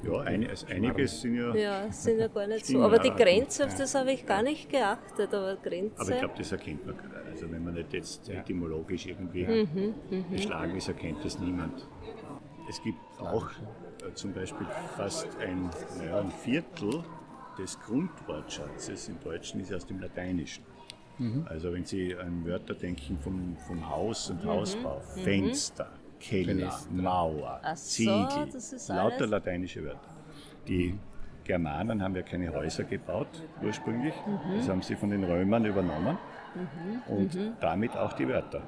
Ja, 0.04 0.20
ein, 0.22 0.48
also 0.48 0.66
einiges 0.66 1.20
sind 1.20 1.36
ja. 1.36 1.54
Ja, 1.54 1.92
sind 1.92 2.18
ja 2.18 2.26
gar 2.26 2.48
nicht 2.48 2.66
so. 2.66 2.82
Aber 2.82 2.98
die 2.98 3.08
ja. 3.08 3.14
Grenze, 3.14 3.64
auf 3.66 3.74
das 3.76 3.94
habe 3.94 4.12
ich 4.12 4.26
gar 4.26 4.42
nicht 4.42 4.68
geachtet. 4.68 5.32
Aber 5.32 5.54
Grenze. 5.56 6.00
Aber 6.00 6.10
ich 6.10 6.18
glaube, 6.18 6.34
das 6.36 6.50
erkennt 6.50 6.84
man 6.84 6.96
gerade. 6.96 7.30
Also 7.30 7.50
wenn 7.50 7.62
man 7.64 7.74
nicht 7.74 7.92
jetzt 7.92 8.28
etymologisch 8.28 9.06
irgendwie 9.06 9.44
Mhm, 9.46 9.94
mhm. 10.10 10.24
beschlagen 10.30 10.76
ist, 10.76 10.88
erkennt 10.88 11.24
das 11.24 11.38
niemand. 11.38 11.86
Es 12.68 12.82
gibt 12.82 12.98
auch 13.20 13.48
zum 14.14 14.32
Beispiel 14.32 14.66
fast 14.96 15.28
ein, 15.40 15.70
naja, 15.98 16.20
ein 16.20 16.30
Viertel 16.30 17.02
des 17.58 17.78
Grundwortschatzes 17.80 19.08
im 19.08 19.20
Deutschen 19.20 19.60
ist 19.60 19.72
aus 19.72 19.86
dem 19.86 20.00
Lateinischen. 20.00 20.64
Mhm. 21.18 21.46
Also 21.48 21.72
wenn 21.72 21.84
Sie 21.84 22.16
an 22.16 22.44
Wörter 22.46 22.74
denken 22.74 23.18
vom, 23.18 23.56
vom 23.66 23.88
Haus 23.88 24.30
und 24.30 24.42
Mhm, 24.44 24.48
Hausbau, 24.48 25.00
mhm. 25.16 25.20
Fenster, 25.20 25.88
Keller, 26.18 26.70
Fenster. 26.70 26.92
Mauer, 26.92 27.60
Ach 27.62 27.76
so, 27.76 28.02
Ziegel, 28.02 28.48
ist 28.54 28.88
lauter 28.88 29.26
lateinische 29.26 29.84
Wörter. 29.84 30.08
Die 30.66 30.98
Germanen 31.44 32.02
haben 32.02 32.14
ja 32.14 32.22
keine 32.22 32.52
Häuser 32.52 32.84
gebaut 32.84 33.28
ursprünglich, 33.62 34.14
Mhm. 34.26 34.56
das 34.56 34.68
haben 34.68 34.82
sie 34.82 34.94
von 34.96 35.10
den 35.10 35.24
Römern 35.24 35.64
übernommen 35.64 36.16
Mhm, 36.54 37.02
und 37.14 37.34
mhm. 37.34 37.52
damit 37.60 37.96
auch 37.96 38.12
die 38.14 38.28
Wörter 38.28 38.62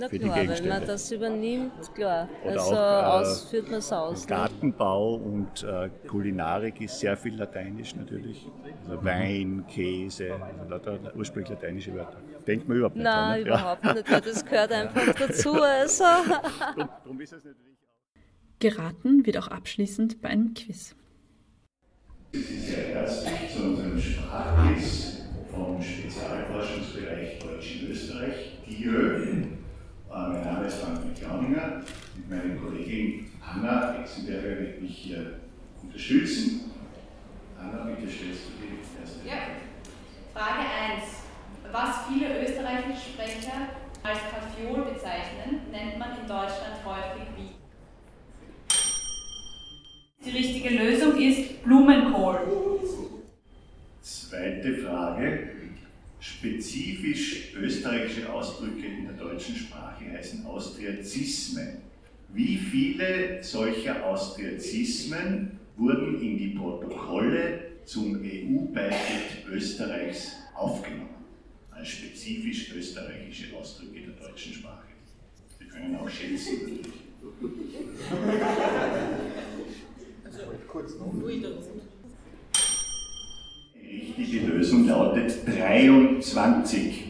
Na 0.00 0.08
für 0.08 0.18
die 0.18 0.24
klar, 0.24 0.48
wenn 0.48 0.68
man 0.68 0.86
das 0.86 1.12
übernimmt, 1.12 1.94
klar. 1.94 2.26
Oder 2.42 2.52
also 2.52 2.70
auch, 2.70 2.72
äh, 2.72 3.22
ausführt 3.30 3.70
man 3.70 3.78
es 3.80 3.92
aus. 3.92 4.22
ne? 4.22 4.34
Gartenbau 4.34 5.14
und 5.16 5.62
äh, 5.62 5.90
Kulinarik 6.08 6.80
ist 6.80 6.98
sehr 6.98 7.18
viel 7.18 7.36
lateinisch 7.36 7.94
natürlich. 7.94 8.48
Also 8.88 9.04
Wein, 9.04 9.64
Käse, 9.68 10.32
also 10.32 10.70
lauter 10.70 10.98
ursprünglich 11.14 11.50
lateinische 11.50 11.94
Wörter. 11.94 12.16
Denkt 12.46 12.66
man 12.66 12.78
überhaupt 12.78 12.96
nicht 12.96 13.04
Nein, 13.04 13.44
dran. 13.44 13.52
ne? 13.52 13.58
überhaupt 13.60 13.84
nicht. 13.84 14.10
weil 14.10 14.20
Das 14.22 14.44
gehört 14.46 14.72
einfach 14.72 15.14
dazu. 15.18 15.52
Also. 15.60 16.04
Drum, 16.76 16.88
drum 17.04 17.20
ist 17.20 17.32
es 17.34 17.44
natürlich 17.44 17.70
Geraten 18.58 19.26
wird 19.26 19.36
auch 19.36 19.48
abschließend 19.48 20.20
bei 20.22 20.30
einem 20.30 20.54
Quiz. 20.54 20.94
Sehr 22.32 22.94
herzlich 22.94 23.54
zu 23.54 23.64
unserem 23.64 23.98
Sprachquiz 24.00 25.22
vom 25.50 25.82
Spezialforschungsbereich 25.82 27.38
Deutsch 27.38 27.80
in 27.82 27.90
Österreich, 27.90 28.58
DIÖ. 28.66 29.44
Äh, 30.10 30.12
Mein 30.12 30.44
Name 30.44 30.66
ist 30.66 30.78
Frank 30.78 31.00
Klauninger. 31.16 31.82
Mit 32.16 32.28
meiner 32.30 32.56
Kollegin 32.60 33.30
Anna 33.40 33.96
Exenberger 34.00 34.58
wird 34.60 34.82
mich 34.82 34.96
hier 34.96 35.40
unterstützen. 35.82 36.72
Anna, 37.58 37.84
bitte 37.84 38.10
stellst 38.10 38.42
du 38.46 38.50
die 38.60 39.00
erste 39.00 39.28
Ja. 39.28 39.42
Frage 40.34 40.60
1. 40.60 41.04
Was 41.72 42.06
viele 42.08 42.42
österreichische 42.42 43.10
Sprecher 43.12 43.68
als 44.02 44.18
Kaffeol 44.30 44.92
bezeichnen, 44.92 45.60
nennt 45.70 45.98
man 45.98 46.10
in 46.20 46.26
Deutschland 46.26 46.80
häufig 46.84 47.28
wie? 47.36 47.50
Die 50.24 50.30
richtige 50.36 50.70
Lösung 50.70 51.16
ist 51.20 51.62
Blumenkohl. 51.62 52.40
Zweite 54.00 54.74
Frage. 54.78 55.59
Spezifisch 56.20 57.54
österreichische 57.56 58.30
Ausdrücke 58.30 58.86
in 58.86 59.04
der 59.06 59.14
deutschen 59.14 59.56
Sprache 59.56 60.04
heißen 60.12 60.44
Austriazismen. 60.44 61.78
Wie 62.34 62.58
viele 62.58 63.42
solcher 63.42 64.06
Austriazismen 64.06 65.58
wurden 65.78 66.20
in 66.20 66.36
die 66.36 66.48
Protokolle 66.48 67.60
zum 67.86 68.20
EU-Beitritt 68.22 69.46
Österreichs 69.50 70.36
aufgenommen? 70.54 71.08
Als 71.70 71.88
spezifisch 71.88 72.74
österreichische 72.74 73.56
Ausdrücke 73.56 74.00
der 74.00 74.28
deutschen 74.28 74.52
Sprache. 74.52 74.88
Sie 75.58 75.64
können 75.64 75.96
schätzen. 76.06 76.80
Die 83.74 84.12
richtige 84.22 84.52
Lautet 85.46 86.24
23. 86.34 87.09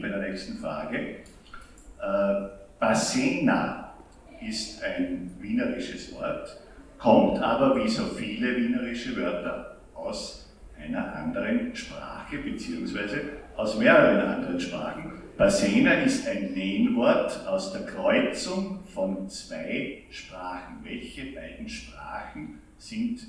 bei 0.00 0.08
der 0.08 0.18
nächsten 0.18 0.58
Frage. 0.58 0.98
Äh, 0.98 2.48
Basena 2.78 3.92
ist 4.40 4.82
ein 4.82 5.30
wienerisches 5.38 6.14
Wort, 6.14 6.56
kommt 6.98 7.40
aber 7.42 7.76
wie 7.76 7.88
so 7.88 8.04
viele 8.04 8.56
wienerische 8.56 9.16
Wörter 9.16 9.76
aus 9.94 10.50
einer 10.78 11.14
anderen 11.14 11.74
Sprache 11.76 12.38
beziehungsweise 12.38 13.22
aus 13.56 13.76
mehreren 13.76 14.20
anderen 14.20 14.58
Sprachen. 14.58 15.12
Basena 15.36 15.92
ist 15.94 16.26
ein 16.26 16.54
Lehnwort 16.54 17.46
aus 17.46 17.72
der 17.72 17.86
Kreuzung 17.86 18.80
von 18.92 19.28
zwei 19.28 20.02
Sprachen. 20.10 20.80
Welche 20.82 21.32
beiden 21.32 21.68
Sprachen 21.68 22.58
sind 22.78 23.20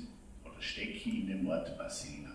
oder 0.44 0.60
stecken 0.60 1.10
in 1.10 1.26
dem 1.26 1.46
Wort 1.46 1.76
Basena? 1.78 2.31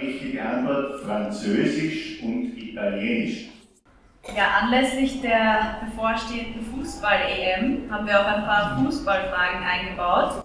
Richtige 0.00 0.42
Antwort 0.42 1.00
Französisch 1.04 2.22
und 2.22 2.56
Italienisch. 2.56 3.48
Ja, 4.36 4.60
anlässlich 4.62 5.20
der 5.20 5.80
bevorstehenden 5.84 6.64
Fußball-EM 6.64 7.90
haben 7.90 8.06
wir 8.06 8.20
auch 8.20 8.26
ein 8.26 8.44
paar 8.44 8.78
Fußballfragen 8.78 9.62
eingebaut. 9.62 10.44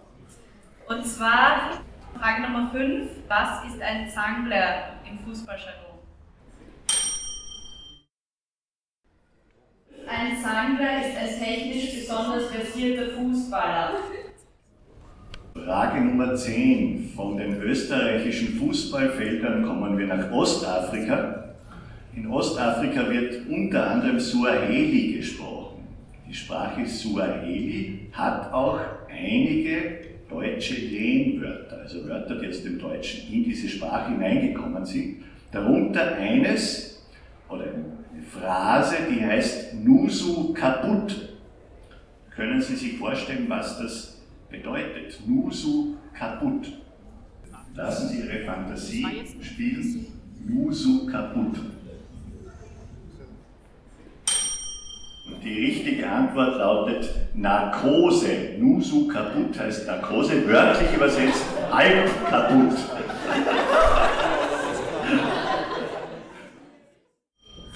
Und 0.88 1.06
zwar 1.06 1.84
Frage 2.20 2.42
Nummer 2.42 2.72
5. 2.72 3.10
Was 3.28 3.66
ist 3.66 3.82
ein 3.82 4.10
Zangler 4.10 4.94
im 5.10 5.20
Fußballjargon? 5.20 6.00
Ein 10.08 10.38
Zangler 10.42 11.02
ist 11.02 11.18
ein 11.18 11.44
technisch 11.44 11.96
besonders 11.96 12.48
versierter 12.48 13.16
Fußballer. 13.16 13.92
Frage 15.68 16.00
Nummer 16.00 16.34
10. 16.34 17.10
Von 17.14 17.36
den 17.36 17.62
österreichischen 17.62 18.58
Fußballfeldern 18.58 19.64
kommen 19.64 19.98
wir 19.98 20.08
nach 20.08 20.32
Ostafrika. 20.32 21.56
In 22.16 22.26
Ostafrika 22.28 23.10
wird 23.10 23.46
unter 23.50 23.92
anderem 23.92 24.18
Suaheli 24.18 25.18
gesprochen. 25.18 25.86
Die 26.26 26.34
Sprache 26.34 26.86
Suaheli 26.86 28.08
hat 28.14 28.54
auch 28.54 28.80
einige 29.10 30.06
deutsche 30.30 30.76
Lehnwörter, 30.76 31.80
also 31.82 32.08
Wörter, 32.08 32.36
die 32.36 32.48
aus 32.48 32.64
dem 32.64 32.80
Deutschen 32.80 33.34
in 33.34 33.44
diese 33.44 33.68
Sprache 33.68 34.12
hineingekommen 34.12 34.86
sind. 34.86 35.18
Darunter 35.52 36.16
eines 36.16 37.06
oder 37.50 37.66
eine 37.66 38.24
Phrase, 38.24 38.96
die 39.12 39.22
heißt 39.22 39.84
Nusu 39.84 40.54
kaputt. 40.54 41.34
Können 42.34 42.62
Sie 42.62 42.78
sich 42.78 42.98
vorstellen, 42.98 43.48
was 43.50 43.78
das 43.80 44.17
bedeutet? 44.50 45.20
Nusu 45.28 45.96
kaputt. 46.14 46.74
Lassen 47.76 48.10
Sie 48.10 48.22
Ihre 48.22 48.40
Fantasie 48.46 49.06
spielen. 49.42 50.08
Nusu 50.48 51.06
kaputt. 51.06 51.60
Und 55.28 55.44
die 55.44 55.66
richtige 55.66 56.10
Antwort 56.10 56.58
lautet 56.58 57.14
Narkose. 57.36 58.56
Nusu 58.58 59.08
kaputt 59.08 59.60
heißt 59.60 59.86
Narkose, 59.88 60.48
wörtlich 60.48 60.94
übersetzt 60.96 61.46
halb 61.72 62.10
kaputt. 62.30 62.78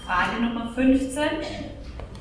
Frage 0.05 0.41
Nummer 0.41 0.72
15. 0.74 1.24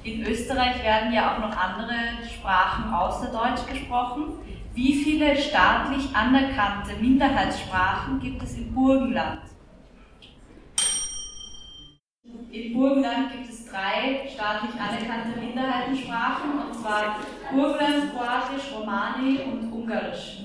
In 0.03 0.24
Österreich 0.24 0.82
werden 0.82 1.12
ja 1.12 1.34
auch 1.34 1.38
noch 1.40 1.55
andere 1.55 1.92
Sprachen 2.26 2.92
außer 2.92 3.30
Deutsch 3.30 3.66
gesprochen. 3.70 4.38
Wie 4.74 4.94
viele 4.94 5.36
staatlich 5.36 6.09
anerkannte 6.14 6.96
Minderheitssprachen 6.98 8.18
gibt 8.18 8.42
es 8.42 8.57
im 8.57 8.72
Burgenland? 8.72 9.42
Im 12.51 12.72
Burgenland 12.72 13.32
gibt 13.32 13.51
es 13.51 13.66
drei 13.66 14.26
staatlich 14.26 14.72
anerkannte 14.80 15.38
Minderheitensprachen, 15.38 16.51
und 16.66 16.74
zwar 16.74 17.16
Burgenland, 17.53 18.14
Kroatisch, 18.14 18.72
Romani 18.74 19.40
und 19.53 19.70
Ungarisch. 19.70 20.44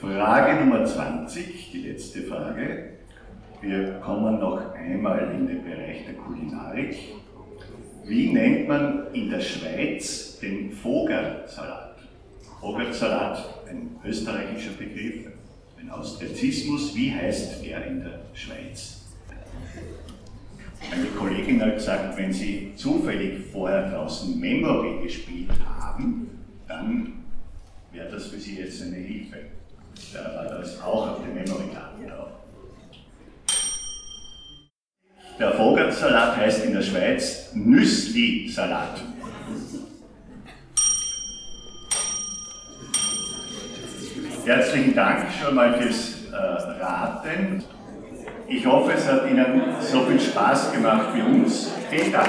Frage 0.00 0.64
Nummer 0.64 0.86
20, 0.86 1.72
die 1.72 1.88
letzte 1.88 2.22
Frage. 2.22 3.00
Wir 3.60 4.00
kommen 4.00 4.40
noch 4.40 4.72
einmal 4.72 5.30
in 5.34 5.46
den 5.46 5.62
Bereich 5.62 6.06
der 6.06 6.14
Kulinarik. 6.14 6.96
Wie 8.10 8.32
nennt 8.32 8.66
man 8.66 9.06
in 9.12 9.30
der 9.30 9.40
Schweiz 9.40 10.36
den 10.40 10.72
Vogelsalat? 10.72 11.94
Vogelsalat, 12.60 13.38
ein 13.68 14.00
österreichischer 14.04 14.72
Begriff, 14.72 15.28
ein 15.80 15.88
Austriazismus. 15.90 16.92
Wie 16.96 17.14
heißt 17.14 17.64
der 17.64 17.86
in 17.86 18.00
der 18.00 18.18
Schweiz? 18.34 19.02
Meine 20.90 21.06
Kollegin 21.10 21.62
hat 21.62 21.76
gesagt, 21.76 22.18
wenn 22.18 22.32
Sie 22.32 22.72
zufällig 22.74 23.46
vorher 23.52 23.88
draußen 23.92 24.40
Memory 24.40 25.04
gespielt 25.04 25.52
haben, 25.64 26.30
dann 26.66 27.12
wäre 27.92 28.10
das 28.10 28.26
für 28.26 28.40
Sie 28.40 28.56
jetzt 28.56 28.82
eine 28.82 28.96
Hilfe. 28.96 29.36
Da 30.12 30.34
war 30.34 30.58
das 30.58 30.82
auch 30.82 31.10
auf 31.10 31.18
der 31.22 31.32
Memory-Karte 31.32 32.04
drauf. 32.08 32.29
Der 35.40 35.54
Vogelsalat 35.54 36.36
heißt 36.36 36.66
in 36.66 36.74
der 36.74 36.82
Schweiz 36.82 37.54
Nüssli-Salat. 37.54 39.00
Herzlichen 44.44 44.94
Dank 44.94 45.32
schon 45.32 45.54
mal 45.54 45.80
fürs 45.80 46.30
äh, 46.30 46.36
Raten. 46.36 47.64
Ich 48.48 48.66
hoffe, 48.66 48.92
es 48.92 49.06
hat 49.06 49.30
Ihnen 49.30 49.80
so 49.80 50.04
viel 50.04 50.20
Spaß 50.20 50.72
gemacht 50.72 51.14
wie 51.14 51.22
uns. 51.22 51.70
Vielen 51.88 52.12
Dank. 52.12 52.28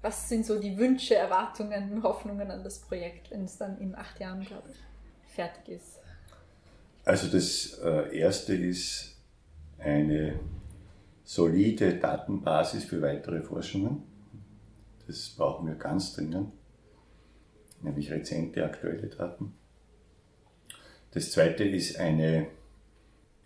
Was 0.00 0.28
sind 0.28 0.44
so 0.44 0.58
die 0.58 0.76
Wünsche, 0.76 1.14
Erwartungen, 1.14 2.02
Hoffnungen 2.02 2.50
an 2.50 2.64
das 2.64 2.80
Projekt, 2.80 3.30
wenn 3.30 3.44
es 3.44 3.58
dann 3.58 3.78
in 3.78 3.94
acht 3.94 4.18
Jahren, 4.18 4.44
glaube 4.44 4.70
ich, 4.72 5.36
fertig 5.36 5.76
ist? 5.76 6.00
Also 7.04 7.28
das 7.28 7.78
äh, 7.84 8.18
Erste 8.18 8.56
ist 8.56 9.11
eine 9.82 10.38
solide 11.24 11.94
Datenbasis 11.98 12.84
für 12.84 13.02
weitere 13.02 13.42
Forschungen. 13.42 14.02
Das 15.06 15.30
brauchen 15.30 15.66
wir 15.66 15.74
ganz 15.74 16.14
dringend, 16.14 16.52
nämlich 17.82 18.10
rezente 18.10 18.64
aktuelle 18.64 19.08
Daten. 19.08 19.52
Das 21.10 21.30
Zweite 21.30 21.64
ist 21.64 21.98
eine 21.98 22.46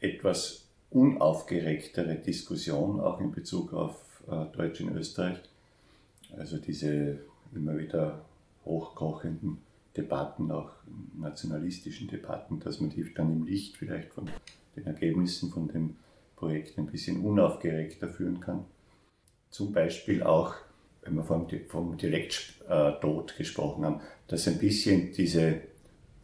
etwas 0.00 0.68
unaufgeregtere 0.90 2.16
Diskussion, 2.16 3.00
auch 3.00 3.20
in 3.20 3.32
Bezug 3.32 3.72
auf 3.72 4.22
äh, 4.28 4.44
Deutsch 4.56 4.80
in 4.80 4.94
Österreich. 4.96 5.38
Also 6.36 6.58
diese 6.58 7.20
immer 7.54 7.76
wieder 7.78 8.24
hochkochenden 8.64 9.58
Debatten, 9.96 10.50
auch 10.50 10.70
nationalistischen 11.18 12.08
Debatten, 12.08 12.60
dass 12.60 12.80
man 12.80 12.90
die 12.90 13.12
dann 13.14 13.32
im 13.32 13.46
Licht 13.46 13.76
vielleicht 13.76 14.12
von 14.12 14.28
den 14.76 14.86
Ergebnissen 14.86 15.50
von 15.50 15.68
dem 15.68 15.96
Projekt 16.36 16.78
ein 16.78 16.86
bisschen 16.86 17.24
unaufgeregter 17.24 18.08
führen 18.08 18.40
kann. 18.40 18.64
Zum 19.50 19.72
Beispiel 19.72 20.22
auch, 20.22 20.54
wenn 21.02 21.14
wir 21.14 21.24
vom, 21.24 21.48
vom 21.68 21.96
Direkttod 21.96 23.36
gesprochen 23.36 23.84
haben, 23.84 24.00
dass 24.28 24.46
ein 24.46 24.58
bisschen 24.58 25.12
diese, 25.12 25.62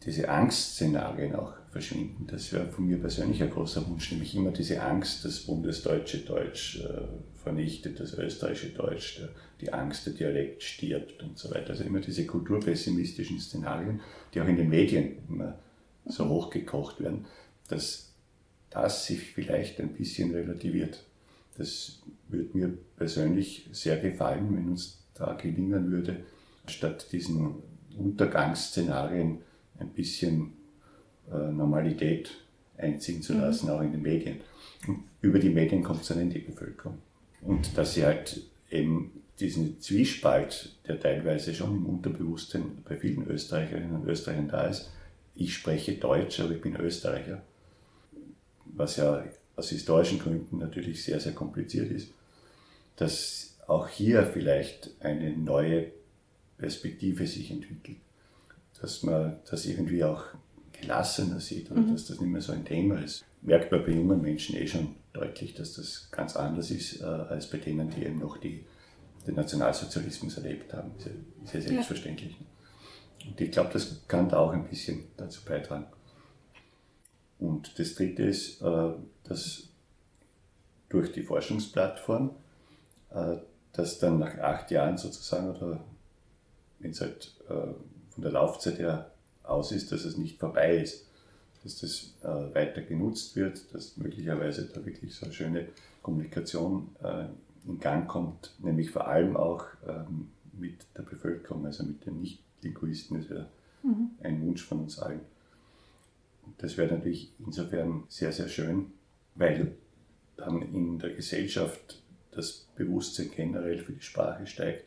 diese 0.05 0.29
Angstszenarien 0.29 1.35
auch 1.35 1.53
verschwinden. 1.71 2.27
Das 2.27 2.53
wäre 2.53 2.67
von 2.67 2.85
mir 2.85 2.99
persönlich 2.99 3.41
ein 3.41 3.49
großer 3.49 3.87
Wunsch, 3.89 4.11
nämlich 4.11 4.35
immer 4.35 4.51
diese 4.51 4.81
Angst, 4.83 5.25
das 5.25 5.39
bundesdeutsche 5.39 6.19
Deutsch 6.19 6.81
äh, 6.81 7.07
vernichtet, 7.41 7.99
das 7.99 8.13
österreichische 8.13 8.69
Deutsch, 8.69 9.17
der, 9.17 9.29
die 9.59 9.73
Angst, 9.73 10.05
der 10.05 10.13
Dialekt 10.13 10.61
stirbt 10.61 11.23
und 11.23 11.37
so 11.37 11.49
weiter. 11.49 11.71
Also 11.71 11.83
immer 11.83 11.99
diese 11.99 12.27
kulturpessimistischen 12.27 13.39
Szenarien, 13.39 14.01
die 14.33 14.41
auch 14.41 14.47
in 14.47 14.57
den 14.57 14.69
Medien 14.69 15.17
immer 15.27 15.57
so 16.05 16.29
hochgekocht 16.29 17.01
werden, 17.01 17.25
dass 17.67 18.12
das 18.73 19.05
sich 19.05 19.21
vielleicht 19.21 19.79
ein 19.79 19.93
bisschen 19.93 20.31
relativiert. 20.31 21.03
Das 21.57 22.01
würde 22.29 22.57
mir 22.57 22.77
persönlich 22.97 23.69
sehr 23.71 23.97
gefallen, 23.97 24.55
wenn 24.55 24.69
uns 24.69 25.03
da 25.13 25.33
gelingen 25.33 25.91
würde, 25.91 26.23
statt 26.67 27.07
diesen 27.11 27.55
Untergangsszenarien 27.97 29.39
ein 29.79 29.89
bisschen 29.89 30.53
äh, 31.31 31.51
Normalität 31.51 32.31
einziehen 32.77 33.21
zu 33.21 33.33
lassen, 33.33 33.67
mhm. 33.67 33.71
auch 33.71 33.81
in 33.81 33.91
den 33.91 34.01
Medien. 34.01 34.41
Und 34.87 35.03
über 35.21 35.39
die 35.39 35.49
Medien 35.49 35.83
kommt 35.83 36.01
es 36.01 36.07
dann 36.07 36.19
in 36.19 36.29
die 36.29 36.39
Bevölkerung. 36.39 36.97
Und 37.41 37.77
dass 37.77 37.93
sie 37.93 38.05
halt 38.05 38.41
eben 38.71 39.11
diesen 39.39 39.79
Zwiespalt, 39.79 40.75
der 40.87 40.99
teilweise 40.99 41.53
schon 41.53 41.75
im 41.75 41.85
Unterbewusstsein 41.85 42.83
bei 42.87 42.97
vielen 42.97 43.27
Österreicherinnen 43.27 43.95
und 43.95 44.07
Österreichern 44.07 44.47
da 44.47 44.67
ist, 44.67 44.89
ich 45.35 45.53
spreche 45.53 45.93
Deutsch, 45.93 46.39
aber 46.39 46.53
ich 46.53 46.61
bin 46.61 46.75
Österreicher, 46.75 47.41
was 48.75 48.97
ja 48.97 49.23
aus 49.55 49.69
historischen 49.69 50.19
Gründen 50.19 50.57
natürlich 50.57 51.03
sehr, 51.03 51.19
sehr 51.19 51.33
kompliziert 51.33 51.91
ist, 51.91 52.09
dass 52.95 53.55
auch 53.67 53.87
hier 53.87 54.25
vielleicht 54.25 54.91
eine 54.99 55.31
neue 55.31 55.91
Perspektive 56.57 57.27
sich 57.27 57.51
entwickelt, 57.51 57.97
dass 58.81 59.03
man 59.03 59.37
das 59.49 59.65
irgendwie 59.65 60.03
auch 60.03 60.23
gelassener 60.71 61.39
sieht 61.39 61.71
oder 61.71 61.81
mhm. 61.81 61.93
dass 61.93 62.07
das 62.07 62.19
nicht 62.19 62.29
mehr 62.29 62.41
so 62.41 62.51
ein 62.51 62.65
Thema 62.65 63.01
ist. 63.01 63.23
Merkt 63.41 63.71
man 63.71 63.85
bei 63.85 63.91
jungen 63.91 64.21
Menschen 64.21 64.55
eh 64.55 64.67
schon 64.67 64.95
deutlich, 65.13 65.53
dass 65.53 65.73
das 65.73 66.09
ganz 66.11 66.35
anders 66.35 66.71
ist 66.71 67.01
äh, 67.01 67.05
als 67.05 67.49
bei 67.49 67.57
denen, 67.57 67.89
die 67.89 68.03
eben 68.03 68.19
noch 68.19 68.37
die, 68.37 68.65
den 69.27 69.35
Nationalsozialismus 69.35 70.37
erlebt 70.37 70.73
haben. 70.73 70.91
Ist 70.97 71.05
ja, 71.05 71.11
ist 71.43 71.53
ja 71.53 71.61
selbstverständlich. 71.61 72.35
Ja. 72.39 73.29
Und 73.29 73.39
ich 73.39 73.51
glaube, 73.51 73.69
das 73.71 74.01
kann 74.07 74.27
da 74.29 74.37
auch 74.37 74.51
ein 74.51 74.67
bisschen 74.67 75.05
dazu 75.17 75.41
beitragen. 75.45 75.85
Und 77.43 77.77
das 77.77 77.95
Dritte 77.95 78.23
ist, 78.23 78.61
äh, 78.61 78.93
dass 79.25 79.63
durch 80.87 81.11
die 81.11 81.23
Forschungsplattform, 81.23 82.31
äh, 83.11 83.35
dass 83.73 83.99
dann 83.99 84.19
nach 84.19 84.37
acht 84.37 84.71
Jahren 84.71 84.97
sozusagen, 84.97 85.49
oder 85.49 85.83
wenn 86.79 86.91
es 86.91 87.01
halt 87.01 87.35
äh, 87.49 87.73
von 88.11 88.21
der 88.21 88.31
Laufzeit 88.31 88.79
her 88.79 89.11
aus 89.43 89.73
ist, 89.73 89.91
dass 89.91 90.05
es 90.05 90.17
nicht 90.17 90.39
vorbei 90.39 90.77
ist, 90.77 91.05
dass 91.63 91.79
das 91.79 92.13
weiter 92.53 92.81
genutzt 92.81 93.37
wird, 93.37 93.73
dass 93.73 93.95
möglicherweise 93.95 94.65
da 94.67 94.85
wirklich 94.85 95.15
so 95.15 95.25
eine 95.25 95.33
schöne 95.33 95.67
Kommunikation 96.01 96.89
in 97.65 97.79
Gang 97.79 98.07
kommt, 98.07 98.53
nämlich 98.59 98.91
vor 98.91 99.07
allem 99.07 99.37
auch 99.37 99.65
ähm, 99.87 100.29
mit 100.51 100.85
der 100.97 101.03
Bevölkerung, 101.03 101.65
also 101.65 101.83
mit 101.83 102.05
den 102.05 102.19
Nicht-Linguisten. 102.19 103.17
Das 103.17 103.29
wäre 103.29 103.47
mhm. 103.81 104.11
ein 104.21 104.41
Wunsch 104.45 104.63
von 104.63 104.81
uns 104.81 104.99
allen. 104.99 105.21
Das 106.57 106.77
wäre 106.77 106.93
natürlich 106.95 107.31
insofern 107.45 108.03
sehr, 108.09 108.31
sehr 108.31 108.47
schön, 108.47 108.91
weil 109.35 109.75
dann 110.37 110.61
in 110.61 110.99
der 110.99 111.11
Gesellschaft 111.11 112.01
das 112.31 112.67
Bewusstsein 112.75 113.29
generell 113.35 113.77
für 113.77 113.93
die 113.93 114.01
Sprache 114.01 114.47
steigt 114.47 114.85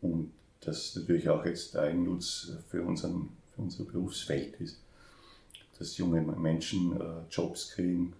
und 0.00 0.32
das 0.60 0.94
natürlich 0.96 1.28
auch 1.28 1.44
jetzt 1.44 1.76
ein 1.76 2.04
Nutz 2.04 2.52
für, 2.68 2.82
unseren, 2.82 3.30
für 3.54 3.62
unser 3.62 3.84
Berufsfeld 3.84 4.60
ist. 4.60 4.82
Dass 5.78 5.96
junge 5.96 6.20
Menschen 6.20 7.00
äh, 7.00 7.22
Jobs 7.30 7.70
kriegen, 7.70 8.12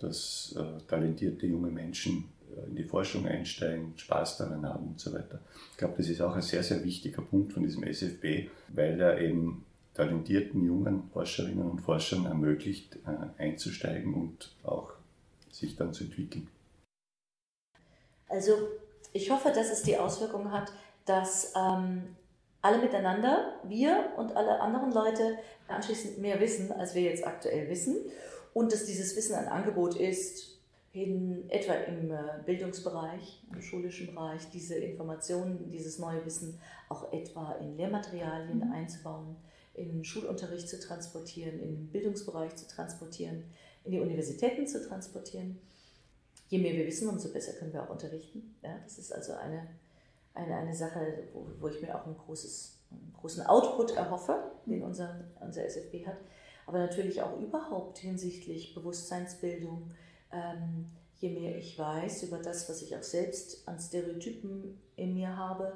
dass 0.00 0.54
äh, 0.58 0.82
talentierte 0.88 1.46
junge 1.46 1.70
Menschen 1.70 2.24
äh, 2.56 2.68
in 2.68 2.76
die 2.76 2.84
Forschung 2.84 3.26
einsteigen, 3.26 3.92
Spaß 3.96 4.38
daran 4.38 4.66
haben 4.66 4.88
und 4.88 5.00
so 5.00 5.12
weiter. 5.12 5.40
Ich 5.70 5.76
glaube, 5.76 5.94
das 5.96 6.08
ist 6.08 6.20
auch 6.20 6.34
ein 6.34 6.42
sehr, 6.42 6.64
sehr 6.64 6.82
wichtiger 6.82 7.22
Punkt 7.22 7.52
von 7.52 7.62
diesem 7.62 7.84
SFB, 7.84 8.48
weil 8.68 9.00
er 9.00 9.20
eben 9.20 9.64
talentierten 9.98 10.64
jungen 10.64 11.10
Forscherinnen 11.12 11.68
und 11.68 11.80
Forschern 11.80 12.24
ermöglicht, 12.24 12.96
äh, 13.04 13.42
einzusteigen 13.42 14.14
und 14.14 14.54
auch 14.62 14.92
sich 15.50 15.76
dann 15.76 15.92
zu 15.92 16.04
entwickeln. 16.04 16.46
Also 18.28 18.52
ich 19.12 19.30
hoffe, 19.30 19.48
dass 19.48 19.72
es 19.72 19.82
die 19.82 19.96
Auswirkung 19.96 20.52
hat, 20.52 20.72
dass 21.04 21.52
ähm, 21.56 22.14
alle 22.62 22.78
miteinander, 22.78 23.54
wir 23.64 24.12
und 24.16 24.36
alle 24.36 24.60
anderen 24.60 24.92
Leute 24.92 25.38
anschließend 25.66 26.18
mehr 26.18 26.38
wissen, 26.38 26.70
als 26.70 26.94
wir 26.94 27.02
jetzt 27.02 27.26
aktuell 27.26 27.68
wissen 27.68 27.96
und 28.54 28.72
dass 28.72 28.84
dieses 28.84 29.16
Wissen 29.16 29.34
ein 29.34 29.48
Angebot 29.48 29.96
ist, 29.96 30.60
in 30.92 31.50
etwa 31.50 31.74
im 31.74 32.10
äh, 32.10 32.16
Bildungsbereich, 32.46 33.42
im 33.52 33.62
schulischen 33.62 34.14
Bereich, 34.14 34.48
diese 34.50 34.76
Informationen, 34.76 35.70
dieses 35.70 35.98
neue 35.98 36.24
Wissen 36.24 36.58
auch 36.88 37.12
etwa 37.12 37.52
in 37.60 37.76
Lehrmaterialien 37.76 38.58
mhm. 38.58 38.72
einzubauen 38.72 39.36
in 39.78 40.04
Schulunterricht 40.04 40.68
zu 40.68 40.80
transportieren, 40.80 41.60
im 41.60 41.88
Bildungsbereich 41.88 42.56
zu 42.56 42.66
transportieren, 42.66 43.44
in 43.84 43.92
die 43.92 44.00
Universitäten 44.00 44.66
zu 44.66 44.86
transportieren. 44.86 45.58
Je 46.48 46.58
mehr 46.58 46.74
wir 46.74 46.86
wissen, 46.86 47.08
umso 47.08 47.32
besser 47.32 47.52
können 47.52 47.72
wir 47.72 47.82
auch 47.82 47.90
unterrichten. 47.90 48.56
Ja, 48.62 48.78
das 48.84 48.98
ist 48.98 49.12
also 49.12 49.34
eine, 49.34 49.68
eine, 50.34 50.56
eine 50.56 50.74
Sache, 50.74 51.24
wo, 51.32 51.46
wo 51.60 51.68
ich 51.68 51.80
mir 51.80 51.94
auch 51.94 52.06
ein 52.06 52.16
großes, 52.16 52.78
einen 52.90 53.12
großen 53.18 53.46
Output 53.46 53.96
erhoffe, 53.96 54.52
den 54.66 54.82
unser, 54.82 55.24
unser 55.40 55.64
SFB 55.64 56.06
hat. 56.06 56.16
Aber 56.66 56.78
natürlich 56.78 57.22
auch 57.22 57.38
überhaupt 57.40 57.98
hinsichtlich 57.98 58.74
Bewusstseinsbildung. 58.74 59.90
Ähm, 60.32 60.86
je 61.20 61.30
mehr 61.30 61.56
ich 61.56 61.78
weiß 61.78 62.24
über 62.24 62.38
das, 62.38 62.68
was 62.68 62.82
ich 62.82 62.96
auch 62.96 63.02
selbst 63.02 63.66
an 63.66 63.78
Stereotypen 63.78 64.80
in 64.96 65.14
mir 65.14 65.36
habe, 65.36 65.72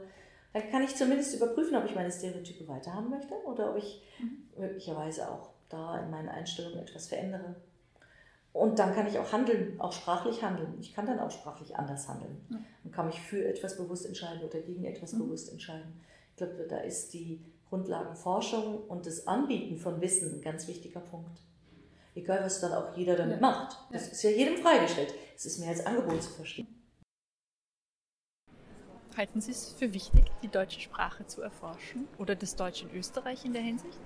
dann 0.53 0.71
kann 0.71 0.83
ich 0.83 0.95
zumindest 0.95 1.35
überprüfen, 1.35 1.77
ob 1.77 1.85
ich 1.85 1.95
meine 1.95 2.11
Stereotype 2.11 2.69
weiterhaben 2.69 3.11
möchte 3.11 3.35
oder 3.47 3.71
ob 3.71 3.79
ich 3.79 4.03
mhm. 4.19 4.49
möglicherweise 4.59 5.31
auch 5.31 5.51
da 5.69 5.99
in 6.01 6.11
meinen 6.11 6.29
Einstellungen 6.29 6.79
etwas 6.79 7.09
verändere. 7.09 7.57
Und 8.53 8.79
dann 8.79 8.95
kann 8.95 9.07
ich 9.07 9.19
auch 9.19 9.33
handeln, 9.33 9.81
auch 9.81 9.93
sprachlich 9.93 10.43
handeln. 10.43 10.75
Ich 10.79 10.93
kann 10.95 11.07
dann 11.07 11.19
auch 11.21 11.31
sprachlich 11.31 11.75
anders 11.77 12.07
handeln 12.09 12.45
ja. 12.51 12.59
und 12.85 12.93
kann 12.93 13.07
mich 13.07 13.19
für 13.19 13.47
etwas 13.47 13.79
bewusst 13.79 14.05
entscheiden 14.05 14.43
oder 14.43 14.61
gegen 14.61 14.85
etwas 14.85 15.15
mhm. 15.15 15.21
bewusst 15.21 15.51
entscheiden. 15.51 16.01
Ich 16.33 16.37
glaube, 16.37 16.67
da 16.69 16.79
ist 16.79 17.15
die 17.15 17.41
Grundlagenforschung 17.71 18.85
und 18.89 19.07
das 19.07 19.27
Anbieten 19.27 19.79
von 19.79 20.03
Wissen 20.03 20.35
ein 20.35 20.43
ganz 20.43 20.69
wichtiger 20.69 21.01
Punkt. 21.01 21.41
Egal, 22.15 22.41
was 22.45 22.61
dann 22.61 22.73
auch 22.73 22.95
jeder 22.95 23.17
damit 23.17 23.37
ja. 23.37 23.41
macht. 23.41 23.79
Das 23.91 24.07
ja. 24.07 24.13
ist 24.13 24.23
ja 24.23 24.31
jedem 24.31 24.59
freigestellt. 24.59 25.15
Es 25.35 25.47
ist 25.47 25.59
mehr 25.59 25.71
als 25.71 25.87
Angebot 25.87 26.23
zu 26.23 26.31
verstehen. 26.31 26.82
Halten 29.17 29.41
Sie 29.41 29.51
es 29.51 29.75
für 29.79 29.93
wichtig, 29.93 30.25
die 30.43 30.49
deutsche 30.49 30.81
Sprache 30.81 31.27
zu 31.27 31.43
erforschen 31.43 32.09
oder 32.19 32.35
das 32.35 32.57
Deutsche 32.57 32.87
in 32.87 32.99
Österreich 32.99 33.45
in 33.45 33.53
der 33.53 33.63
Hinsicht? 33.63 33.99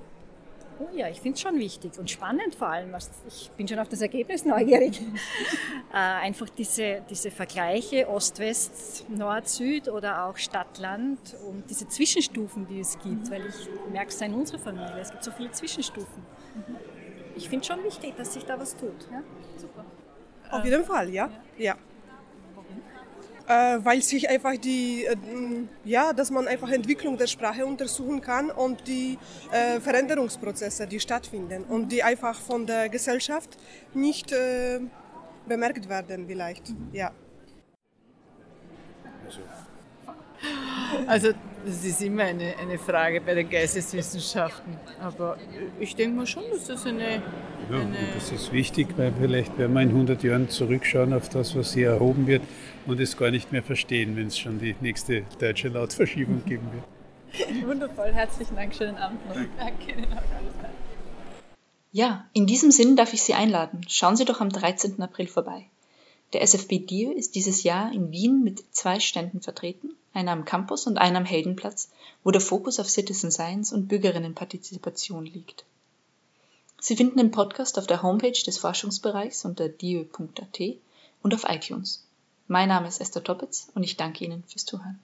Oh 0.78 0.88
ja, 0.94 1.08
ich 1.08 1.20
finde 1.20 1.36
es 1.36 1.40
schon 1.40 1.58
wichtig 1.58 1.98
und 1.98 2.10
spannend 2.10 2.54
vor 2.54 2.68
allem. 2.68 2.94
Ich 3.26 3.50
bin 3.52 3.66
schon 3.66 3.78
auf 3.78 3.88
das 3.88 4.02
Ergebnis 4.02 4.44
neugierig. 4.44 5.00
äh, 5.92 5.96
einfach 5.96 6.50
diese, 6.50 7.02
diese 7.08 7.30
Vergleiche 7.30 8.08
Ost-West, 8.08 9.08
Nord-Süd 9.08 9.88
oder 9.88 10.26
auch 10.26 10.36
Stadt-Land 10.36 11.36
und 11.46 11.70
diese 11.70 11.88
Zwischenstufen, 11.88 12.66
die 12.66 12.80
es 12.80 12.98
gibt, 12.98 13.26
mhm. 13.26 13.30
weil 13.30 13.46
ich 13.46 13.68
merke 13.90 14.10
es 14.10 14.20
in 14.20 14.34
unserer 14.34 14.58
Familie, 14.58 14.98
es 15.00 15.10
gibt 15.10 15.24
so 15.24 15.30
viele 15.30 15.50
Zwischenstufen. 15.52 16.22
Mhm. 16.54 16.76
Ich 17.36 17.48
finde 17.48 17.62
es 17.62 17.66
schon 17.68 17.82
wichtig, 17.84 18.14
dass 18.16 18.34
sich 18.34 18.44
da 18.44 18.58
was 18.58 18.76
tut. 18.76 19.08
Ja? 19.10 19.22
Super. 19.56 19.84
Auf 20.50 20.64
jeden 20.64 20.84
Fall, 20.84 21.08
ja. 21.08 21.30
ja. 21.56 21.64
ja 21.74 21.76
weil 23.82 24.02
sich 24.02 24.28
einfach 24.28 24.56
die, 24.56 25.04
äh, 25.04 25.16
ja, 25.84 26.12
dass 26.12 26.30
man 26.30 26.48
einfach 26.48 26.70
Entwicklung 26.70 27.16
der 27.16 27.26
Sprache 27.26 27.64
untersuchen 27.64 28.20
kann 28.20 28.50
und 28.50 28.86
die 28.86 29.18
äh, 29.52 29.80
Veränderungsprozesse, 29.80 30.86
die 30.86 31.00
stattfinden 31.00 31.64
und 31.64 31.90
die 31.92 32.02
einfach 32.02 32.38
von 32.40 32.66
der 32.66 32.88
Gesellschaft 32.88 33.56
nicht 33.94 34.32
äh, 34.32 34.80
bemerkt 35.46 35.88
werden 35.88 36.26
vielleicht, 36.26 36.74
ja. 36.92 37.12
Also 41.06 41.32
das 41.64 41.84
ist 41.84 42.02
immer 42.02 42.24
eine, 42.24 42.54
eine 42.58 42.78
Frage 42.78 43.20
bei 43.20 43.34
den 43.34 43.48
Geisteswissenschaften. 43.48 44.76
Aber 45.00 45.36
ich 45.80 45.96
denke 45.96 46.16
mal 46.16 46.26
schon, 46.26 46.44
dass 46.52 46.66
das 46.66 46.86
eine, 46.86 47.22
ja, 47.70 47.78
eine 47.78 47.96
das 48.14 48.30
ist 48.30 48.52
wichtig, 48.52 48.88
weil 48.96 49.12
vielleicht 49.18 49.56
werden 49.58 49.72
wir 49.72 49.82
in 49.82 49.88
100 49.88 50.22
Jahren 50.22 50.48
zurückschauen 50.48 51.12
auf 51.12 51.28
das, 51.28 51.56
was 51.56 51.74
hier 51.74 51.90
erhoben 51.90 52.26
wird 52.26 52.42
und 52.86 53.00
es 53.00 53.16
gar 53.16 53.30
nicht 53.30 53.52
mehr 53.52 53.62
verstehen, 53.62 54.16
wenn 54.16 54.28
es 54.28 54.38
schon 54.38 54.58
die 54.58 54.76
nächste 54.80 55.24
deutsche 55.38 55.68
Lautverschiebung 55.68 56.44
geben 56.44 56.68
wird. 56.72 57.66
Wundervoll, 57.66 58.12
herzlichen 58.12 58.56
Dank, 58.56 58.74
schönen 58.74 58.96
Abend 58.96 59.26
noch. 59.28 59.36
Danke. 59.58 60.06
Ja, 61.92 62.26
in 62.32 62.46
diesem 62.46 62.70
Sinn 62.70 62.96
darf 62.96 63.12
ich 63.12 63.22
Sie 63.22 63.34
einladen. 63.34 63.82
Schauen 63.88 64.16
Sie 64.16 64.24
doch 64.24 64.40
am 64.40 64.50
13. 64.50 65.00
April 65.02 65.26
vorbei. 65.26 65.66
Der 66.32 66.42
SFB 66.42 66.86
DIR 66.86 67.16
ist 67.16 67.34
dieses 67.34 67.62
Jahr 67.62 67.92
in 67.92 68.10
Wien 68.10 68.42
mit 68.42 68.62
zwei 68.72 69.00
Ständen 69.00 69.40
vertreten 69.40 69.90
einer 70.16 70.32
am 70.32 70.46
Campus 70.46 70.86
und 70.86 70.96
einer 70.96 71.18
am 71.18 71.24
Heldenplatz, 71.26 71.90
wo 72.24 72.30
der 72.30 72.40
Fokus 72.40 72.80
auf 72.80 72.88
Citizen 72.88 73.30
Science 73.30 73.72
und 73.72 73.86
Bürgerinnenpartizipation 73.86 75.26
liegt. 75.26 75.64
Sie 76.80 76.96
finden 76.96 77.18
den 77.18 77.30
Podcast 77.30 77.78
auf 77.78 77.86
der 77.86 78.02
Homepage 78.02 78.32
des 78.32 78.58
Forschungsbereichs 78.58 79.44
unter 79.44 79.68
dio.at 79.68 80.60
und 81.22 81.34
auf 81.34 81.44
iTunes. 81.48 82.05
Mein 82.48 82.68
Name 82.68 82.86
ist 82.86 83.00
Esther 83.00 83.24
Toppitz 83.24 83.70
und 83.74 83.82
ich 83.82 83.96
danke 83.96 84.24
Ihnen 84.24 84.44
fürs 84.44 84.64
Zuhören. 84.64 85.00